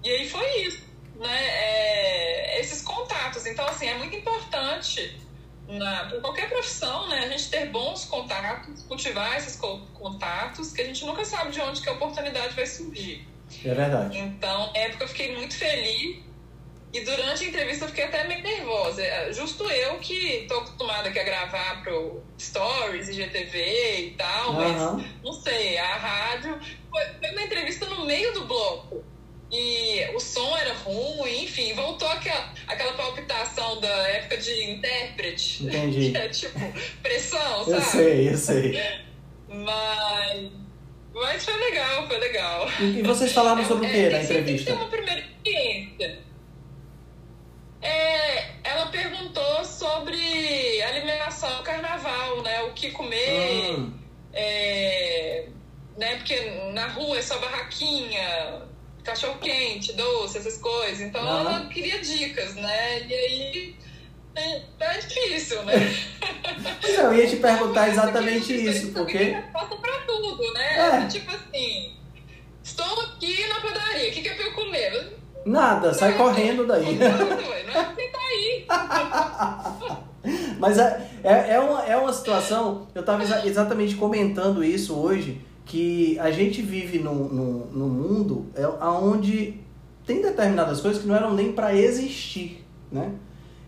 e 0.04 0.10
aí 0.10 0.28
foi 0.28 0.64
isso, 0.64 0.84
né? 1.16 1.48
É, 1.48 2.60
esses 2.60 2.82
contatos. 2.82 3.46
Então, 3.46 3.66
assim, 3.68 3.88
é 3.88 3.98
muito 4.00 4.16
importante 4.16 5.16
para 5.78 6.20
qualquer 6.20 6.50
profissão, 6.50 7.08
né? 7.08 7.26
A 7.26 7.30
gente 7.30 7.52
ter 7.52 7.68
bons 7.68 8.06
contatos, 8.06 8.82
cultivar 8.84 9.38
esses 9.38 9.56
contatos, 9.94 10.74
que 10.74 10.82
a 10.82 10.86
gente 10.86 11.06
nunca 11.06 11.24
sabe 11.24 11.52
de 11.52 11.62
onde 11.62 11.82
que 11.82 11.90
a 11.90 11.94
oportunidade 11.94 12.56
vai 12.56 12.66
surgir. 12.66 13.28
É 13.64 13.74
verdade. 13.76 14.18
Então, 14.18 14.72
na 14.74 14.80
época 14.80 15.04
eu 15.04 15.08
fiquei 15.08 15.36
muito 15.36 15.56
feliz. 15.56 16.29
E 16.92 17.02
durante 17.02 17.44
a 17.44 17.48
entrevista 17.48 17.86
eu 17.86 17.90
fiquei 17.90 18.06
até 18.06 18.28
meio 18.28 18.42
nervosa. 18.42 19.02
É, 19.04 19.32
justo 19.32 19.64
eu 19.70 20.00
que 20.00 20.46
tô 20.48 20.56
acostumada 20.56 21.10
aqui 21.10 21.20
a 21.20 21.24
gravar 21.24 21.84
pro 21.84 22.24
Stories, 22.40 23.10
IGTV 23.10 24.00
e 24.00 24.12
tal, 24.18 24.52
uhum. 24.52 24.56
mas 24.56 25.06
não 25.24 25.34
sei, 25.34 25.78
a 25.78 25.96
rádio. 25.98 26.60
Foi, 26.90 27.04
foi 27.20 27.32
uma 27.32 27.44
entrevista 27.44 27.86
no 27.86 28.06
meio 28.06 28.34
do 28.34 28.46
bloco 28.46 29.04
e 29.52 30.06
o 30.14 30.20
som 30.20 30.56
era 30.58 30.74
ruim, 30.74 31.44
enfim, 31.44 31.74
voltou 31.74 32.08
aquela, 32.08 32.54
aquela 32.68 32.94
palpitação 32.94 33.80
da 33.80 33.88
época 34.10 34.38
de 34.38 34.72
intérprete. 34.72 35.66
Entendi. 35.66 36.12
Que 36.14 36.18
é 36.18 36.30
tipo 36.30 36.60
pressão, 37.02 37.66
sabe? 37.66 37.72
Eu 37.72 37.82
sei, 37.82 38.30
eu 38.30 38.38
sei. 38.38 38.80
Mas, 39.48 40.52
mas 41.14 41.46
foi 41.46 41.58
legal, 41.58 42.08
foi 42.08 42.18
legal. 42.20 42.68
E, 42.80 43.02
vocês 43.02 43.32
falaram 43.32 43.66
sobre 43.66 43.88
é, 43.88 43.90
o 43.90 43.92
que 43.92 44.00
é, 44.00 44.10
na 44.10 44.24
entrevista? 44.24 44.66
Tem 44.66 44.76
uma 44.76 44.90
primeira 44.90 45.20
experiência. 45.20 46.20
É, 47.82 48.52
ela 48.64 48.88
perguntou 48.88 49.66
sobre 49.66 50.82
alimentação 50.84 51.58
no 51.58 51.64
carnaval, 51.64 52.44
né? 52.44 52.62
O 52.64 52.74
que 52.74 52.92
comer. 52.92 53.72
Hum. 53.72 53.94
É, 54.40 55.46
né? 55.98 56.16
Porque 56.16 56.40
na 56.74 56.88
rua 56.88 57.18
é 57.18 57.22
só 57.22 57.38
barraquinha 57.40 58.70
cachorro 59.04 59.40
quente, 59.40 59.94
doce, 59.94 60.38
essas 60.38 60.58
coisas. 60.58 61.02
Então 61.02 61.22
uhum. 61.22 61.40
ela 61.40 61.66
queria 61.68 62.00
dicas, 62.00 62.56
né? 62.56 63.02
E 63.08 63.14
aí 63.14 63.76
é, 64.36 64.62
é 64.80 64.98
difícil, 65.00 65.64
né? 65.64 65.74
É, 66.84 67.02
eu 67.02 67.14
ia 67.14 67.28
te 67.28 67.38
perguntar 67.38 67.88
exatamente 67.88 68.54
isso, 68.54 68.92
porque. 68.92 69.38
Passa 69.54 69.76
pra 69.76 70.00
tudo, 70.02 70.54
né? 70.54 71.04
É. 71.04 71.08
Tipo 71.08 71.32
assim, 71.34 71.96
estou 72.64 73.02
aqui 73.02 73.48
na 73.48 73.62
padaria, 73.62 74.10
o 74.10 74.12
que, 74.12 74.22
que 74.22 74.28
é 74.28 74.34
pra 74.34 74.46
eu 74.46 74.54
comer? 74.54 75.18
Nada, 75.46 75.94
sai 75.94 76.18
correndo 76.18 76.66
daí. 76.68 76.96
Não, 76.96 77.18
não 77.18 77.54
é 77.54 77.86
você 77.86 78.08
tá 78.08 78.20
aí. 78.20 78.68
Mas 80.60 80.78
é, 80.78 81.10
é, 81.24 81.54
é, 81.54 81.60
uma, 81.60 81.84
é 81.84 81.98
uma 81.98 82.14
situação, 82.14 82.88
eu 82.94 83.02
estava 83.02 83.24
exatamente 83.46 83.96
comentando 83.96 84.64
isso 84.64 84.96
hoje, 84.96 85.42
que 85.66 86.18
a 86.20 86.32
gente 86.32 86.62
vive 86.62 87.00
num, 87.00 87.28
num, 87.28 87.66
num 87.72 87.90
mundo 87.90 88.48
é, 88.56 88.68
onde 88.86 89.60
tem 90.06 90.22
determinadas 90.22 90.82
coisas 90.82 91.02
que 91.02 91.08
não 91.08 91.16
eram 91.16 91.34
nem 91.34 91.52
para 91.52 91.76
existir, 91.76 92.66
né? 92.92 93.12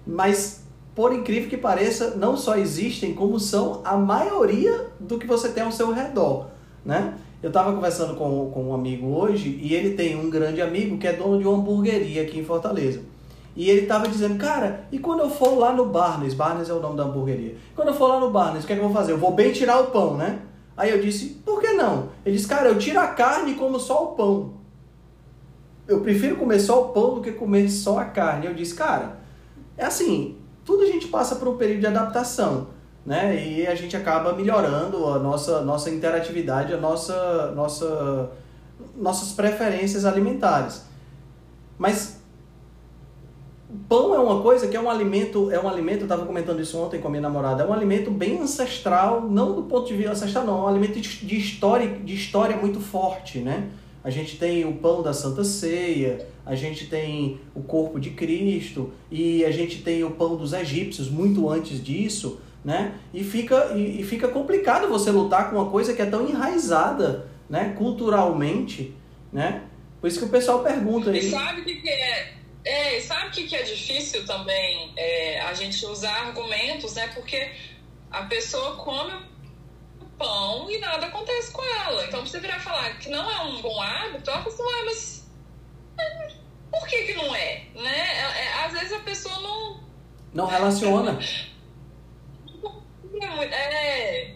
Mas, 0.06 0.64
por 0.96 1.14
incrível 1.14 1.48
que 1.48 1.58
pareça, 1.58 2.16
não 2.16 2.36
só 2.36 2.58
existem, 2.58 3.14
como 3.14 3.40
são 3.40 3.82
a 3.86 3.96
maioria 3.96 4.88
do 5.00 5.20
que 5.20 5.28
você 5.28 5.50
tem 5.50 5.64
ao 5.64 5.72
seu 5.72 5.92
redor, 5.92 6.48
né? 6.84 7.14
Eu 7.44 7.50
estava 7.50 7.74
conversando 7.74 8.16
com, 8.16 8.50
com 8.52 8.70
um 8.70 8.74
amigo 8.74 9.08
hoje 9.08 9.60
e 9.62 9.74
ele 9.74 9.96
tem 9.96 10.16
um 10.16 10.30
grande 10.30 10.62
amigo 10.62 10.98
que 10.98 11.08
é 11.08 11.14
dono 11.14 11.40
de 11.40 11.48
uma 11.48 11.58
hamburgueria 11.58 12.24
aqui 12.24 12.40
em 12.40 12.44
Fortaleza. 12.44 13.02
E 13.56 13.70
ele 13.70 13.82
estava 13.82 14.08
dizendo, 14.08 14.38
cara, 14.38 14.86
e 14.92 14.98
quando 14.98 15.22
eu 15.22 15.30
for 15.30 15.58
lá 15.58 15.74
no 15.74 15.86
Barnes, 15.86 16.34
Barnes 16.34 16.70
é 16.70 16.74
o 16.74 16.80
nome 16.80 16.96
da 16.96 17.04
hamburgueria, 17.04 17.58
quando 17.76 17.90
eu 17.90 17.94
for 17.94 18.08
lá 18.08 18.20
no 18.20 18.32
Barnes, 18.32 18.64
o 18.64 18.68
que 18.68 18.74
é 18.74 18.76
que 18.76 18.82
eu 18.82 18.88
vou 18.88 18.96
fazer? 18.96 19.12
Eu 19.12 19.18
vou 19.18 19.34
bem 19.34 19.52
tirar 19.52 19.80
o 19.82 19.88
pão, 19.88 20.16
né? 20.16 20.40
Aí 20.76 20.90
eu 20.90 21.02
disse, 21.02 21.42
por 21.46 21.60
que 21.60 21.74
não? 21.74 22.10
Ele 22.26 22.36
disse, 22.36 22.48
cara, 22.48 22.70
eu 22.70 22.78
tiro 22.78 23.00
a 23.00 23.08
carne 23.08 23.52
e 23.52 23.56
como 23.56 23.80
só 23.80 24.06
o 24.06 24.08
pão. 24.16 24.54
Eu 25.88 26.00
prefiro 26.00 26.38
comer 26.38 26.60
só 26.60 26.82
o 26.82 26.90
pão 26.90 27.16
do 27.16 27.22
que 27.22 27.34
comer 27.34 27.70
só 27.70 28.00
a 28.00 28.06
carne. 28.06 28.46
Eu 28.46 28.54
disse, 28.54 28.74
cara, 28.74 29.20
é 29.78 29.86
assim, 29.86 30.38
tudo 30.64 30.84
a 30.84 30.86
gente 30.86 31.08
passa 31.08 31.36
por 31.36 31.48
um 31.50 31.58
período 31.58 31.82
de 31.82 31.88
adaptação, 31.88 32.68
né? 33.06 33.46
E 33.46 33.68
a 33.68 33.76
gente 33.76 33.98
acaba 33.98 34.32
melhorando 34.32 35.06
a 35.08 35.20
nossa, 35.20 35.62
nossa 35.62 35.90
interatividade, 35.90 36.74
a 36.74 36.78
nossa, 36.78 37.52
nossa, 37.52 38.32
nossas 38.96 39.34
preferências 39.34 40.06
alimentares. 40.06 40.84
Mas 41.78 42.21
pão 43.88 44.14
é 44.14 44.20
uma 44.20 44.42
coisa 44.42 44.68
que 44.68 44.76
é 44.76 44.82
um 44.82 44.90
alimento, 44.90 45.50
é 45.52 45.60
um 45.60 45.68
alimento, 45.68 46.00
eu 46.00 46.06
estava 46.06 46.26
comentando 46.26 46.62
isso 46.62 46.78
ontem 46.78 47.00
com 47.00 47.08
a 47.08 47.12
minha 47.12 47.22
namorada, 47.22 47.64
é 47.64 47.66
um 47.66 47.74
alimento 47.74 48.12
bem 48.12 48.40
ancestral, 48.40 49.22
não 49.22 49.56
do 49.56 49.64
ponto 49.64 49.88
de 49.88 49.96
vista 49.96 50.12
ancestral, 50.12 50.46
não, 50.46 50.60
é 50.60 50.62
um 50.64 50.68
alimento 50.68 51.00
de 51.00 51.38
história, 51.38 51.88
de 51.88 52.14
história 52.14 52.58
muito 52.58 52.80
forte, 52.80 53.40
né? 53.40 53.70
A 54.04 54.10
gente 54.10 54.38
tem 54.38 54.66
o 54.66 54.74
pão 54.74 55.04
da 55.04 55.14
Santa 55.14 55.44
Ceia, 55.44 56.28
a 56.46 56.56
gente 56.56 56.88
tem 56.88 57.40
o 57.54 57.62
corpo 57.62 58.00
de 58.00 58.10
Cristo 58.10 58.92
e 59.12 59.46
a 59.46 59.52
gente 59.52 59.84
tem 59.84 60.04
o 60.04 60.12
pão 60.12 60.36
dos 60.36 60.54
egípcios 60.54 61.10
muito 61.10 61.48
antes 61.48 61.84
disso, 61.84 62.42
né? 62.66 62.96
E 63.14 63.24
fica, 63.24 63.74
e, 63.76 64.02
e 64.02 64.04
fica 64.04 64.28
complicado 64.28 64.88
você 64.88 65.12
lutar 65.12 65.50
com 65.50 65.58
uma 65.58 65.70
coisa 65.70 65.94
que 65.94 66.02
é 66.02 66.06
tão 66.06 66.28
enraizada, 66.28 67.28
né? 67.48 67.76
Culturalmente, 67.78 68.96
né? 69.32 69.64
Por 70.00 70.08
isso 70.08 70.20
que 70.20 70.26
o 70.26 70.30
pessoal 70.30 70.64
pergunta 70.64 71.12
aí. 71.12 71.20
E 71.20 71.30
sabe 71.30 71.62
o 71.62 71.64
que 71.64 71.88
é 71.88 72.41
é, 72.64 72.98
e 72.98 73.02
sabe 73.02 73.28
o 73.28 73.32
que, 73.32 73.48
que 73.48 73.56
é 73.56 73.64
difícil 73.64 74.26
também? 74.26 74.94
É, 74.96 75.42
a 75.42 75.54
gente 75.54 75.84
usar 75.86 76.28
argumentos, 76.28 76.94
né? 76.94 77.08
Porque 77.08 77.52
a 78.12 78.24
pessoa 78.24 78.76
come 78.76 79.14
o 80.00 80.06
pão 80.18 80.70
e 80.70 80.78
nada 80.78 81.08
acontece 81.08 81.52
com 81.52 81.64
ela. 81.64 82.06
Então, 82.06 82.26
você 82.26 82.40
virar 82.40 82.60
falar 82.60 83.00
que 83.00 83.10
não 83.10 83.30
é 83.30 83.42
um 83.42 83.62
bom 83.62 83.82
hábito, 83.82 84.30
ela 84.30 84.44
fala 84.44 84.54
assim, 84.54 84.64
ah, 84.64 84.86
mas 84.86 85.28
por 86.72 86.88
que 86.88 87.04
que 87.04 87.14
não 87.14 87.36
é? 87.36 87.66
Né? 87.74 88.00
É, 88.00 88.46
é, 88.46 88.66
às 88.66 88.74
vezes 88.74 88.94
a 88.94 89.00
pessoa 89.00 89.40
não... 89.40 89.84
Não 90.34 90.46
relaciona. 90.46 91.20
É, 93.52 94.36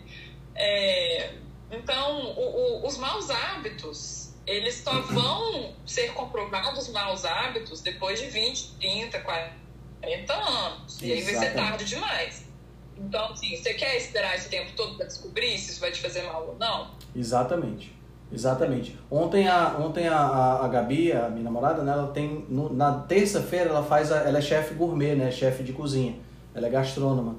é, 0.55 1.33
então, 1.71 2.33
o, 2.35 2.81
o, 2.81 2.87
os 2.87 2.97
maus 2.97 3.29
hábitos 3.29 4.24
eles 4.47 4.75
só 4.75 5.01
vão 5.01 5.73
ser 5.85 6.13
comprovados 6.13 6.89
maus 6.89 7.25
hábitos 7.25 7.81
depois 7.81 8.19
de 8.19 8.27
20, 8.27 8.75
30, 8.79 9.19
40 9.19 10.33
anos. 10.33 11.01
E 11.01 11.11
aí 11.11 11.21
vai 11.21 11.35
ser 11.35 11.53
tarde 11.53 11.85
demais. 11.85 12.45
Então, 12.97 13.25
assim, 13.31 13.55
você 13.55 13.73
quer 13.73 13.97
esperar 13.97 14.35
esse 14.35 14.49
tempo 14.49 14.71
todo 14.75 14.95
para 14.95 15.05
descobrir 15.05 15.57
se 15.57 15.71
isso 15.71 15.81
vai 15.81 15.91
te 15.91 16.01
fazer 16.01 16.23
mal 16.23 16.47
ou 16.47 16.55
não? 16.57 16.91
Exatamente. 17.15 17.93
Exatamente. 18.31 18.97
Ontem 19.09 19.47
a, 19.47 19.77
ontem 19.79 20.07
a, 20.07 20.17
a, 20.17 20.65
a 20.65 20.67
Gabi, 20.67 21.11
a 21.11 21.29
minha 21.29 21.43
namorada, 21.43 21.83
né, 21.83 21.91
ela 21.91 22.07
tem. 22.07 22.45
No, 22.49 22.73
na 22.73 22.99
terça-feira 22.99 23.69
ela 23.69 23.83
faz. 23.83 24.11
A, 24.11 24.27
ela 24.27 24.39
é 24.39 24.41
chefe 24.41 24.73
gourmet, 24.73 25.15
né? 25.15 25.31
Chefe 25.31 25.63
de 25.63 25.73
cozinha. 25.73 26.15
Ela 26.53 26.67
é 26.67 26.69
gastrônoma. 26.69 27.35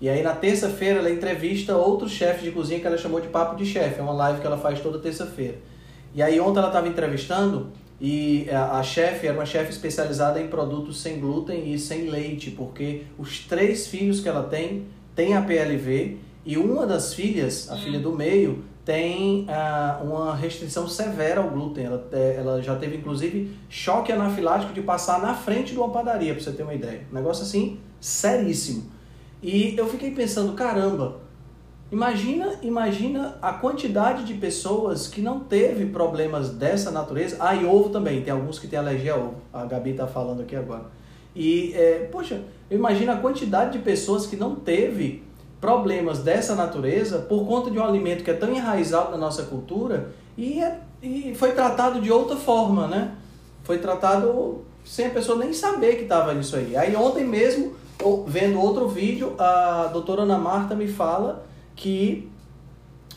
E 0.00 0.08
aí 0.08 0.22
na 0.22 0.34
terça-feira 0.34 1.00
ela 1.00 1.10
entrevista 1.10 1.76
outros 1.76 2.12
chefes 2.12 2.42
de 2.42 2.52
cozinha 2.52 2.78
que 2.78 2.86
ela 2.86 2.96
chamou 2.96 3.20
de 3.20 3.28
papo 3.28 3.56
de 3.56 3.66
chefe. 3.66 3.98
É 3.98 4.02
uma 4.02 4.12
live 4.12 4.40
que 4.40 4.46
ela 4.46 4.58
faz 4.58 4.80
toda 4.80 4.98
terça-feira. 4.98 5.58
E 6.14 6.22
aí 6.22 6.40
ontem 6.40 6.58
ela 6.58 6.68
estava 6.68 6.88
entrevistando 6.88 7.72
e 8.00 8.48
a, 8.50 8.78
a 8.78 8.82
chefe 8.82 9.26
era 9.26 9.36
uma 9.36 9.46
chefe 9.46 9.70
especializada 9.70 10.40
em 10.40 10.48
produtos 10.48 11.00
sem 11.00 11.18
glúten 11.18 11.72
e 11.72 11.78
sem 11.78 12.08
leite, 12.08 12.50
porque 12.50 13.04
os 13.18 13.40
três 13.40 13.86
filhos 13.86 14.20
que 14.20 14.28
ela 14.28 14.44
tem 14.44 14.86
têm 15.14 15.34
a 15.34 15.42
PLV 15.42 16.16
e 16.46 16.56
uma 16.56 16.86
das 16.86 17.12
filhas, 17.12 17.70
a 17.70 17.74
hum. 17.74 17.78
filha 17.78 17.98
do 17.98 18.12
meio, 18.12 18.64
tem 18.84 19.46
uh, 19.50 20.02
uma 20.02 20.34
restrição 20.34 20.88
severa 20.88 21.42
ao 21.42 21.50
glúten. 21.50 21.84
Ela, 21.84 22.08
é, 22.10 22.36
ela 22.38 22.62
já 22.62 22.74
teve, 22.74 22.96
inclusive, 22.96 23.54
choque 23.68 24.10
anafilático 24.10 24.72
de 24.72 24.80
passar 24.80 25.20
na 25.20 25.34
frente 25.34 25.72
de 25.72 25.78
uma 25.78 25.90
padaria, 25.90 26.32
para 26.32 26.42
você 26.42 26.52
ter 26.52 26.62
uma 26.62 26.72
ideia. 26.72 27.02
Um 27.12 27.14
negócio 27.14 27.42
assim, 27.42 27.78
seríssimo. 28.00 28.90
E 29.42 29.76
eu 29.76 29.86
fiquei 29.86 30.12
pensando, 30.12 30.54
caramba, 30.54 31.20
Imagina, 31.90 32.58
imagina 32.60 33.38
a 33.40 33.52
quantidade 33.52 34.24
de 34.24 34.34
pessoas 34.34 35.08
que 35.08 35.22
não 35.22 35.40
teve 35.40 35.86
problemas 35.86 36.50
dessa 36.50 36.90
natureza. 36.90 37.36
Ah, 37.40 37.54
e 37.54 37.64
ovo 37.64 37.88
também, 37.88 38.20
tem 38.22 38.32
alguns 38.32 38.58
que 38.58 38.68
têm 38.68 38.78
alergia 38.78 39.14
a 39.14 39.16
ovo. 39.16 39.36
A 39.52 39.64
Gabi 39.64 39.90
está 39.90 40.06
falando 40.06 40.42
aqui 40.42 40.54
agora. 40.54 40.84
E, 41.34 41.72
é, 41.74 42.08
poxa, 42.12 42.42
imagina 42.70 43.14
a 43.14 43.16
quantidade 43.16 43.72
de 43.72 43.78
pessoas 43.78 44.26
que 44.26 44.36
não 44.36 44.54
teve 44.54 45.22
problemas 45.60 46.18
dessa 46.18 46.54
natureza 46.54 47.20
por 47.20 47.46
conta 47.46 47.70
de 47.70 47.78
um 47.78 47.84
alimento 47.84 48.22
que 48.22 48.30
é 48.30 48.34
tão 48.34 48.54
enraizado 48.54 49.10
na 49.10 49.16
nossa 49.16 49.44
cultura 49.44 50.10
e, 50.36 50.60
é, 50.60 50.78
e 51.02 51.34
foi 51.34 51.52
tratado 51.52 52.00
de 52.00 52.12
outra 52.12 52.36
forma, 52.36 52.86
né? 52.86 53.14
Foi 53.64 53.78
tratado 53.78 54.62
sem 54.84 55.06
a 55.06 55.10
pessoa 55.10 55.38
nem 55.38 55.52
saber 55.52 55.96
que 55.96 56.02
estava 56.02 56.34
nisso 56.34 56.54
aí. 56.54 56.76
Aí 56.76 56.94
ontem 56.94 57.24
mesmo, 57.24 57.74
vendo 58.26 58.60
outro 58.60 58.88
vídeo, 58.88 59.34
a 59.38 59.88
doutora 59.92 60.22
Ana 60.22 60.38
Marta 60.38 60.74
me 60.74 60.86
fala 60.86 61.47
que 61.78 62.28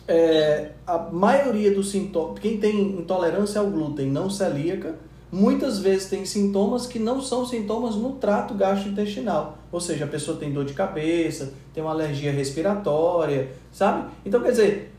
é, 0.07 0.72
a 0.86 0.97
maioria 0.97 1.74
dos 1.74 1.89
sintomas, 1.89 2.39
quem 2.39 2.57
tem 2.57 2.80
intolerância 2.80 3.59
ao 3.59 3.68
glúten 3.68 4.09
não 4.09 4.30
celíaca, 4.30 4.95
muitas 5.32 5.80
vezes 5.80 6.09
tem 6.09 6.26
sintomas 6.26 6.86
que 6.86 6.99
não 6.99 7.22
são 7.22 7.45
sintomas 7.45 7.95
no 7.95 8.14
trato 8.14 8.53
gastrointestinal. 8.53 9.57
Ou 9.72 9.80
seja, 9.80 10.05
a 10.05 10.07
pessoa 10.07 10.38
tem 10.38 10.53
dor 10.53 10.64
de 10.64 10.74
cabeça, 10.74 11.53
tem 11.74 11.82
uma 11.82 11.91
alergia 11.91 12.32
respiratória, 12.32 13.49
sabe? 13.72 14.09
Então, 14.24 14.41
quer 14.41 14.51
dizer, 14.51 14.93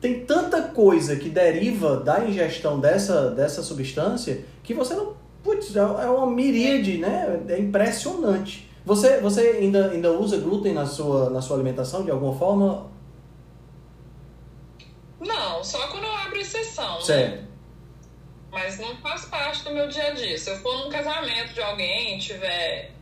tem 0.00 0.24
tanta 0.24 0.62
coisa 0.62 1.14
que 1.14 1.28
deriva 1.28 1.98
da 1.98 2.24
ingestão 2.26 2.80
dessa, 2.80 3.30
dessa 3.30 3.62
substância 3.62 4.40
que 4.62 4.74
você 4.74 4.94
não. 4.94 5.16
Putz, 5.42 5.76
é, 5.76 5.78
é 5.78 6.10
uma 6.10 6.26
miríade, 6.26 6.98
né? 6.98 7.40
É 7.48 7.58
impressionante. 7.60 8.67
Você, 8.88 9.20
você 9.20 9.40
ainda, 9.42 9.90
ainda 9.90 10.10
usa 10.10 10.38
glúten 10.38 10.72
na 10.72 10.86
sua, 10.86 11.28
na 11.28 11.42
sua 11.42 11.56
alimentação 11.56 12.06
de 12.06 12.10
alguma 12.10 12.34
forma? 12.34 12.90
Não, 15.20 15.62
só 15.62 15.88
quando 15.88 16.04
eu 16.04 16.16
abro 16.16 16.38
exceção. 16.40 16.98
Certo. 17.02 17.42
Né? 17.42 17.48
mas 18.50 18.78
não 18.78 18.96
faz 18.96 19.26
parte 19.26 19.62
do 19.62 19.72
meu 19.72 19.88
dia 19.88 20.08
a 20.08 20.10
dia. 20.12 20.38
Se 20.38 20.50
eu 20.50 20.56
for 20.56 20.74
num 20.78 20.88
casamento 20.88 21.52
de 21.52 21.62
alguém 21.62 22.16
e 22.16 22.18
tiver 22.18 22.92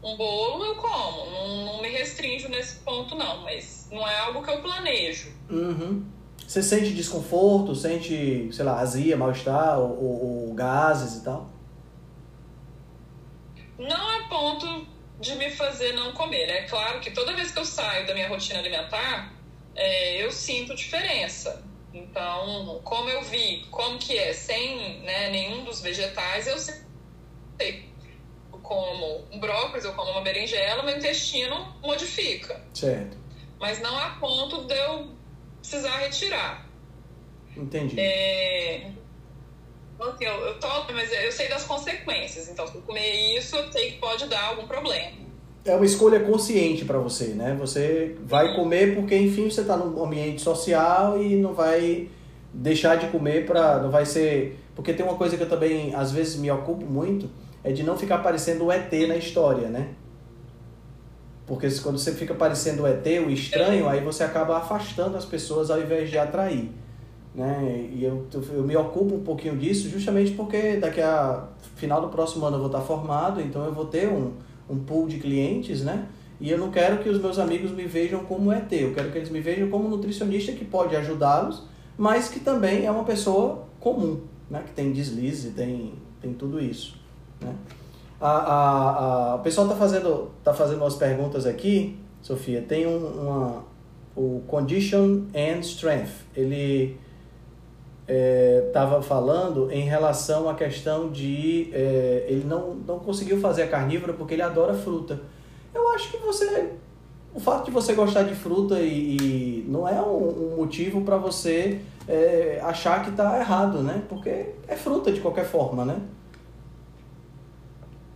um 0.00 0.16
bolo, 0.16 0.64
eu 0.64 0.76
como. 0.76 1.28
Não, 1.28 1.64
não 1.64 1.82
me 1.82 1.88
restringo 1.88 2.48
nesse 2.48 2.76
ponto, 2.76 3.16
não. 3.16 3.42
Mas 3.42 3.88
não 3.90 4.06
é 4.06 4.18
algo 4.20 4.42
que 4.44 4.48
eu 4.48 4.62
planejo. 4.62 5.32
Uhum. 5.50 6.04
Você 6.46 6.62
sente 6.62 6.94
desconforto, 6.94 7.74
sente, 7.74 8.48
sei 8.52 8.64
lá, 8.64 8.78
azia, 8.78 9.16
mal-estar 9.16 9.80
ou, 9.80 9.90
ou, 9.90 10.46
ou 10.46 10.54
gases 10.54 11.20
e 11.20 11.24
tal? 11.24 11.50
Não 13.76 14.20
a 14.20 14.28
ponto 14.28 14.91
de 15.22 15.36
me 15.36 15.50
fazer 15.50 15.92
não 15.92 16.12
comer. 16.12 16.50
É 16.50 16.62
claro 16.62 17.00
que 17.00 17.10
toda 17.12 17.32
vez 17.32 17.52
que 17.52 17.58
eu 17.58 17.64
saio 17.64 18.06
da 18.06 18.12
minha 18.12 18.28
rotina 18.28 18.58
alimentar, 18.58 19.32
é, 19.74 20.22
eu 20.22 20.30
sinto 20.30 20.74
diferença. 20.74 21.64
Então, 21.94 22.80
como 22.84 23.08
eu 23.08 23.22
vi 23.22 23.64
como 23.70 23.98
que 23.98 24.18
é 24.18 24.32
sem 24.32 25.00
né, 25.02 25.30
nenhum 25.30 25.64
dos 25.64 25.80
vegetais, 25.80 26.46
eu 26.46 26.58
sei. 26.58 26.82
Eu 28.52 28.58
como 28.58 29.24
um 29.30 29.38
brócolis, 29.38 29.84
eu 29.84 29.92
como 29.94 30.10
uma 30.10 30.22
berinjela, 30.22 30.82
meu 30.82 30.96
intestino 30.96 31.76
modifica. 31.82 32.60
Certo. 32.74 33.16
Mas 33.60 33.80
não 33.80 33.96
a 33.96 34.10
ponto 34.18 34.64
de 34.64 34.74
eu 34.74 35.14
precisar 35.60 35.98
retirar. 35.98 36.66
Entendi. 37.56 38.00
É... 38.00 38.90
Assim, 40.08 40.24
eu, 40.24 40.34
eu 40.34 40.54
tomo, 40.58 40.84
mas 40.92 41.12
eu 41.12 41.32
sei 41.32 41.48
das 41.48 41.64
consequências. 41.64 42.48
Então, 42.48 42.66
se 42.66 42.74
eu 42.74 42.82
comer 42.82 43.36
isso, 43.36 43.56
eu 43.56 43.70
sei 43.72 43.92
que 43.92 43.98
pode 43.98 44.26
dar 44.26 44.48
algum 44.48 44.66
problema. 44.66 45.22
É 45.64 45.76
uma 45.76 45.86
escolha 45.86 46.20
consciente 46.20 46.84
para 46.84 46.98
você, 46.98 47.28
né? 47.28 47.56
Você 47.60 48.16
vai 48.24 48.56
comer 48.56 48.96
porque, 48.96 49.16
enfim, 49.16 49.48
você 49.48 49.60
está 49.60 49.76
num 49.76 50.04
ambiente 50.04 50.42
social 50.42 51.22
e 51.22 51.36
não 51.36 51.54
vai 51.54 52.08
deixar 52.52 52.96
de 52.96 53.06
comer 53.06 53.46
para 53.46 53.78
não 53.78 53.90
vai 53.90 54.04
ser 54.04 54.58
porque 54.74 54.92
tem 54.92 55.06
uma 55.06 55.14
coisa 55.14 55.38
que 55.38 55.42
eu 55.42 55.48
também 55.48 55.94
às 55.94 56.12
vezes 56.12 56.36
me 56.36 56.50
ocupo 56.50 56.84
muito 56.84 57.30
é 57.64 57.72
de 57.72 57.82
não 57.82 57.96
ficar 57.96 58.18
parecendo 58.18 58.66
o 58.66 58.72
ET 58.72 58.92
na 59.08 59.16
história, 59.16 59.68
né? 59.68 59.88
Porque 61.46 61.68
quando 61.80 61.98
você 61.98 62.12
fica 62.12 62.34
parecendo 62.34 62.82
o 62.82 62.86
ET, 62.86 63.06
o 63.26 63.30
estranho, 63.30 63.88
aí 63.88 64.00
você 64.00 64.24
acaba 64.24 64.56
afastando 64.56 65.16
as 65.16 65.24
pessoas 65.24 65.70
ao 65.70 65.80
invés 65.80 66.10
de 66.10 66.18
atrair. 66.18 66.70
Né? 67.34 67.88
E 67.92 68.04
eu, 68.04 68.26
eu 68.52 68.62
me 68.62 68.76
ocupo 68.76 69.14
um 69.14 69.22
pouquinho 69.22 69.56
disso 69.56 69.88
justamente 69.88 70.32
porque 70.32 70.76
daqui 70.76 71.00
a 71.00 71.48
final 71.76 72.00
do 72.00 72.08
próximo 72.08 72.44
ano 72.44 72.56
eu 72.56 72.60
vou 72.60 72.68
estar 72.68 72.82
formado, 72.82 73.40
então 73.40 73.64
eu 73.64 73.72
vou 73.72 73.86
ter 73.86 74.08
um, 74.08 74.32
um 74.68 74.78
pool 74.78 75.08
de 75.08 75.18
clientes, 75.18 75.82
né? 75.82 76.06
E 76.38 76.50
eu 76.50 76.58
não 76.58 76.70
quero 76.70 76.98
que 76.98 77.08
os 77.08 77.20
meus 77.20 77.38
amigos 77.38 77.70
me 77.70 77.86
vejam 77.86 78.24
como 78.24 78.52
ET, 78.52 78.70
eu 78.72 78.92
quero 78.92 79.10
que 79.10 79.18
eles 79.18 79.30
me 79.30 79.40
vejam 79.40 79.70
como 79.70 79.88
nutricionista 79.88 80.52
que 80.52 80.64
pode 80.64 80.94
ajudá-los, 80.94 81.62
mas 81.96 82.28
que 82.28 82.40
também 82.40 82.84
é 82.84 82.90
uma 82.90 83.04
pessoa 83.04 83.64
comum, 83.80 84.20
né? 84.50 84.62
Que 84.66 84.72
tem 84.72 84.92
deslize, 84.92 85.50
tem, 85.50 85.94
tem 86.20 86.34
tudo 86.34 86.60
isso, 86.60 87.00
né? 87.40 87.54
A, 88.20 88.30
a, 88.30 89.32
a, 89.32 89.34
o 89.34 89.38
pessoal 89.40 89.66
está 89.66 89.76
fazendo, 89.76 90.30
tá 90.44 90.54
fazendo 90.54 90.82
umas 90.82 90.94
perguntas 90.94 91.44
aqui, 91.44 91.98
Sofia. 92.20 92.62
Tem 92.62 92.86
um, 92.86 93.04
uma, 93.04 93.64
o 94.14 94.42
Condition 94.46 95.22
and 95.34 95.58
Strength. 95.60 96.26
Ele 96.36 96.96
estava 98.08 98.98
é, 98.98 99.02
falando 99.02 99.70
em 99.70 99.82
relação 99.82 100.48
à 100.48 100.54
questão 100.54 101.10
de 101.10 101.70
é, 101.72 102.26
ele 102.28 102.44
não, 102.44 102.74
não 102.74 102.98
conseguiu 102.98 103.40
fazer 103.40 103.62
a 103.62 103.68
carnívora 103.68 104.12
porque 104.12 104.34
ele 104.34 104.42
adora 104.42 104.74
fruta. 104.74 105.20
Eu 105.74 105.88
acho 105.90 106.10
que 106.10 106.18
você 106.18 106.72
o 107.34 107.40
fato 107.40 107.64
de 107.66 107.70
você 107.70 107.94
gostar 107.94 108.24
de 108.24 108.34
fruta 108.34 108.78
e, 108.80 109.16
e 109.16 109.64
não 109.66 109.88
é 109.88 110.00
um, 110.02 110.52
um 110.52 110.56
motivo 110.56 111.02
para 111.02 111.16
você 111.16 111.80
é, 112.06 112.60
achar 112.62 113.02
que 113.02 113.10
está 113.10 113.38
errado, 113.38 113.82
né? 113.82 114.02
Porque 114.08 114.50
é 114.68 114.76
fruta 114.76 115.10
de 115.10 115.20
qualquer 115.20 115.46
forma, 115.46 115.84
né? 115.84 116.00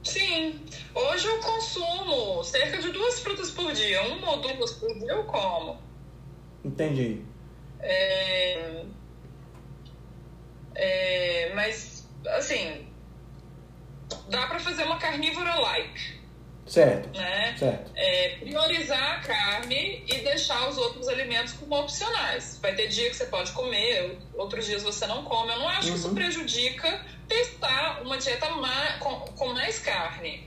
Sim. 0.02 0.60
Hoje 0.94 1.26
eu 1.26 1.40
consumo 1.40 2.44
cerca 2.44 2.78
de 2.78 2.90
duas 2.92 3.20
frutas 3.20 3.50
por 3.50 3.72
dia. 3.72 4.02
Uma 4.02 4.32
ou 4.32 4.40
duas 4.40 4.72
por 4.72 4.92
dia 4.94 5.12
eu 5.12 5.24
como. 5.24 5.78
Entendi. 6.64 7.22
É... 7.80 8.84
É... 10.76 11.52
Mas, 11.54 12.06
assim, 12.28 12.86
dá 14.28 14.46
para 14.46 14.58
fazer 14.58 14.84
uma 14.84 14.98
carnívora 14.98 15.54
like. 15.56 16.16
Certo. 16.66 17.16
Né? 17.16 17.54
certo. 17.56 17.92
É, 17.94 18.38
priorizar 18.40 19.18
a 19.18 19.20
carne 19.20 20.04
e 20.06 20.20
deixar 20.22 20.68
os 20.68 20.76
outros 20.76 21.06
alimentos 21.08 21.52
como 21.54 21.78
opcionais. 21.78 22.58
Vai 22.60 22.74
ter 22.74 22.88
dia 22.88 23.08
que 23.08 23.16
você 23.16 23.26
pode 23.26 23.52
comer, 23.52 24.18
outros 24.34 24.66
dias 24.66 24.82
você 24.82 25.06
não 25.06 25.22
come. 25.24 25.52
Eu 25.52 25.60
não 25.60 25.68
acho 25.68 25.86
uhum. 25.86 25.92
que 25.92 25.98
isso 25.98 26.08
uhum. 26.08 26.14
prejudica 26.14 27.00
testar 27.28 28.02
uma 28.02 28.18
dieta 28.18 28.46
com, 28.98 29.14
com 29.20 29.52
mais 29.52 29.78
carne. 29.78 30.44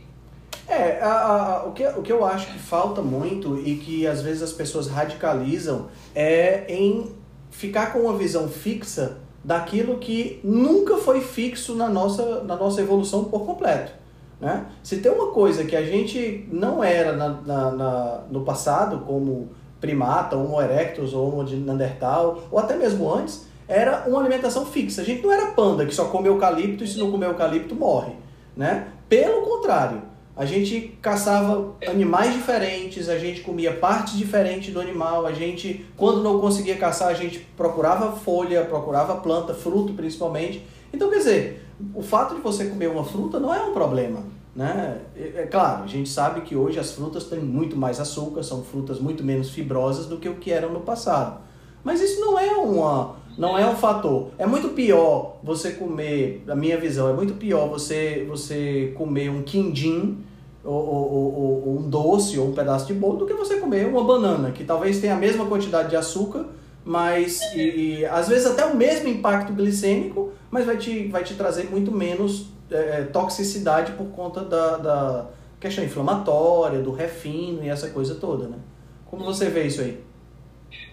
É, 0.68 1.00
a, 1.02 1.12
a, 1.12 1.66
o, 1.66 1.74
que, 1.74 1.88
o 1.88 2.02
que 2.02 2.12
eu 2.12 2.24
acho 2.24 2.48
que 2.48 2.60
falta 2.60 3.02
muito 3.02 3.58
e 3.58 3.78
que 3.78 4.06
às 4.06 4.22
vezes 4.22 4.44
as 4.44 4.52
pessoas 4.52 4.88
radicalizam 4.88 5.90
é 6.14 6.66
em 6.68 7.16
ficar 7.50 7.92
com 7.92 8.00
uma 8.00 8.18
visão 8.18 8.48
fixa 8.50 9.18
daquilo 9.44 9.98
que 9.98 10.40
nunca 10.44 10.98
foi 10.98 11.22
fixo 11.22 11.76
na 11.76 11.88
nossa, 11.88 12.44
na 12.44 12.56
nossa 12.56 12.82
evolução 12.82 13.26
por 13.26 13.46
completo. 13.46 13.92
Né? 14.40 14.66
Se 14.84 14.98
tem 15.00 15.12
uma 15.12 15.32
coisa 15.32 15.66
que 15.66 15.76
a 15.76 15.84
gente 15.84 16.48
não 16.52 16.84
era 16.84 17.14
na, 17.14 17.30
na, 17.30 17.72
na 17.72 18.22
no 18.30 18.42
passado, 18.42 19.00
como 19.06 19.50
primata, 19.82 20.38
Homo 20.38 20.62
erectus 20.62 21.14
ou 21.14 21.28
Homo 21.28 21.44
de 21.44 21.56
Neandertal, 21.56 22.44
ou 22.52 22.60
até 22.60 22.76
mesmo 22.76 23.14
antes, 23.14 23.48
era 23.68 24.06
uma 24.08 24.20
alimentação 24.20 24.66
fixa. 24.66 25.02
A 25.02 25.06
gente 25.06 25.22
não 25.24 25.32
era 25.32 25.52
panda 25.52 25.86
que 25.86 25.94
só 25.94 26.06
come 26.06 26.28
eucalipto 26.28 26.84
e 26.84 26.88
se 26.88 26.98
não 26.98 27.12
comer 27.12 27.28
eucalipto 27.28 27.76
morre. 27.76 28.14
Né? 28.56 28.88
Pelo 29.08 29.42
contrário, 29.44 30.02
a 30.40 30.46
gente 30.46 30.98
caçava 31.02 31.76
animais 31.86 32.34
diferentes, 32.34 33.10
a 33.10 33.20
gente 33.20 33.42
comia 33.42 33.74
partes 33.74 34.18
diferentes 34.18 34.74
do 34.74 34.80
animal, 34.80 35.26
a 35.26 35.34
gente, 35.34 35.86
quando 35.98 36.24
não 36.24 36.40
conseguia 36.40 36.78
caçar, 36.78 37.10
a 37.10 37.14
gente 37.14 37.40
procurava 37.58 38.14
folha, 38.14 38.64
procurava 38.64 39.18
planta, 39.18 39.54
fruto 39.54 39.92
principalmente. 39.92 40.66
Então, 40.94 41.10
quer 41.10 41.18
dizer, 41.18 41.66
o 41.94 42.02
fato 42.02 42.36
de 42.36 42.40
você 42.40 42.68
comer 42.68 42.88
uma 42.88 43.04
fruta 43.04 43.38
não 43.38 43.54
é 43.54 43.62
um 43.62 43.74
problema. 43.74 44.24
Né? 44.56 45.02
É, 45.14 45.42
é 45.42 45.46
claro, 45.46 45.84
a 45.84 45.88
gente 45.88 46.08
sabe 46.08 46.40
que 46.40 46.56
hoje 46.56 46.80
as 46.80 46.94
frutas 46.94 47.26
têm 47.26 47.40
muito 47.40 47.76
mais 47.76 48.00
açúcar, 48.00 48.42
são 48.42 48.64
frutas 48.64 48.98
muito 48.98 49.22
menos 49.26 49.50
fibrosas 49.50 50.06
do 50.06 50.16
que 50.20 50.30
o 50.30 50.36
que 50.36 50.54
eram 50.54 50.72
no 50.72 50.80
passado. 50.80 51.42
Mas 51.84 52.00
isso 52.00 52.22
não 52.22 52.40
é 52.40 52.56
uma, 52.56 53.18
não 53.38 53.58
é 53.58 53.70
um 53.70 53.76
fator. 53.76 54.30
É 54.38 54.46
muito 54.46 54.70
pior 54.70 55.36
você 55.44 55.72
comer, 55.72 56.46
a 56.48 56.56
minha 56.56 56.78
visão, 56.78 57.10
é 57.10 57.14
muito 57.14 57.34
pior 57.34 57.68
você, 57.68 58.26
você 58.26 58.94
comer 58.96 59.30
um 59.30 59.44
quindim 59.44 60.29
ou, 60.64 60.74
ou, 60.74 61.68
ou, 61.68 61.80
um 61.80 61.90
doce 61.90 62.38
ou 62.38 62.50
um 62.50 62.54
pedaço 62.54 62.86
de 62.88 62.94
bolo 62.94 63.18
do 63.18 63.26
que 63.26 63.34
você 63.34 63.58
comer 63.58 63.88
uma 63.88 64.04
banana, 64.04 64.52
que 64.52 64.64
talvez 64.64 65.00
tenha 65.00 65.14
a 65.14 65.18
mesma 65.18 65.46
quantidade 65.46 65.90
de 65.90 65.96
açúcar, 65.96 66.46
mas 66.84 67.40
e, 67.54 68.00
e 68.00 68.06
às 68.06 68.28
vezes 68.28 68.46
até 68.46 68.66
o 68.66 68.76
mesmo 68.76 69.08
impacto 69.08 69.54
glicêmico, 69.54 70.34
mas 70.52 70.66
vai 70.66 70.78
te, 70.78 71.08
vai 71.08 71.24
te 71.24 71.36
trazer 71.36 71.70
muito 71.70 71.92
menos 71.92 72.48
é, 72.72 72.76
é, 72.76 73.04
toxicidade 73.04 73.94
por 73.94 74.08
conta 74.08 74.42
da, 74.42 74.78
da 74.78 75.28
questão 75.60 75.84
inflamatória, 75.84 76.82
do 76.82 76.92
refino 76.92 77.64
e 77.64 77.70
essa 77.70 77.90
coisa 77.90 78.16
toda, 78.16 78.48
né? 78.48 78.58
Como 79.06 79.24
você 79.24 79.50
vê 79.50 79.66
isso 79.66 79.82
aí? 79.82 80.04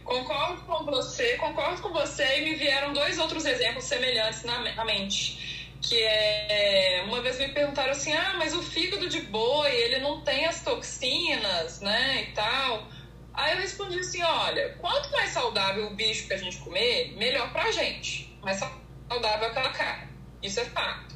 Concordo 0.04 0.62
com 0.62 0.84
você, 0.84 1.36
concordo 1.36 1.82
com 1.82 1.92
você 1.92 2.40
e 2.40 2.44
me 2.44 2.54
vieram 2.54 2.92
dois 2.92 3.18
outros 3.18 3.44
exemplos 3.44 3.84
semelhantes 3.84 4.44
na 4.44 4.84
mente. 4.84 5.55
Que 5.86 6.02
é, 6.02 7.02
uma 7.06 7.20
vez 7.20 7.38
me 7.38 7.48
perguntaram 7.48 7.92
assim, 7.92 8.12
ah, 8.12 8.34
mas 8.38 8.54
o 8.54 8.62
fígado 8.62 9.08
de 9.08 9.20
boi, 9.22 9.70
ele 9.70 9.98
não 9.98 10.20
tem 10.22 10.44
as 10.46 10.62
toxinas, 10.62 11.80
né, 11.80 12.22
e 12.22 12.32
tal. 12.32 12.88
Aí 13.32 13.52
eu 13.52 13.60
respondi 13.60 13.98
assim, 13.98 14.22
olha, 14.22 14.76
quanto 14.80 15.10
mais 15.12 15.30
saudável 15.30 15.86
o 15.86 15.94
bicho 15.94 16.26
que 16.26 16.32
a 16.32 16.38
gente 16.38 16.56
comer, 16.58 17.14
melhor 17.16 17.52
pra 17.52 17.70
gente. 17.70 18.36
Mais 18.42 18.58
saudável 18.58 19.48
aquela 19.48 19.70
carne. 19.70 20.08
Isso 20.42 20.58
é 20.58 20.64
fato. 20.64 21.14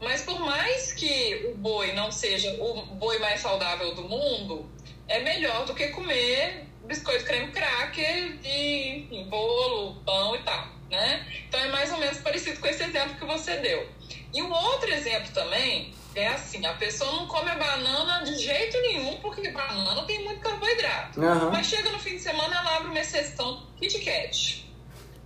Mas 0.00 0.22
por 0.22 0.38
mais 0.40 0.92
que 0.92 1.46
o 1.48 1.56
boi 1.56 1.92
não 1.92 2.12
seja 2.12 2.50
o 2.62 2.82
boi 2.96 3.18
mais 3.18 3.40
saudável 3.40 3.94
do 3.94 4.02
mundo, 4.02 4.70
é 5.08 5.20
melhor 5.20 5.64
do 5.64 5.74
que 5.74 5.88
comer 5.88 6.66
biscoito 6.86 7.24
creme 7.24 7.50
cracker 7.52 8.38
e 8.44 8.98
enfim, 8.98 9.24
bolo, 9.28 9.96
pão 10.04 10.36
e 10.36 10.38
tal, 10.40 10.68
né? 10.90 11.26
Então 11.48 11.60
é 11.60 11.68
mais 11.68 11.92
ou 11.92 11.98
menos 11.98 12.18
parecido 12.18 12.60
com 12.60 12.66
esse 12.68 12.82
exemplo 12.82 13.16
que 13.16 13.24
você 13.46 13.56
deu. 13.58 13.88
E 14.34 14.42
um 14.42 14.52
outro 14.52 14.92
exemplo 14.92 15.32
também 15.32 15.94
é 16.14 16.28
assim, 16.28 16.64
a 16.66 16.74
pessoa 16.74 17.12
não 17.12 17.26
come 17.26 17.48
a 17.50 17.54
banana 17.54 18.24
de 18.24 18.36
jeito 18.38 18.80
nenhum, 18.80 19.18
porque 19.20 19.50
banana 19.50 20.02
tem 20.04 20.24
muito 20.24 20.40
carboidrato. 20.40 21.20
Uhum. 21.20 21.50
Mas 21.50 21.66
chega 21.66 21.90
no 21.90 21.98
fim 21.98 22.16
de 22.16 22.22
semana, 22.22 22.56
ela 22.56 22.76
abre 22.76 22.88
uma 22.88 23.00
exceção 23.00 23.62
Kit 23.78 23.98
Kat. 24.00 24.66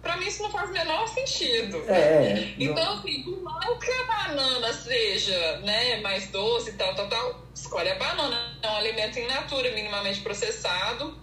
Pra 0.02 0.16
mim 0.16 0.26
isso 0.26 0.42
não 0.42 0.50
faz 0.50 0.70
o 0.70 0.72
menor 0.72 1.06
sentido. 1.08 1.82
É, 1.86 1.92
é. 1.92 2.54
Então, 2.58 2.98
assim, 2.98 3.22
por 3.22 3.40
mais 3.42 3.84
que 3.84 3.92
a 3.92 4.04
banana 4.04 4.72
seja 4.72 5.58
né, 5.58 6.00
mais 6.00 6.28
doce 6.28 6.70
e 6.70 6.72
tal, 6.72 6.94
tal, 6.94 7.08
tal, 7.08 7.42
escolhe 7.54 7.90
a 7.90 7.96
banana. 7.96 8.56
É 8.62 8.68
um 8.68 8.76
alimento 8.76 9.18
in 9.18 9.26
natura, 9.26 9.70
minimamente 9.72 10.20
processado. 10.20 11.18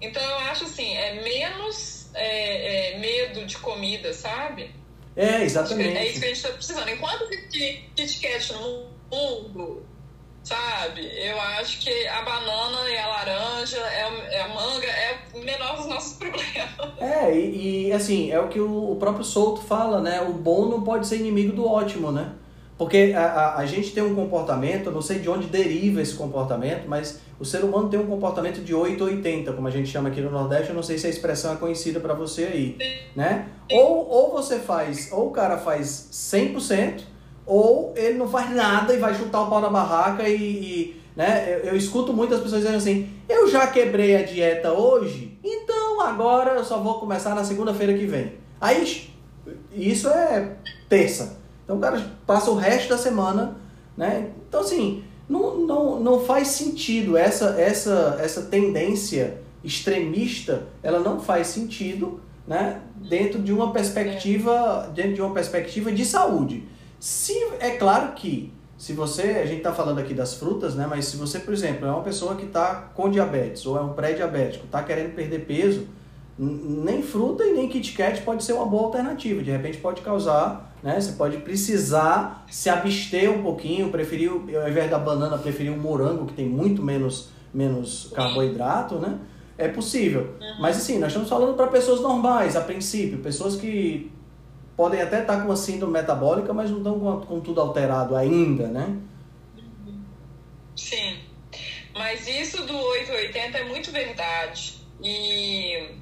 Então 0.00 0.22
eu 0.22 0.38
acho 0.50 0.64
assim, 0.64 0.96
é 0.96 1.22
menos 1.22 2.08
é, 2.14 2.94
é, 2.94 2.98
medo 2.98 3.44
de 3.44 3.58
comida, 3.58 4.12
sabe? 4.12 4.70
É, 5.20 5.44
exatamente. 5.44 5.98
É 5.98 6.06
isso 6.06 6.18
que 6.18 6.24
a 6.24 6.28
gente 6.28 6.36
está 6.36 6.48
precisando. 6.48 6.88
Enquanto 6.88 7.28
que 7.28 7.84
Kit 7.94 8.20
Kat 8.20 8.52
no 8.54 8.86
mundo, 9.12 9.82
sabe? 10.42 11.02
Eu 11.14 11.38
acho 11.38 11.78
que 11.80 12.06
a 12.06 12.22
banana 12.22 12.88
e 12.88 12.96
a 12.96 13.06
laranja, 13.06 13.76
é, 13.76 14.36
é 14.36 14.40
a 14.40 14.48
manga, 14.48 14.86
é 14.86 15.18
o 15.34 15.40
menor 15.40 15.76
dos 15.76 15.86
nossos 15.86 16.14
problemas. 16.18 16.98
É, 16.98 17.36
e, 17.36 17.88
e 17.88 17.92
assim, 17.92 18.30
é 18.30 18.40
o 18.40 18.48
que 18.48 18.58
o 18.58 18.96
próprio 18.98 19.22
Souto 19.22 19.60
fala, 19.60 20.00
né? 20.00 20.22
O 20.22 20.32
bom 20.32 20.66
não 20.70 20.82
pode 20.82 21.06
ser 21.06 21.16
inimigo 21.16 21.52
do 21.52 21.68
ótimo, 21.68 22.10
né? 22.10 22.32
Porque 22.80 23.12
a, 23.14 23.20
a, 23.20 23.58
a, 23.58 23.66
gente 23.66 23.92
tem 23.92 24.02
um 24.02 24.14
comportamento, 24.14 24.90
não 24.90 25.02
sei 25.02 25.18
de 25.18 25.28
onde 25.28 25.48
deriva 25.48 26.00
esse 26.00 26.14
comportamento, 26.14 26.88
mas 26.88 27.20
o 27.38 27.44
ser 27.44 27.62
humano 27.62 27.90
tem 27.90 28.00
um 28.00 28.06
comportamento 28.06 28.62
de 28.64 28.74
8 28.74 29.04
ou 29.04 29.10
80, 29.10 29.52
como 29.52 29.68
a 29.68 29.70
gente 29.70 29.90
chama 29.90 30.08
aqui 30.08 30.22
no 30.22 30.30
Nordeste, 30.30 30.70
eu 30.70 30.74
não 30.74 30.82
sei 30.82 30.96
se 30.96 31.06
a 31.06 31.10
expressão 31.10 31.52
é 31.52 31.56
conhecida 31.56 32.00
para 32.00 32.14
você 32.14 32.44
aí, 32.44 32.78
né? 33.14 33.48
Ou, 33.70 34.08
ou 34.08 34.32
você 34.32 34.58
faz, 34.58 35.12
ou 35.12 35.26
o 35.26 35.30
cara 35.30 35.58
faz 35.58 36.08
100%, 36.10 37.02
ou 37.44 37.92
ele 37.94 38.16
não 38.16 38.26
faz 38.26 38.50
nada 38.50 38.94
e 38.94 38.96
vai 38.96 39.14
chutar 39.14 39.42
o 39.42 39.50
pau 39.50 39.60
na 39.60 39.68
barraca 39.68 40.26
e, 40.26 40.40
e 40.40 41.02
né? 41.14 41.52
Eu, 41.52 41.72
eu, 41.72 41.76
escuto 41.76 42.14
muitas 42.14 42.40
pessoas 42.40 42.62
dizendo 42.62 42.78
assim, 42.78 43.10
eu 43.28 43.46
já 43.46 43.66
quebrei 43.66 44.16
a 44.16 44.22
dieta 44.22 44.72
hoje, 44.72 45.38
então 45.44 46.00
agora 46.00 46.52
eu 46.52 46.64
só 46.64 46.78
vou 46.78 46.98
começar 46.98 47.34
na 47.34 47.44
segunda-feira 47.44 47.92
que 47.92 48.06
vem. 48.06 48.38
Aí, 48.58 49.10
isso 49.70 50.08
é 50.08 50.56
terça. 50.88 51.39
Então 51.70 51.78
o 51.78 51.80
cara 51.80 52.04
passa 52.26 52.50
o 52.50 52.56
resto 52.56 52.88
da 52.88 52.98
semana, 52.98 53.56
né? 53.96 54.30
Então 54.48 54.60
assim, 54.60 55.04
não, 55.28 55.58
não, 55.58 56.00
não 56.00 56.20
faz 56.20 56.48
sentido 56.48 57.16
essa, 57.16 57.50
essa, 57.60 58.18
essa 58.20 58.42
tendência 58.42 59.40
extremista, 59.62 60.66
ela 60.82 60.98
não 60.98 61.20
faz 61.20 61.46
sentido, 61.46 62.20
né? 62.44 62.80
Dentro 62.96 63.40
de 63.40 63.52
uma 63.52 63.72
perspectiva, 63.72 64.90
dentro 64.92 65.14
de 65.14 65.22
uma 65.22 65.32
perspectiva 65.32 65.92
de 65.92 66.04
saúde. 66.04 66.64
Se 66.98 67.34
é 67.60 67.70
claro 67.76 68.14
que 68.14 68.52
se 68.76 68.92
você, 68.92 69.22
a 69.22 69.46
gente 69.46 69.58
está 69.58 69.72
falando 69.72 70.00
aqui 70.00 70.12
das 70.12 70.34
frutas, 70.34 70.74
né? 70.74 70.88
Mas 70.90 71.04
se 71.04 71.16
você, 71.16 71.38
por 71.38 71.54
exemplo, 71.54 71.86
é 71.86 71.90
uma 71.92 72.02
pessoa 72.02 72.34
que 72.34 72.46
está 72.46 72.90
com 72.96 73.08
diabetes 73.08 73.64
ou 73.64 73.78
é 73.78 73.80
um 73.80 73.92
pré-diabético, 73.92 74.64
está 74.64 74.82
querendo 74.82 75.14
perder 75.14 75.46
peso, 75.46 75.86
nem 76.36 77.00
fruta 77.00 77.44
e 77.44 77.52
nem 77.52 77.68
Kit 77.68 77.92
Kat 77.92 78.22
pode 78.22 78.42
ser 78.42 78.54
uma 78.54 78.66
boa 78.66 78.86
alternativa. 78.86 79.40
De 79.40 79.52
repente 79.52 79.78
pode 79.78 80.00
causar, 80.00 80.69
né? 80.82 81.00
Você 81.00 81.12
pode 81.12 81.38
precisar 81.38 82.44
se 82.50 82.68
abster 82.68 83.30
um 83.30 83.42
pouquinho, 83.42 83.90
preferir, 83.90 84.30
ao 84.30 84.68
invés 84.68 84.90
da 84.90 84.98
banana, 84.98 85.36
preferir 85.38 85.72
um 85.72 85.78
morango 85.78 86.26
que 86.26 86.34
tem 86.34 86.46
muito 86.46 86.82
menos, 86.82 87.28
menos 87.52 88.10
carboidrato, 88.14 88.96
né? 88.96 89.18
É 89.58 89.68
possível. 89.68 90.34
Uhum. 90.40 90.60
Mas 90.60 90.78
assim, 90.78 90.98
nós 90.98 91.08
estamos 91.08 91.28
falando 91.28 91.54
para 91.54 91.66
pessoas 91.66 92.00
normais, 92.00 92.56
a 92.56 92.62
princípio, 92.62 93.18
pessoas 93.18 93.56
que 93.56 94.10
podem 94.76 95.02
até 95.02 95.20
estar 95.20 95.36
com 95.38 95.48
uma 95.48 95.56
síndrome 95.56 95.92
metabólica, 95.92 96.54
mas 96.54 96.70
não 96.70 96.78
estão 96.78 96.98
com, 96.98 97.20
com 97.20 97.40
tudo 97.40 97.60
alterado 97.60 98.16
ainda, 98.16 98.66
né? 98.68 98.96
Sim. 100.74 101.18
Mas 101.92 102.26
isso 102.26 102.64
do 102.64 102.74
880 102.74 103.58
é 103.58 103.64
muito 103.64 103.90
verdade. 103.90 104.80
E 105.02 105.99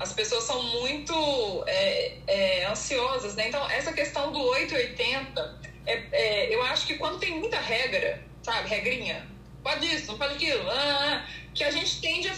as 0.00 0.14
pessoas 0.14 0.44
são 0.44 0.62
muito 0.62 1.62
é, 1.66 2.16
é, 2.26 2.64
ansiosas, 2.64 3.34
né? 3.34 3.48
Então, 3.48 3.70
essa 3.70 3.92
questão 3.92 4.32
do 4.32 4.40
880, 4.40 5.60
é, 5.86 5.92
é, 6.10 6.54
eu 6.54 6.62
acho 6.62 6.86
que 6.86 6.94
quando 6.94 7.18
tem 7.18 7.38
muita 7.38 7.58
regra, 7.60 8.22
sabe, 8.42 8.70
regrinha, 8.70 9.26
pode 9.62 9.86
isso, 9.86 10.06
não 10.10 10.18
pode 10.18 10.34
aquilo, 10.34 10.68
ah, 10.70 10.74
ah, 10.74 11.14
ah 11.14 11.26
que 11.54 11.62
a 11.62 11.70
gente 11.70 12.00
tende 12.00 12.28
a 12.28 12.34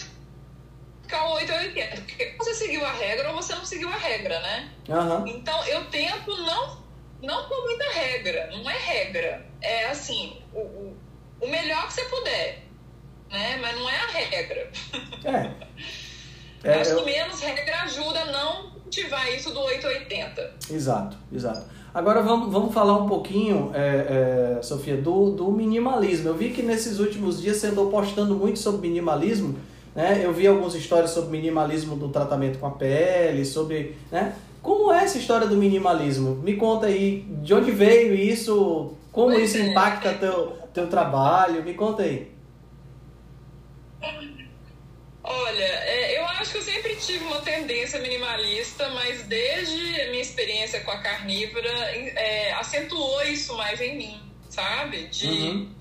ficar 1.02 1.24
880, 1.34 2.00
porque 2.02 2.34
você 2.36 2.52
seguiu 2.52 2.84
a 2.84 2.90
regra 2.90 3.30
ou 3.30 3.36
você 3.36 3.54
não 3.54 3.64
seguiu 3.64 3.88
a 3.88 3.96
regra, 3.96 4.40
né? 4.40 4.72
Uhum. 4.88 5.28
Então, 5.28 5.64
eu 5.66 5.84
tento 5.84 6.36
não, 6.38 6.82
não 7.22 7.48
por 7.48 7.62
muita 7.62 7.88
regra, 7.92 8.50
não 8.50 8.68
é 8.68 8.76
regra, 8.76 9.46
é 9.60 9.86
assim, 9.86 10.42
o, 10.52 10.60
o, 10.60 10.96
o 11.40 11.48
melhor 11.48 11.86
que 11.86 11.92
você 11.92 12.04
puder, 12.06 12.64
né? 13.30 13.56
Mas 13.58 13.78
não 13.78 13.88
é 13.88 13.96
a 13.98 14.06
regra. 14.06 14.72
É. 15.24 16.01
É, 16.64 16.80
Acho 16.80 16.96
que 16.96 17.04
menos 17.04 17.40
regra 17.40 17.82
ajuda 17.82 18.20
a 18.20 18.26
não 18.26 18.70
cultivar 18.70 19.32
isso 19.32 19.50
do 19.52 19.60
880. 19.60 20.50
Exato, 20.70 21.16
exato. 21.32 21.66
Agora 21.94 22.22
vamos, 22.22 22.50
vamos 22.50 22.72
falar 22.72 22.96
um 22.96 23.06
pouquinho, 23.06 23.70
é, 23.74 24.56
é, 24.58 24.62
Sofia, 24.62 24.96
do, 24.96 25.30
do 25.30 25.50
minimalismo. 25.50 26.28
Eu 26.28 26.34
vi 26.34 26.50
que 26.50 26.62
nesses 26.62 26.98
últimos 26.98 27.40
dias 27.40 27.58
você 27.58 27.66
andou 27.68 27.90
postando 27.90 28.34
muito 28.34 28.58
sobre 28.58 28.88
minimalismo. 28.88 29.58
Né? 29.94 30.22
Eu 30.24 30.32
vi 30.32 30.46
algumas 30.46 30.74
histórias 30.74 31.10
sobre 31.10 31.30
minimalismo 31.30 31.96
do 31.96 32.08
tratamento 32.08 32.58
com 32.58 32.66
a 32.66 32.70
pele, 32.70 33.44
sobre. 33.44 33.96
Né? 34.10 34.34
Como 34.62 34.90
é 34.92 35.04
essa 35.04 35.18
história 35.18 35.46
do 35.46 35.56
minimalismo? 35.56 36.36
Me 36.36 36.56
conta 36.56 36.86
aí, 36.86 37.26
de 37.42 37.52
onde 37.52 37.70
veio 37.70 38.14
isso? 38.14 38.92
Como 39.10 39.32
pois 39.32 39.50
isso 39.50 39.58
é. 39.58 39.68
impacta 39.68 40.14
teu, 40.14 40.52
teu 40.72 40.86
trabalho? 40.86 41.62
Me 41.62 41.74
conta 41.74 42.04
aí. 42.04 42.31
Olha, 45.34 45.64
é, 45.64 46.18
eu 46.18 46.26
acho 46.26 46.52
que 46.52 46.58
eu 46.58 46.62
sempre 46.62 46.94
tive 46.96 47.24
uma 47.24 47.40
tendência 47.40 47.98
minimalista, 48.00 48.90
mas 48.90 49.22
desde 49.22 50.00
a 50.02 50.10
minha 50.10 50.20
experiência 50.20 50.80
com 50.82 50.90
a 50.90 50.98
carnívora, 50.98 51.70
é, 51.70 52.52
acentuou 52.52 53.22
isso 53.22 53.56
mais 53.56 53.80
em 53.80 53.96
mim, 53.96 54.22
sabe? 54.50 55.06
De 55.06 55.26
uhum. 55.26 55.74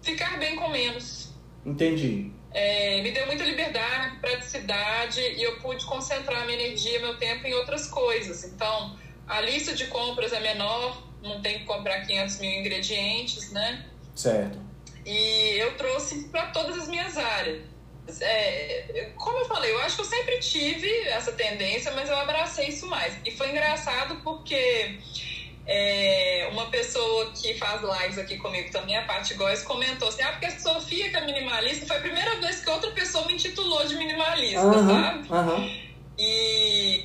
ficar 0.00 0.38
bem 0.38 0.54
com 0.54 0.68
menos. 0.68 1.30
Entendi. 1.66 2.30
É, 2.52 3.02
me 3.02 3.10
deu 3.10 3.26
muita 3.26 3.44
liberdade, 3.44 4.16
praticidade 4.20 5.20
e 5.20 5.42
eu 5.42 5.56
pude 5.56 5.84
concentrar 5.84 6.46
minha 6.46 6.58
energia, 6.58 7.00
meu 7.00 7.18
tempo 7.18 7.48
em 7.48 7.54
outras 7.54 7.88
coisas. 7.88 8.44
Então, 8.44 8.96
a 9.26 9.40
lista 9.40 9.74
de 9.74 9.88
compras 9.88 10.32
é 10.32 10.38
menor, 10.38 11.02
não 11.20 11.42
tem 11.42 11.58
que 11.58 11.64
comprar 11.64 12.06
500 12.06 12.38
mil 12.38 12.60
ingredientes, 12.60 13.50
né? 13.50 13.86
Certo. 14.14 14.56
E 15.04 15.56
eu 15.58 15.76
trouxe 15.76 16.28
para 16.28 16.46
todas 16.46 16.78
as 16.78 16.88
minhas 16.88 17.18
áreas 17.18 17.77
é, 18.20 19.12
como 19.16 19.38
eu 19.38 19.44
falei, 19.44 19.72
eu 19.72 19.80
acho 19.80 19.96
que 19.96 20.02
eu 20.02 20.06
sempre 20.06 20.38
tive 20.38 20.90
essa 21.08 21.32
tendência, 21.32 21.90
mas 21.92 22.08
eu 22.08 22.16
abracei 22.16 22.68
isso 22.68 22.86
mais. 22.86 23.14
E 23.24 23.30
foi 23.30 23.50
engraçado 23.50 24.16
porque 24.24 24.98
é, 25.66 26.48
uma 26.50 26.70
pessoa 26.70 27.30
que 27.32 27.54
faz 27.54 27.82
lives 27.82 28.18
aqui 28.18 28.38
comigo 28.38 28.70
também, 28.70 28.96
a 28.96 29.02
Paty 29.02 29.34
Góes, 29.34 29.62
comentou 29.62 30.08
assim: 30.08 30.22
ah, 30.22 30.32
porque 30.32 30.46
a 30.46 30.58
Sofia 30.58 31.10
que 31.10 31.16
é 31.16 31.20
minimalista, 31.26 31.86
foi 31.86 31.98
a 31.98 32.00
primeira 32.00 32.36
vez 32.36 32.60
que 32.64 32.70
outra 32.70 32.90
pessoa 32.92 33.26
me 33.26 33.34
intitulou 33.34 33.86
de 33.86 33.96
minimalista, 33.96 34.62
uhum, 34.62 34.88
sabe? 34.88 35.28
Uhum. 35.30 35.88
E, 36.18 37.04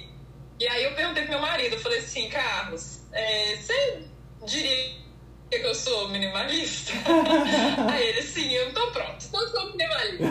e 0.60 0.68
aí 0.68 0.84
eu 0.86 0.96
perguntei 0.96 1.24
pro 1.24 1.34
meu 1.34 1.42
marido, 1.42 1.76
eu 1.76 1.80
falei 1.80 2.00
assim, 2.00 2.30
Carlos, 2.30 3.02
é, 3.12 3.58
você 3.58 4.04
diria 4.46 5.03
eu 5.52 5.76
sou 5.76 6.10
minimalista? 6.10 6.94
Aí 7.92 8.10
ele, 8.10 8.22
sim, 8.22 8.52
eu 8.54 8.74
tô 8.74 8.92
pronto, 8.92 9.26
então 9.28 9.48
sou 9.48 9.72
minimalista. 9.72 10.24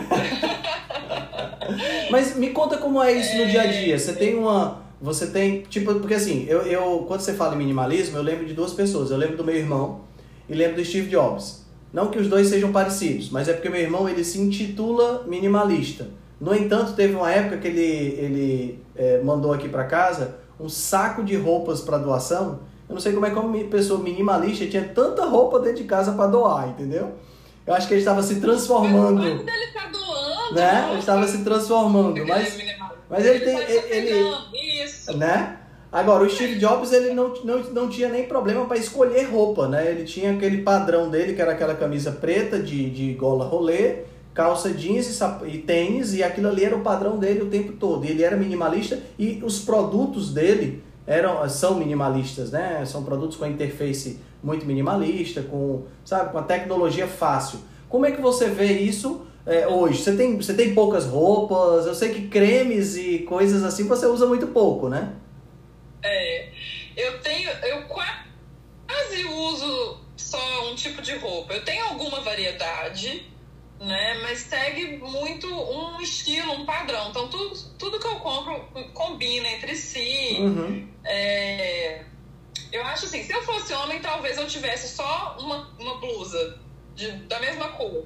Mas 2.11 2.35
me 2.35 2.49
conta 2.49 2.77
como 2.77 3.01
é 3.01 3.13
isso 3.13 3.37
no 3.37 3.47
dia 3.47 3.61
a 3.61 3.65
dia. 3.65 3.97
Você 3.97 4.13
tem 4.13 4.35
uma. 4.35 4.83
Você 5.01 5.27
tem. 5.27 5.61
Tipo, 5.63 5.95
porque 5.95 6.15
assim, 6.15 6.45
eu, 6.47 6.61
eu 6.63 7.05
quando 7.07 7.21
você 7.21 7.33
fala 7.33 7.55
em 7.55 7.57
minimalismo, 7.57 8.17
eu 8.17 8.23
lembro 8.23 8.45
de 8.45 8.53
duas 8.53 8.73
pessoas. 8.73 9.11
Eu 9.11 9.17
lembro 9.17 9.37
do 9.37 9.43
meu 9.43 9.55
irmão 9.55 10.01
e 10.49 10.53
lembro 10.53 10.77
do 10.77 10.85
Steve 10.85 11.09
Jobs. 11.09 11.63
Não 11.91 12.07
que 12.09 12.17
os 12.17 12.27
dois 12.27 12.47
sejam 12.47 12.71
parecidos, 12.71 13.29
mas 13.29 13.47
é 13.47 13.53
porque 13.53 13.69
meu 13.69 13.79
irmão 13.79 14.09
ele 14.09 14.23
se 14.23 14.39
intitula 14.39 15.23
minimalista. 15.27 16.07
No 16.41 16.53
entanto, 16.53 16.93
teve 16.93 17.13
uma 17.15 17.31
época 17.31 17.57
que 17.57 17.67
ele, 17.67 17.81
ele 17.81 18.83
é, 18.95 19.21
mandou 19.21 19.53
aqui 19.53 19.69
para 19.69 19.85
casa 19.85 20.35
um 20.59 20.67
saco 20.67 21.23
de 21.23 21.35
roupas 21.35 21.81
para 21.81 21.97
doação 21.97 22.61
eu 22.93 22.95
não 22.95 23.01
sei 23.01 23.11
como 23.11 23.25
é 23.25 23.31
que 23.31 23.39
uma 23.39 23.63
pessoa 23.65 23.99
minimalista 23.99 24.67
tinha 24.67 24.83
tanta 24.83 25.25
roupa 25.25 25.59
dentro 25.59 25.81
de 25.81 25.85
casa 25.85 26.11
para 26.11 26.27
doar, 26.27 26.69
entendeu? 26.69 27.13
Eu 27.65 27.73
acho 27.73 27.87
que 27.87 27.95
ele 27.95 28.01
estava 28.01 28.21
se 28.21 28.39
transformando. 28.39 29.19
Mas 29.19 29.41
o 29.41 29.43
dele 29.43 29.67
tá 29.73 29.87
doando. 29.87 30.53
Né? 30.53 30.87
Ele 30.91 30.99
estava 30.99 31.27
se 31.27 31.43
transformando. 31.43 32.27
Mas, 32.27 32.59
mas 33.09 33.25
ele, 33.25 33.39
tem. 33.39 33.57
Ele, 33.57 34.09
ele, 34.09 35.17
né? 35.17 35.57
Agora, 35.91 36.23
o 36.23 36.29
Steve 36.29 36.59
Jobs 36.59 36.91
ele 36.91 37.15
não, 37.15 37.33
não, 37.43 37.59
não 37.71 37.89
tinha 37.89 38.09
nem 38.09 38.27
problema 38.27 38.65
para 38.65 38.77
escolher 38.77 39.23
roupa, 39.23 39.67
né? 39.67 39.89
Ele 39.89 40.03
tinha 40.03 40.31
aquele 40.31 40.61
padrão 40.61 41.09
dele, 41.09 41.33
que 41.33 41.41
era 41.41 41.53
aquela 41.53 41.73
camisa 41.73 42.11
preta 42.11 42.59
de, 42.59 42.91
de 42.91 43.13
gola 43.13 43.45
rolê, 43.45 44.03
calça 44.35 44.69
jeans 44.69 45.07
e, 45.07 45.13
sap... 45.13 45.43
e 45.47 45.57
tênis, 45.57 46.13
e 46.13 46.21
aquilo 46.21 46.47
ali 46.47 46.63
era 46.63 46.75
o 46.75 46.81
padrão 46.81 47.17
dele 47.17 47.41
o 47.41 47.49
tempo 47.49 47.73
todo. 47.73 48.05
E 48.05 48.09
ele 48.09 48.23
era 48.23 48.37
minimalista 48.37 48.99
e 49.17 49.41
os 49.43 49.59
produtos 49.59 50.31
dele 50.31 50.83
eram, 51.05 51.47
são 51.49 51.75
minimalistas, 51.75 52.51
né? 52.51 52.85
São 52.85 53.03
produtos 53.03 53.37
com 53.37 53.45
interface 53.45 54.19
muito 54.41 54.65
minimalista, 54.65 55.41
com, 55.41 55.85
sabe, 56.03 56.31
com 56.31 56.37
a 56.37 56.43
tecnologia 56.43 57.07
fácil. 57.07 57.59
Como 57.89 58.05
é 58.05 58.11
que 58.11 58.21
você 58.21 58.49
vê 58.49 58.73
isso 58.73 59.25
é, 59.45 59.67
hoje? 59.67 60.01
Você 60.01 60.15
tem, 60.15 60.35
você 60.35 60.53
tem 60.53 60.73
poucas 60.73 61.05
roupas, 61.05 61.85
eu 61.85 61.95
sei 61.95 62.13
que 62.13 62.27
cremes 62.27 62.95
e 62.97 63.19
coisas 63.19 63.63
assim 63.63 63.87
você 63.87 64.05
usa 64.05 64.25
muito 64.25 64.47
pouco, 64.47 64.89
né? 64.89 65.13
É, 66.01 66.49
eu 66.97 67.19
tenho, 67.19 67.49
eu 67.49 67.83
quase 67.83 69.23
uso 69.25 70.01
só 70.17 70.71
um 70.71 70.75
tipo 70.75 71.01
de 71.01 71.15
roupa. 71.15 71.53
Eu 71.53 71.63
tenho 71.63 71.85
alguma 71.85 72.21
variedade, 72.21 73.32
né? 73.83 74.13
Mas 74.21 74.39
segue 74.39 74.97
muito 74.97 75.47
um 75.47 76.01
estilo, 76.01 76.53
um 76.53 76.65
padrão. 76.65 77.09
Então, 77.09 77.29
tudo, 77.29 77.55
tudo 77.77 77.99
que 77.99 78.07
eu 78.07 78.19
compro 78.19 78.67
combina 78.93 79.47
entre 79.49 79.75
si. 79.75 80.37
Uhum. 80.39 80.89
É, 81.05 82.05
acho 82.85 83.05
assim, 83.05 83.23
se 83.23 83.33
eu 83.33 83.41
fosse 83.43 83.73
homem, 83.73 83.99
talvez 83.99 84.37
eu 84.37 84.47
tivesse 84.47 84.95
só 84.95 85.37
uma, 85.39 85.67
uma 85.79 85.99
blusa 85.99 86.59
de, 86.95 87.11
da 87.27 87.39
mesma 87.39 87.69
cor 87.69 88.05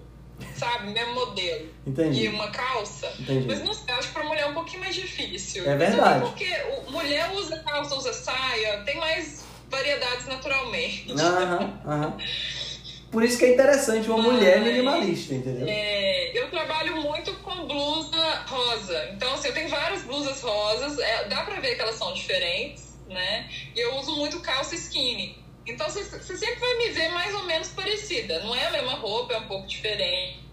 sabe? 0.55 0.91
Mesmo 0.91 1.13
modelo. 1.13 1.69
Entendi. 1.85 2.25
E 2.25 2.29
uma 2.29 2.49
calça. 2.49 3.11
Entendi. 3.19 3.47
Mas 3.47 3.63
não 3.63 3.73
sei, 3.73 3.93
acho 3.95 4.07
que 4.09 4.13
pra 4.13 4.23
mulher 4.23 4.41
é 4.41 4.47
um 4.47 4.53
pouquinho 4.53 4.81
mais 4.81 4.95
difícil. 4.95 5.69
É 5.69 5.75
verdade. 5.75 6.21
Porque 6.21 6.47
mulher 6.89 7.31
usa 7.33 7.57
calça, 7.59 7.95
usa 7.95 8.13
saia, 8.13 8.83
tem 8.83 8.97
mais 8.97 9.45
variedades 9.69 10.27
naturalmente. 10.27 11.11
Aham, 11.11 11.79
aham. 11.85 12.17
Por 13.11 13.23
isso 13.23 13.37
que 13.37 13.45
é 13.45 13.53
interessante 13.53 14.09
uma 14.09 14.17
Mas, 14.17 14.33
mulher 14.33 14.61
minimalista, 14.61 15.33
entendeu? 15.33 15.65
É, 15.67 16.37
eu 16.37 16.49
trabalho 16.49 16.97
muito 16.97 17.33
com 17.35 17.65
blusa 17.65 18.43
rosa. 18.47 19.09
Então, 19.13 19.33
assim, 19.33 19.47
eu 19.47 19.53
tenho 19.53 19.69
várias 19.69 20.03
blusas 20.03 20.41
rosas. 20.41 20.99
É, 20.99 21.27
dá 21.29 21.43
pra 21.43 21.59
ver 21.59 21.75
que 21.75 21.81
elas 21.81 21.95
são 21.95 22.13
diferentes, 22.13 22.97
né? 23.09 23.49
E 23.75 23.79
eu 23.79 23.95
uso 23.95 24.15
muito 24.17 24.39
calça 24.41 24.75
skinny. 24.75 25.37
Então 25.65 25.89
você, 25.89 26.03
sempre 26.03 26.59
vai 26.59 26.77
me 26.77 26.89
ver 26.89 27.09
mais 27.09 27.33
ou 27.33 27.43
menos 27.43 27.69
parecida. 27.69 28.43
Não 28.43 28.55
é 28.55 28.67
a 28.67 28.71
mesma 28.71 28.93
roupa, 28.93 29.33
é 29.33 29.37
um 29.37 29.47
pouco 29.47 29.67
diferente. 29.67 30.45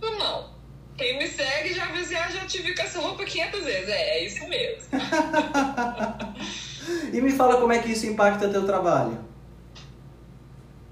Não. 0.00 0.56
Quem 0.96 1.18
me 1.18 1.26
segue 1.26 1.74
já 1.74 1.86
vê 1.86 2.16
ah, 2.16 2.30
já 2.30 2.46
te 2.46 2.62
vi 2.62 2.74
com 2.74 2.82
essa 2.82 2.98
roupa 2.98 3.24
500 3.24 3.64
vezes. 3.64 3.88
É, 3.88 4.18
é 4.18 4.24
isso 4.24 4.48
mesmo. 4.48 4.82
e 7.12 7.20
me 7.20 7.30
fala 7.30 7.60
como 7.60 7.72
é 7.72 7.78
que 7.78 7.92
isso 7.92 8.06
impacta 8.06 8.48
teu 8.48 8.64
trabalho. 8.64 9.25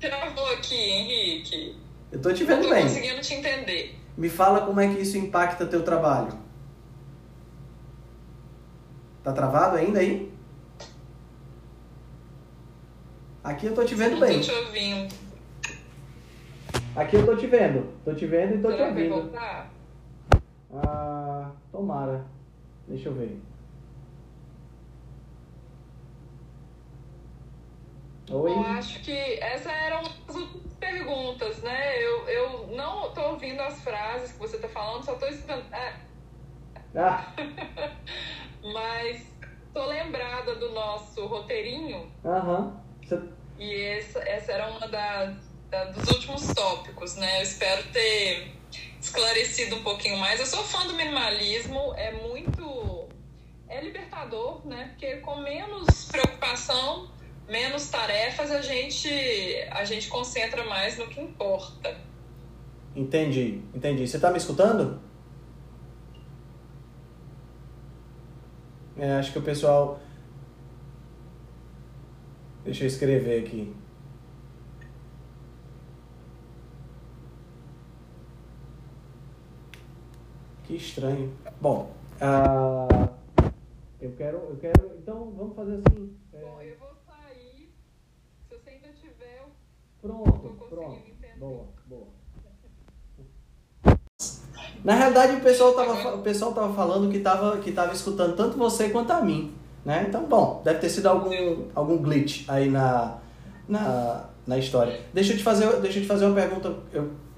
Travou 0.05 0.53
aqui, 0.53 0.75
Henrique. 0.75 1.75
Eu 2.13 2.21
tô 2.21 2.31
te 2.31 2.45
vendo 2.45 2.61
Não 2.61 2.69
tô 2.69 2.75
bem. 2.75 2.83
conseguindo 2.83 3.21
te 3.23 3.33
entender. 3.33 3.99
Me 4.19 4.29
fala 4.29 4.67
como 4.67 4.79
é 4.79 4.95
que 4.95 5.01
isso 5.01 5.17
impacta 5.17 5.65
teu 5.65 5.83
trabalho. 5.83 6.39
Tá 9.23 9.33
travado 9.33 9.79
ainda 9.79 10.01
aí? 10.01 10.31
Aqui 13.43 13.65
eu 13.65 13.75
tô 13.75 13.83
te 13.83 13.95
vendo 13.95 14.21
bem. 14.21 14.41
Tô 14.41 14.45
te 14.47 14.53
ouvindo. 14.53 15.15
Aqui 16.95 17.17
eu 17.17 17.25
tô 17.25 17.35
te 17.35 17.47
vendo. 17.47 17.95
Tô 18.05 18.15
te 18.15 18.27
vendo 18.27 18.57
e 18.57 18.59
tô 18.59 18.71
Será 18.71 18.85
te 18.85 18.89
ouvindo. 18.91 19.11
Vai 19.11 19.21
voltar? 19.23 19.71
Ah, 20.71 21.51
tomara. 21.73 22.27
Deixa 22.87 23.09
eu 23.09 23.15
ver. 23.15 23.41
Oi? 28.31 28.53
Eu 28.53 28.61
acho 28.61 29.01
que 29.01 29.12
essas 29.41 29.66
eram 29.66 30.01
as 30.01 30.35
últimas 30.35 30.72
perguntas, 30.75 31.62
né? 31.62 32.03
Eu, 32.03 32.29
eu 32.29 32.66
não 32.68 33.12
tô 33.12 33.20
ouvindo 33.31 33.61
as 33.61 33.83
frases 33.83 34.33
que 34.33 34.39
você 34.39 34.59
tá 34.59 34.68
falando, 34.68 35.05
só 35.05 35.14
tô 35.14 35.27
escutando. 35.27 35.64
É. 35.72 35.95
Ah. 36.97 37.33
Mas 38.62 39.27
tô 39.75 39.85
lembrada 39.87 40.55
do 40.55 40.70
nosso 40.72 41.27
roteirinho. 41.27 42.11
Aham. 42.25 42.81
Uhum. 43.11 43.33
E 43.59 43.83
essa, 43.83 44.20
essa 44.20 44.53
era 44.53 44.68
uma 44.68 44.89
da, 44.89 45.35
da, 45.70 45.85
dos 45.87 46.09
últimos 46.09 46.53
tópicos, 46.55 47.16
né? 47.16 47.39
Eu 47.39 47.43
espero 47.43 47.83
ter 47.93 48.57
esclarecido 49.01 49.77
um 49.77 49.83
pouquinho 49.83 50.16
mais. 50.18 50.41
Eu 50.41 50.47
sou 50.47 50.64
fã 50.64 50.87
do 50.87 50.95
minimalismo, 50.95 51.95
é 51.97 52.12
muito. 52.12 53.09
É 53.68 53.81
libertador, 53.81 54.66
né? 54.66 54.89
Porque 54.91 55.16
com 55.16 55.37
menos 55.37 56.09
preocupação, 56.11 57.11
menos 57.49 57.88
tarefas, 57.88 58.51
a 58.51 58.61
gente, 58.61 59.09
a 59.70 59.84
gente 59.84 60.09
concentra 60.09 60.64
mais 60.64 60.97
no 60.99 61.07
que 61.09 61.20
importa. 61.20 61.97
Entendi, 62.95 63.62
entendi. 63.74 64.07
Você 64.07 64.16
está 64.16 64.30
me 64.30 64.38
escutando? 64.38 65.01
É, 68.97 69.14
acho 69.14 69.32
que 69.32 69.38
o 69.38 69.42
pessoal 69.42 70.01
Deixa 72.64 72.84
eu 72.84 72.88
escrever 72.88 73.45
aqui. 73.45 73.76
Que 80.64 80.76
estranho. 80.76 81.36
Bom, 81.61 81.95
uh, 82.22 83.11
eu 84.01 84.12
quero, 84.12 84.38
eu 84.38 84.57
quero. 84.57 84.97
Então 84.97 85.30
vamos 85.32 85.55
fazer 85.55 85.74
assim. 85.74 86.16
É... 86.32 86.40
Bom, 86.40 86.62
eu 86.62 86.78
vou 86.78 86.95
sair. 87.07 87.70
Se 88.49 88.57
você 88.57 88.70
ainda 88.70 88.88
tiver, 88.95 89.45
pronto, 90.05 90.67
pronto. 90.69 91.03
Boa, 91.39 91.65
boa. 91.87 92.07
Na 94.85 94.95
realidade 94.95 95.37
o 95.37 95.41
pessoal 95.41 95.73
tava, 95.73 96.17
o 96.17 96.23
pessoal 96.23 96.53
tava 96.53 96.75
falando 96.75 97.11
que 97.11 97.21
tava, 97.21 97.57
que 97.57 97.73
tava 97.73 97.95
escutando 97.95 98.37
tanto 98.37 98.59
você 98.59 98.91
quanto 98.91 99.11
a 99.13 99.23
mim. 99.23 99.55
Né? 99.83 100.05
Então, 100.07 100.25
bom, 100.25 100.61
deve 100.63 100.79
ter 100.79 100.91
sido 100.91 101.07
algum, 101.07 101.65
algum 101.75 101.97
glitch 101.97 102.45
aí 102.49 102.69
na, 102.69 103.17
na, 103.67 104.27
na 104.47 104.59
história. 104.59 105.01
Deixa 105.13 105.33
eu 105.33 105.39
te 105.39 105.43
fazer, 105.43 105.81
deixa 105.81 105.99
eu 105.99 106.03
te 106.03 106.09
fazer 106.09 106.27
uma 106.27 106.35
pergunta 106.35 106.75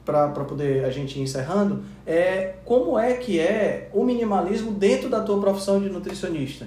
para 0.04 0.44
poder 0.44 0.84
a 0.84 0.90
gente 0.90 1.18
ir 1.18 1.22
encerrando. 1.22 1.84
É, 2.04 2.56
como 2.64 2.98
é 2.98 3.14
que 3.14 3.38
é 3.38 3.90
o 3.92 4.02
minimalismo 4.02 4.72
dentro 4.72 5.08
da 5.08 5.20
tua 5.20 5.40
profissão 5.40 5.80
de 5.80 5.88
nutricionista? 5.88 6.66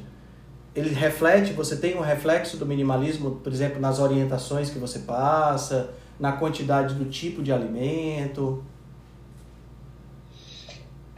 Ele 0.80 0.93
reflete, 0.93 1.53
você 1.53 1.77
tem 1.77 1.97
um 1.97 2.01
reflexo 2.01 2.57
do 2.57 2.65
minimalismo, 2.65 3.36
por 3.38 3.51
exemplo, 3.51 3.80
nas 3.80 3.99
orientações 3.99 4.69
que 4.69 4.80
você 4.80 4.99
passa, 4.99 5.93
na 6.19 6.34
quantidade 6.34 6.95
do 6.95 7.05
tipo 7.05 7.43
de 7.43 7.51
alimento? 7.51 8.63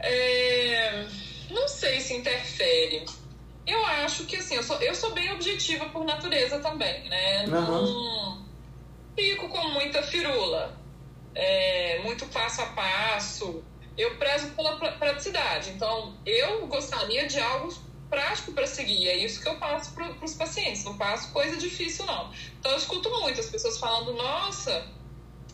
É, 0.00 1.04
não 1.50 1.68
sei 1.68 2.00
se 2.00 2.14
interfere 2.14 3.04
eu 3.66 3.84
acho 3.84 4.24
que 4.24 4.36
assim, 4.36 4.56
eu 4.56 4.62
sou, 4.62 4.80
eu 4.80 4.94
sou 4.94 5.12
bem 5.12 5.32
objetiva 5.32 5.86
por 5.86 6.04
natureza 6.04 6.58
também, 6.58 7.08
né? 7.08 7.46
Não 7.46 8.42
fico 9.14 9.48
com 9.48 9.68
muita 9.68 10.02
firula, 10.02 10.76
é, 11.34 12.00
muito 12.02 12.26
passo 12.26 12.62
a 12.62 12.66
passo. 12.66 13.62
Eu 13.96 14.16
prezo 14.16 14.48
pela 14.52 14.76
praticidade. 14.76 15.70
Então, 15.70 16.14
eu 16.24 16.66
gostaria 16.66 17.26
de 17.26 17.38
algo 17.38 17.72
prático 18.12 18.52
para 18.52 18.66
seguir. 18.66 19.08
É 19.08 19.16
isso 19.16 19.40
que 19.40 19.48
eu 19.48 19.54
passo 19.56 19.92
para 19.92 20.12
os 20.22 20.34
pacientes. 20.34 20.84
Não 20.84 20.98
passo 20.98 21.32
coisa 21.32 21.56
difícil, 21.56 22.04
não. 22.04 22.30
Então, 22.60 22.72
eu 22.72 22.76
escuto 22.76 23.08
muito 23.08 23.40
as 23.40 23.46
pessoas 23.46 23.78
falando: 23.78 24.12
nossa 24.12 24.86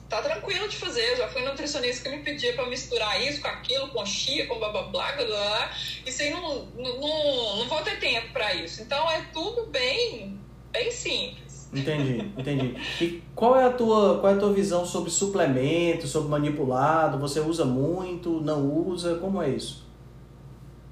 tá 0.08 0.22
tranquilo 0.22 0.66
de 0.68 0.76
fazer. 0.76 1.16
Já 1.16 1.28
fui 1.28 1.42
nutricionista 1.44 2.08
que 2.08 2.16
me 2.16 2.22
pedia 2.22 2.54
para 2.54 2.66
misturar 2.66 3.22
isso 3.22 3.40
com 3.40 3.48
aquilo, 3.48 3.88
com 3.88 4.04
chia, 4.04 4.46
com 4.46 4.58
blá 4.58 4.70
blá 4.70 4.82
blá, 4.84 5.12
blá, 5.12 5.24
blá. 5.24 5.70
Isso 6.04 6.22
aí 6.22 6.30
não, 6.30 6.64
não, 6.76 7.00
não, 7.00 7.56
não 7.58 7.68
vou 7.68 7.80
ter 7.82 8.00
tempo 8.00 8.32
para 8.32 8.54
isso. 8.54 8.82
Então 8.82 9.08
é 9.10 9.22
tudo 9.32 9.66
bem, 9.66 10.40
bem 10.72 10.90
simples. 10.90 11.68
Entendi, 11.72 12.32
entendi. 12.36 12.74
E 13.04 13.22
qual 13.34 13.54
é 13.60 13.64
a 13.66 13.70
tua, 13.70 14.18
qual 14.20 14.32
é 14.32 14.36
a 14.36 14.38
tua 14.38 14.52
visão 14.52 14.86
sobre 14.86 15.10
suplemento, 15.10 16.06
sobre 16.06 16.30
manipulado? 16.30 17.18
Você 17.18 17.40
usa 17.40 17.66
muito, 17.66 18.40
não 18.40 18.66
usa? 18.66 19.16
Como 19.16 19.42
é 19.42 19.50
isso? 19.50 19.86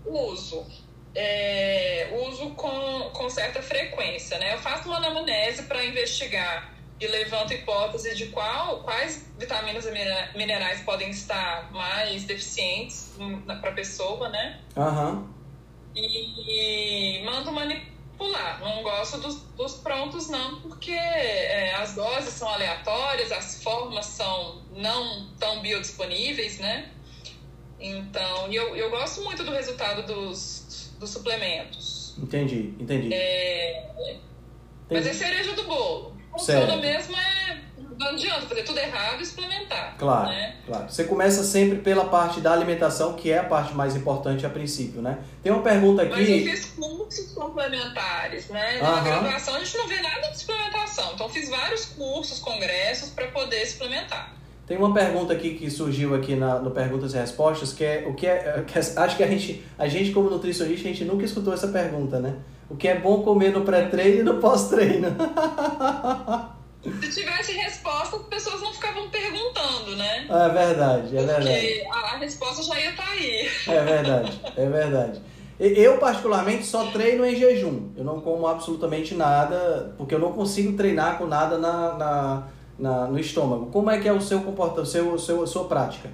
Uso. 0.04 0.85
É, 1.18 2.10
uso 2.28 2.50
com, 2.50 3.10
com 3.10 3.30
certa 3.30 3.62
frequência, 3.62 4.38
né? 4.38 4.52
Eu 4.52 4.58
faço 4.58 4.86
uma 4.86 4.98
anamnese 4.98 5.62
para 5.62 5.82
investigar 5.82 6.76
e 6.98 7.06
levanto 7.06 7.52
hipóteses 7.52 8.16
de 8.16 8.26
qual, 8.26 8.80
quais 8.82 9.26
vitaminas 9.38 9.86
e 9.86 9.90
minerais 10.36 10.82
podem 10.82 11.10
estar 11.10 11.70
mais 11.72 12.24
deficientes 12.24 13.12
para 13.60 13.70
a 13.70 13.72
pessoa, 13.72 14.28
né? 14.28 14.60
Uhum. 14.76 15.28
E, 15.94 17.18
e, 17.20 17.24
mando 17.24 17.52
manipular. 17.52 18.60
Não 18.60 18.82
gosto 18.82 19.18
dos, 19.18 19.42
dos 19.56 19.74
prontos, 19.74 20.28
não, 20.28 20.60
porque 20.60 20.92
é, 20.92 21.74
as 21.74 21.94
doses 21.94 22.32
são 22.32 22.48
aleatórias, 22.48 23.30
as 23.30 23.62
formas 23.62 24.06
são 24.06 24.62
não 24.74 25.30
tão 25.38 25.60
biodisponíveis, 25.60 26.58
né? 26.58 26.90
Então, 27.78 28.50
eu, 28.50 28.74
eu 28.74 28.90
gosto 28.90 29.22
muito 29.22 29.44
do 29.44 29.52
resultado 29.52 30.02
dos, 30.06 30.65
dos 30.98 31.10
suplementos. 31.10 32.14
Entendi, 32.18 32.74
entendi. 32.78 33.12
É, 33.12 33.90
entendi. 33.92 34.20
Mas 34.90 35.06
é 35.06 35.12
cereja 35.12 35.52
do 35.54 35.64
bolo 35.64 36.16
funciona 36.38 36.76
mesmo 36.76 37.16
é. 37.16 37.60
Não 37.98 38.08
adianta 38.08 38.42
fazer 38.46 38.62
tudo 38.62 38.78
errado 38.78 39.22
e 39.22 39.24
suplementar. 39.24 39.96
Claro, 39.96 40.28
né? 40.28 40.56
claro. 40.66 40.86
Você 40.86 41.04
começa 41.04 41.42
sempre 41.42 41.78
pela 41.78 42.04
parte 42.04 42.42
da 42.42 42.52
alimentação, 42.52 43.14
que 43.14 43.32
é 43.32 43.38
a 43.38 43.44
parte 43.44 43.72
mais 43.72 43.96
importante 43.96 44.44
a 44.44 44.50
princípio, 44.50 45.00
né? 45.00 45.18
Tem 45.42 45.50
uma 45.50 45.62
pergunta 45.62 46.02
aqui. 46.02 46.10
Mas 46.10 46.28
eu 46.28 46.44
fiz 46.44 46.66
cursos 46.66 47.32
complementares, 47.32 48.48
né? 48.48 48.82
Na 48.82 49.00
graduação 49.00 49.54
a 49.54 49.60
gente 49.60 49.78
não 49.78 49.88
vê 49.88 49.98
nada 50.02 50.28
de 50.28 50.38
suplementação. 50.38 51.12
Então 51.14 51.26
fiz 51.30 51.48
vários 51.48 51.86
cursos, 51.86 52.38
congressos 52.38 53.08
para 53.10 53.28
poder 53.28 53.64
suplementar. 53.64 54.34
Tem 54.66 54.76
uma 54.76 54.92
pergunta 54.92 55.32
aqui 55.32 55.54
que 55.54 55.70
surgiu 55.70 56.14
aqui 56.14 56.34
na, 56.34 56.58
no 56.58 56.72
Perguntas 56.72 57.14
e 57.14 57.16
Respostas, 57.16 57.72
que 57.72 57.84
é 57.84 58.04
o 58.08 58.14
que 58.14 58.26
é. 58.26 58.64
Que 58.66 58.78
é, 58.78 58.80
acho 58.80 59.16
que 59.16 59.22
a 59.22 59.28
gente, 59.28 59.64
a 59.78 59.86
gente, 59.86 60.10
como 60.10 60.28
nutricionista, 60.28 60.88
a 60.88 60.92
gente 60.92 61.04
nunca 61.04 61.24
escutou 61.24 61.54
essa 61.54 61.68
pergunta, 61.68 62.18
né? 62.18 62.34
O 62.68 62.74
que 62.74 62.88
é 62.88 62.98
bom 62.98 63.22
comer 63.22 63.52
no 63.52 63.60
pré-treino 63.60 64.20
e 64.20 64.22
no 64.24 64.40
pós-treino. 64.40 65.08
Se 67.00 67.20
tivesse 67.20 67.52
resposta, 67.52 68.16
as 68.16 68.22
pessoas 68.22 68.60
não 68.60 68.72
ficavam 68.72 69.08
perguntando, 69.08 69.96
né? 69.96 70.26
É 70.28 70.48
verdade, 70.48 71.16
é 71.16 71.22
Porque 71.22 71.42
verdade. 71.42 71.82
a, 71.90 72.14
a 72.14 72.16
resposta 72.18 72.62
já 72.62 72.80
ia 72.80 72.90
estar 72.90 73.04
tá 73.04 73.10
aí. 73.10 73.50
É 73.68 73.84
verdade, 73.84 74.40
é 74.56 74.68
verdade. 74.68 75.22
Eu, 75.58 75.98
particularmente, 75.98 76.66
só 76.66 76.90
treino 76.90 77.24
em 77.24 77.34
jejum. 77.34 77.90
Eu 77.96 78.04
não 78.04 78.20
como 78.20 78.46
absolutamente 78.46 79.14
nada, 79.14 79.94
porque 79.96 80.14
eu 80.14 80.18
não 80.18 80.32
consigo 80.32 80.76
treinar 80.76 81.18
com 81.18 81.26
nada 81.26 81.56
na, 81.56 81.94
na, 81.94 82.48
na 82.78 83.06
no 83.06 83.18
estômago. 83.18 83.66
Como 83.66 83.90
é 83.90 83.98
que 83.98 84.08
é 84.08 84.12
o 84.12 84.20
seu 84.20 84.40
comportamento, 84.40 84.86
seu, 84.86 85.18
seu, 85.18 85.46
sua 85.46 85.64
prática? 85.64 86.10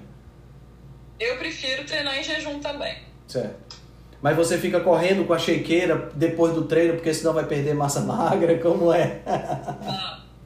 Eu 1.19 1.37
prefiro 1.37 1.85
treinar 1.85 2.17
em 2.17 2.23
jejum 2.23 2.59
também. 2.59 2.97
Certo. 3.27 3.77
Mas 4.21 4.37
você 4.37 4.57
fica 4.57 4.79
correndo 4.79 5.25
com 5.25 5.33
a 5.33 5.39
shakeira 5.39 6.09
depois 6.15 6.53
do 6.53 6.63
treino, 6.63 6.93
porque 6.93 7.13
senão 7.13 7.33
vai 7.33 7.45
perder 7.45 7.73
massa 7.73 7.99
magra? 8.05 8.57
Como 8.59 8.91
é? 8.93 9.21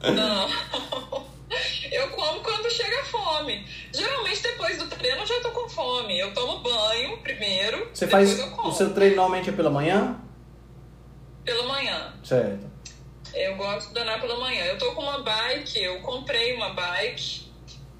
Não. 0.02 0.14
não. 0.14 0.48
Eu 1.90 2.08
como 2.10 2.40
quando 2.42 2.70
chega 2.70 3.00
a 3.00 3.04
fome. 3.04 3.64
Geralmente 3.92 4.42
depois 4.42 4.78
do 4.78 4.86
treino 4.86 5.20
eu 5.20 5.26
já 5.26 5.40
tô 5.40 5.50
com 5.50 5.68
fome. 5.68 6.18
Eu 6.18 6.32
tomo 6.34 6.58
banho 6.58 7.16
primeiro. 7.18 7.88
Você 7.92 8.06
faz. 8.06 8.38
O 8.62 8.70
seu 8.70 8.92
treino 8.92 9.16
normalmente 9.16 9.48
é 9.48 9.52
pela 9.52 9.70
manhã? 9.70 10.20
Pela 11.44 11.66
manhã. 11.66 12.12
Certo. 12.22 12.66
Eu 13.34 13.56
gosto 13.56 13.88
de 13.88 13.94
treinar 13.94 14.20
pela 14.20 14.38
manhã. 14.38 14.64
Eu 14.64 14.78
tô 14.78 14.92
com 14.92 15.02
uma 15.02 15.20
bike, 15.22 15.82
eu 15.82 16.00
comprei 16.00 16.54
uma 16.54 16.70
bike 16.70 17.48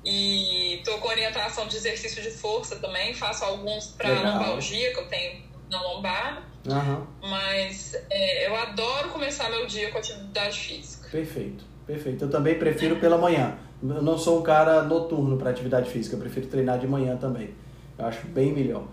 e 0.04 0.80
tô 0.84 0.98
com 0.98 1.08
orientação 1.08 1.66
de 1.66 1.76
exercício 1.76 2.22
de 2.22 2.30
força 2.30 2.76
também. 2.76 3.14
Faço 3.14 3.44
alguns 3.44 3.88
para 3.88 4.08
lombalgia, 4.08 4.92
que 4.92 5.00
eu 5.00 5.08
tenho 5.08 5.42
na 5.70 5.82
lombar. 5.82 6.48
Uhum. 6.66 7.06
Mas 7.22 7.94
é, 8.10 8.48
eu 8.48 8.56
adoro 8.56 9.10
começar 9.10 9.50
meu 9.50 9.66
dia 9.66 9.90
com 9.90 9.98
atividade 9.98 10.58
física. 10.58 11.08
Perfeito, 11.10 11.64
perfeito. 11.86 12.24
Eu 12.24 12.30
também 12.30 12.58
prefiro 12.58 12.96
pela 12.96 13.18
manhã. 13.18 13.58
Eu 13.82 14.02
não 14.02 14.18
sou 14.18 14.40
um 14.40 14.42
cara 14.42 14.82
noturno 14.82 15.36
para 15.36 15.50
atividade 15.50 15.90
física, 15.90 16.16
eu 16.16 16.20
prefiro 16.20 16.46
treinar 16.46 16.78
de 16.78 16.86
manhã 16.86 17.16
também. 17.16 17.54
Eu 17.96 18.06
acho 18.06 18.26
bem 18.26 18.52
melhor. 18.52 18.84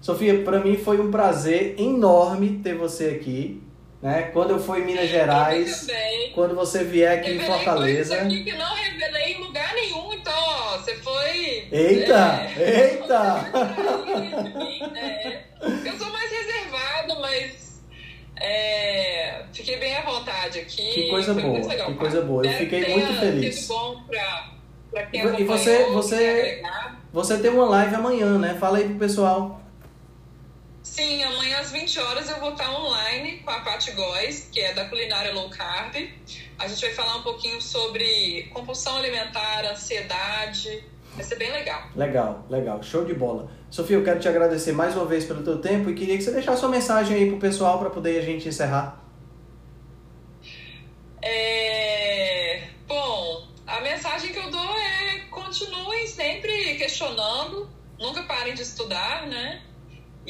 Sofia, 0.00 0.42
para 0.42 0.60
mim 0.60 0.76
foi 0.76 0.98
um 1.00 1.10
prazer 1.10 1.78
enorme 1.78 2.60
ter 2.62 2.74
você 2.74 3.08
aqui. 3.08 3.62
Né? 4.02 4.30
Quando 4.32 4.52
eu 4.52 4.58
fui 4.58 4.80
em 4.80 4.84
Minas 4.86 5.10
Gerais, 5.10 5.86
quando 6.34 6.54
você 6.54 6.82
vier 6.84 7.18
aqui 7.18 7.32
revelei 7.32 7.46
em 7.46 7.52
Fortaleza. 7.52 8.14
Aqui 8.16 8.44
que 8.44 8.52
não 8.52 8.74
revelei 8.74 9.34
em 9.34 9.40
lugar 9.40 9.74
nenhum, 9.74 10.12
então 10.14 10.32
ó, 10.32 10.78
você 10.78 10.94
foi. 10.96 11.68
Eita! 11.70 12.50
É... 12.56 12.92
Eita! 12.92 13.50
É, 14.96 15.42
eu 15.84 15.98
sou 15.98 16.10
mais 16.10 16.30
reservado, 16.30 17.20
mas 17.20 17.82
é, 18.40 19.44
fiquei 19.52 19.76
bem 19.76 19.94
à 19.94 20.02
vontade 20.02 20.58
aqui. 20.58 20.90
Que 20.90 21.10
coisa 21.10 21.34
boa, 21.34 21.60
que 21.60 21.94
coisa 21.94 22.22
boa. 22.22 22.46
Eu 22.46 22.52
fiquei 22.54 22.88
muito 22.88 23.20
feliz. 23.20 23.54
Sido 23.56 23.68
bom 23.68 24.02
pra, 24.04 24.50
pra 24.90 25.06
quem 25.06 25.40
e 25.40 25.44
você, 25.44 25.84
você, 25.90 26.62
você 27.12 27.38
tem 27.38 27.50
uma 27.50 27.66
live 27.66 27.94
amanhã, 27.94 28.38
né? 28.38 28.56
Fala 28.58 28.78
aí 28.78 28.84
pro 28.84 28.94
pessoal. 28.94 29.60
Sim, 30.90 31.22
amanhã 31.22 31.60
às 31.60 31.70
20 31.70 32.00
horas 32.00 32.28
eu 32.28 32.40
vou 32.40 32.50
estar 32.50 32.68
online 32.68 33.38
com 33.44 33.50
a 33.52 33.60
Paty 33.60 33.92
Góes, 33.92 34.48
que 34.50 34.58
é 34.60 34.74
da 34.74 34.86
culinária 34.86 35.32
low 35.32 35.48
carb. 35.48 35.94
A 36.58 36.66
gente 36.66 36.80
vai 36.80 36.90
falar 36.92 37.18
um 37.18 37.22
pouquinho 37.22 37.62
sobre 37.62 38.50
compulsão 38.52 38.96
alimentar, 38.96 39.64
ansiedade. 39.70 40.82
Vai 41.14 41.24
ser 41.24 41.36
bem 41.36 41.52
legal. 41.52 41.84
Legal, 41.94 42.44
legal. 42.50 42.82
Show 42.82 43.04
de 43.04 43.14
bola. 43.14 43.48
Sofia, 43.70 43.98
eu 43.98 44.04
quero 44.04 44.18
te 44.18 44.28
agradecer 44.28 44.72
mais 44.72 44.96
uma 44.96 45.06
vez 45.06 45.24
pelo 45.24 45.44
teu 45.44 45.60
tempo 45.60 45.88
e 45.90 45.94
queria 45.94 46.16
que 46.16 46.24
você 46.24 46.32
deixasse 46.32 46.58
sua 46.58 46.68
mensagem 46.68 47.16
aí 47.16 47.28
pro 47.28 47.38
pessoal 47.38 47.78
para 47.78 47.88
poder 47.88 48.18
a 48.18 48.22
gente 48.22 48.48
encerrar. 48.48 49.00
É... 51.22 52.64
Bom, 52.88 53.46
a 53.64 53.80
mensagem 53.80 54.32
que 54.32 54.38
eu 54.40 54.50
dou 54.50 54.76
é 54.76 55.20
continuem 55.30 56.04
sempre 56.08 56.74
questionando, 56.74 57.70
nunca 57.96 58.24
parem 58.24 58.54
de 58.54 58.62
estudar, 58.62 59.28
né? 59.28 59.62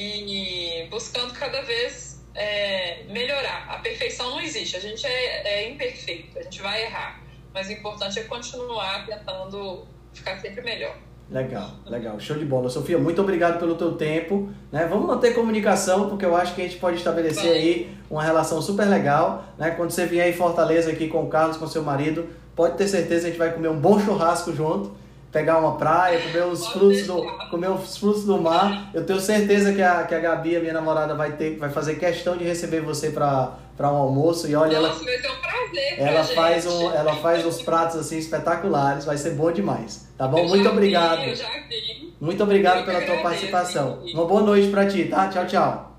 E 0.01 0.89
buscando 0.89 1.33
cada 1.35 1.61
vez 1.63 2.25
é, 2.35 3.05
melhorar. 3.09 3.67
A 3.69 3.79
perfeição 3.79 4.31
não 4.31 4.41
existe, 4.41 4.77
a 4.77 4.81
gente 4.81 5.07
é, 5.07 5.63
é 5.63 5.71
imperfeito, 5.71 6.39
a 6.39 6.43
gente 6.43 6.63
vai 6.63 6.85
errar, 6.85 7.21
mas 7.53 7.69
o 7.69 7.73
importante 7.73 8.19
é 8.19 8.25
continuar 8.25 9.07
tentando 9.07 9.87
ficar 10.13 10.39
sempre 10.39 10.63
melhor. 10.63 10.97
Legal, 11.31 11.71
legal, 11.87 12.19
show 12.19 12.37
de 12.37 12.45
bola. 12.45 12.69
Sofia, 12.69 12.99
muito 12.99 13.23
obrigado 13.23 13.61
pelo 13.61 13.77
teu 13.77 13.93
tempo. 13.93 14.53
Né? 14.73 14.85
Vamos 14.87 15.07
manter 15.07 15.33
comunicação, 15.33 16.09
porque 16.09 16.25
eu 16.25 16.35
acho 16.35 16.57
que 16.57 16.61
a 16.61 16.65
gente 16.65 16.79
pode 16.79 16.97
estabelecer 16.97 17.53
aí 17.53 17.97
uma 18.11 18.25
relação 18.25 18.61
super 18.61 18.85
legal. 18.85 19.45
Né? 19.57 19.71
Quando 19.71 19.93
você 19.93 20.07
vier 20.07 20.29
em 20.29 20.33
Fortaleza 20.33 20.91
aqui 20.91 21.07
com 21.07 21.23
o 21.23 21.29
Carlos, 21.29 21.57
com 21.57 21.69
seu 21.69 21.85
marido, 21.85 22.29
pode 22.57 22.77
ter 22.77 22.89
certeza 22.89 23.21
que 23.21 23.27
a 23.27 23.31
gente 23.31 23.39
vai 23.39 23.53
comer 23.53 23.69
um 23.69 23.79
bom 23.79 24.01
churrasco 24.01 24.53
junto 24.53 24.91
pegar 25.31 25.59
uma 25.59 25.77
praia, 25.77 26.21
comer 26.21 26.45
os 26.45 26.67
frutos 26.67 27.07
do, 27.07 27.23
comer 27.51 27.71
os 27.71 27.97
frutos 27.97 28.25
do 28.25 28.41
mar. 28.41 28.91
Eu 28.93 29.05
tenho 29.07 29.21
certeza 29.21 29.73
que 29.73 29.83
a, 29.83 30.05
que 30.05 30.15
a 30.15 30.19
Gabi, 30.19 30.57
a 30.57 30.61
minha 30.61 30.73
namorada, 30.73 31.15
vai 31.15 31.33
ter, 31.33 31.57
vai 31.57 31.71
fazer 31.71 31.95
questão 31.97 32.37
de 32.37 32.45
receber 32.45 32.81
você 32.81 33.11
para 33.11 33.57
um 33.81 33.97
almoço. 33.97 34.49
E 34.49 34.55
olha 34.55 34.81
Nossa, 34.81 35.05
ela 35.05 35.19
ser 35.21 35.31
um 35.31 35.41
prazer 35.41 36.01
ela 36.01 36.25
faz 36.25 36.67
um 36.67 36.91
ela 36.93 37.17
faz 37.17 37.47
uns 37.47 37.63
pratos 37.63 37.97
assim 37.97 38.19
espetaculares. 38.19 39.05
Vai 39.05 39.17
ser 39.17 39.31
bom 39.31 39.53
demais 39.53 40.09
tá 40.19 40.27
bom? 40.27 40.39
Eu 40.39 40.49
muito 40.49 40.69
obrigado. 40.69 41.21
vi, 41.21 41.31
eu 41.31 41.37
já 41.37 41.49
vi. 41.69 42.15
muito 42.21 42.43
obrigado 42.43 42.81
eu 42.81 42.85
pela 42.85 43.01
tua 43.03 43.23
participação. 43.23 44.03
uma 44.13 44.27
boa 44.27 44.43
noite 44.43 44.69
para 44.69 44.87
ti 44.87 45.05
tá? 45.05 45.29
Tchau 45.29 45.47
tchau. 45.47 45.97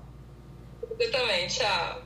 Você 0.88 1.08
também 1.08 1.46
tchau. 1.46 2.02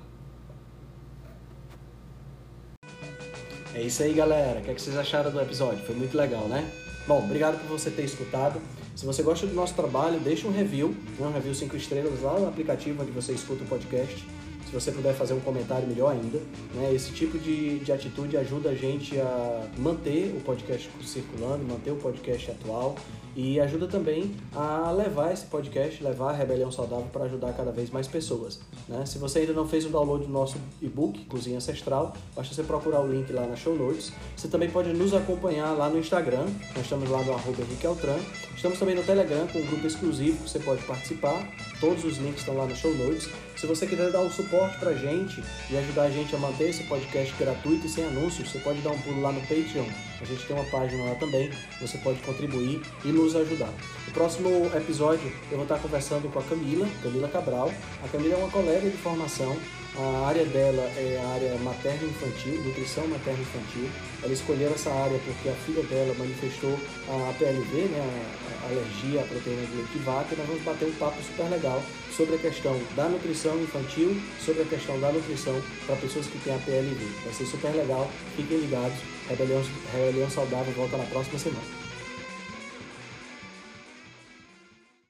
É 3.75 3.83
isso 3.83 4.03
aí 4.03 4.15
galera. 4.15 4.61
O 4.61 4.63
que, 4.63 4.71
é 4.71 4.75
que 4.75 4.81
vocês 4.81 4.97
acharam 4.97 5.31
do 5.31 5.41
episódio? 5.41 5.85
Foi 5.85 5.95
muito 5.95 6.17
legal 6.17 6.45
né 6.45 6.86
Bom, 7.07 7.19
obrigado 7.19 7.61
por 7.61 7.79
você 7.79 7.89
ter 7.89 8.03
escutado. 8.03 8.61
Se 8.97 9.07
você 9.07 9.23
gosta 9.23 9.47
do 9.47 9.55
nosso 9.55 9.75
trabalho, 9.75 10.19
deixa 10.19 10.49
um 10.49 10.51
review, 10.51 10.89
né, 11.21 11.27
um 11.27 11.33
review 11.33 11.55
5 11.55 11.77
estrelas 11.77 12.21
lá 12.21 12.41
no 12.41 12.49
aplicativo 12.49 13.01
onde 13.01 13.13
você 13.13 13.33
escuta 13.33 13.63
o 13.63 13.67
podcast. 13.67 14.27
Se 14.67 14.73
você 14.73 14.91
puder 14.91 15.15
fazer 15.15 15.35
um 15.35 15.41
comentário, 15.41 15.87
melhor 15.87 16.11
ainda. 16.11 16.39
Né? 16.75 16.93
Esse 16.93 17.13
tipo 17.13 17.39
de, 17.39 17.79
de 17.79 17.93
atitude 17.93 18.37
ajuda 18.37 18.71
a 18.71 18.75
gente 18.75 19.17
a 19.21 19.69
manter 19.79 20.35
o 20.37 20.41
podcast 20.41 20.91
circulando, 21.05 21.63
manter 21.65 21.93
o 21.93 21.97
podcast 21.97 22.51
atual 22.51 22.97
e 23.37 23.61
ajuda 23.61 23.87
também 23.87 24.35
a 24.55 24.91
levar 24.91 25.31
esse 25.31 25.45
podcast, 25.45 26.03
levar 26.03 26.31
a 26.31 26.33
Rebelião 26.33 26.73
Saudável 26.73 27.07
para 27.13 27.25
ajudar 27.25 27.53
cada 27.53 27.71
vez 27.71 27.91
mais 27.91 28.09
pessoas. 28.09 28.59
Né? 28.89 29.05
Se 29.05 29.19
você 29.19 29.41
ainda 29.41 29.53
não 29.53 29.69
fez 29.69 29.85
o 29.85 29.91
download 29.91 30.25
do 30.25 30.33
nosso 30.33 30.57
e-book, 30.81 31.27
Cozinha 31.27 31.59
Ancestral, 31.59 32.17
basta 32.35 32.55
você 32.55 32.63
procurar 32.63 33.03
o 33.03 33.07
link 33.07 33.31
lá 33.31 33.47
na 33.47 33.55
show 33.55 33.77
notes. 33.77 34.11
Você 34.35 34.49
também 34.49 34.71
pode 34.71 34.91
nos 34.95 35.13
acompanhar 35.13 35.73
lá 35.73 35.91
no 35.91 35.99
Instagram, 35.99 36.47
nós 36.75 36.85
estamos 36.85 37.11
lá 37.11 37.23
no 37.23 37.35
arroba 37.35 37.63
Altran. 37.85 38.19
Estamos 38.57 38.79
também 38.79 38.95
no 38.95 39.03
Telegram 39.03 39.47
com 39.49 39.59
um 39.59 39.67
grupo 39.67 39.87
exclusivo 39.87 40.43
que 40.43 40.49
você 40.49 40.59
pode 40.59 40.83
participar, 40.85 41.47
todos 41.79 42.05
os 42.05 42.17
links 42.17 42.41
estão 42.41 42.57
lá 42.57 42.65
no 42.65 42.75
show 42.75 42.95
notes. 42.95 43.29
Se 43.57 43.67
você 43.67 43.87
quiser 43.87 44.11
dar 44.11 44.21
um 44.21 44.31
suporte 44.31 44.77
para 44.79 44.91
a 44.91 44.95
gente 44.95 45.43
e 45.71 45.77
ajudar 45.79 46.03
a 46.03 46.11
gente 46.11 46.35
a 46.35 46.39
manter 46.39 46.69
esse 46.69 46.83
podcast 46.85 47.35
gratuito 47.39 47.87
e 47.87 47.89
sem 47.89 48.05
anúncios, 48.05 48.51
você 48.51 48.59
pode 48.59 48.81
dar 48.81 48.91
um 48.91 48.99
pulo 48.99 49.23
lá 49.23 49.33
no 49.33 49.41
Patreon. 49.41 49.87
A 50.21 50.25
gente 50.27 50.47
tem 50.47 50.55
uma 50.55 50.65
página 50.67 51.05
lá 51.05 51.15
também, 51.15 51.51
você 51.81 51.97
pode 51.99 52.21
contribuir 52.21 52.83
e 53.03 53.09
nos 53.09 53.35
ajudar. 53.35 53.73
No 54.07 54.13
próximo 54.13 54.71
episódio 54.77 55.33
eu 55.51 55.57
vou 55.57 55.63
estar 55.63 55.79
conversando 55.79 56.31
com 56.31 56.39
a 56.39 56.43
Camila, 56.43 56.87
Camila 57.03 57.29
Cabral. 57.29 57.73
A 58.05 58.09
Camila 58.09 58.35
é 58.35 58.37
uma 58.37 58.51
colega 58.51 58.91
de 58.91 58.97
formação, 58.99 59.57
a 59.99 60.27
área 60.27 60.45
dela 60.45 60.83
é 60.95 61.19
a 61.25 61.29
área 61.29 61.59
materno-infantil, 61.61 62.63
nutrição 62.63 63.09
materno-infantil. 63.09 63.89
Ela 64.23 64.33
escolheu 64.35 64.71
essa 64.75 64.91
área 64.91 65.19
porque 65.25 65.49
a 65.49 65.55
filha 65.65 65.83
dela 65.85 66.15
manifestou 66.19 66.79
a 67.09 67.33
PLV, 67.33 67.89
né, 67.89 68.27
alergia 68.67 69.21
à 69.21 69.25
proteína 69.25 69.67
de 69.67 69.77
leite 69.77 69.93
de 69.93 69.99
vaca, 70.01 70.35
e 70.35 70.39
nós 70.39 70.47
vamos 70.47 70.63
bater 70.63 70.89
um 70.89 70.93
papo 70.93 71.23
super 71.23 71.49
legal 71.51 71.83
sobre 72.15 72.37
a 72.37 72.39
questão 72.39 72.79
da 72.95 73.09
nutrição 73.09 73.61
infantil, 73.61 74.21
sobre 74.45 74.63
a 74.63 74.67
questão 74.67 74.99
da 75.01 75.13
nutrição 75.13 75.61
para 75.87 75.97
pessoas 75.97 76.27
que 76.27 76.39
têm 76.39 76.55
a 76.55 76.59
PLV. 76.59 77.05
Vai 77.25 77.33
ser 77.33 77.47
super 77.47 77.73
legal, 77.73 78.11
fiquem 78.37 78.59
ligados. 78.59 78.99
Rebelião, 79.29 79.63
Rebelião 79.93 80.31
Saudável 80.31 80.73
volta 80.75 80.97
na 80.97 81.05
próxima 81.05 81.39
semana. 81.39 81.86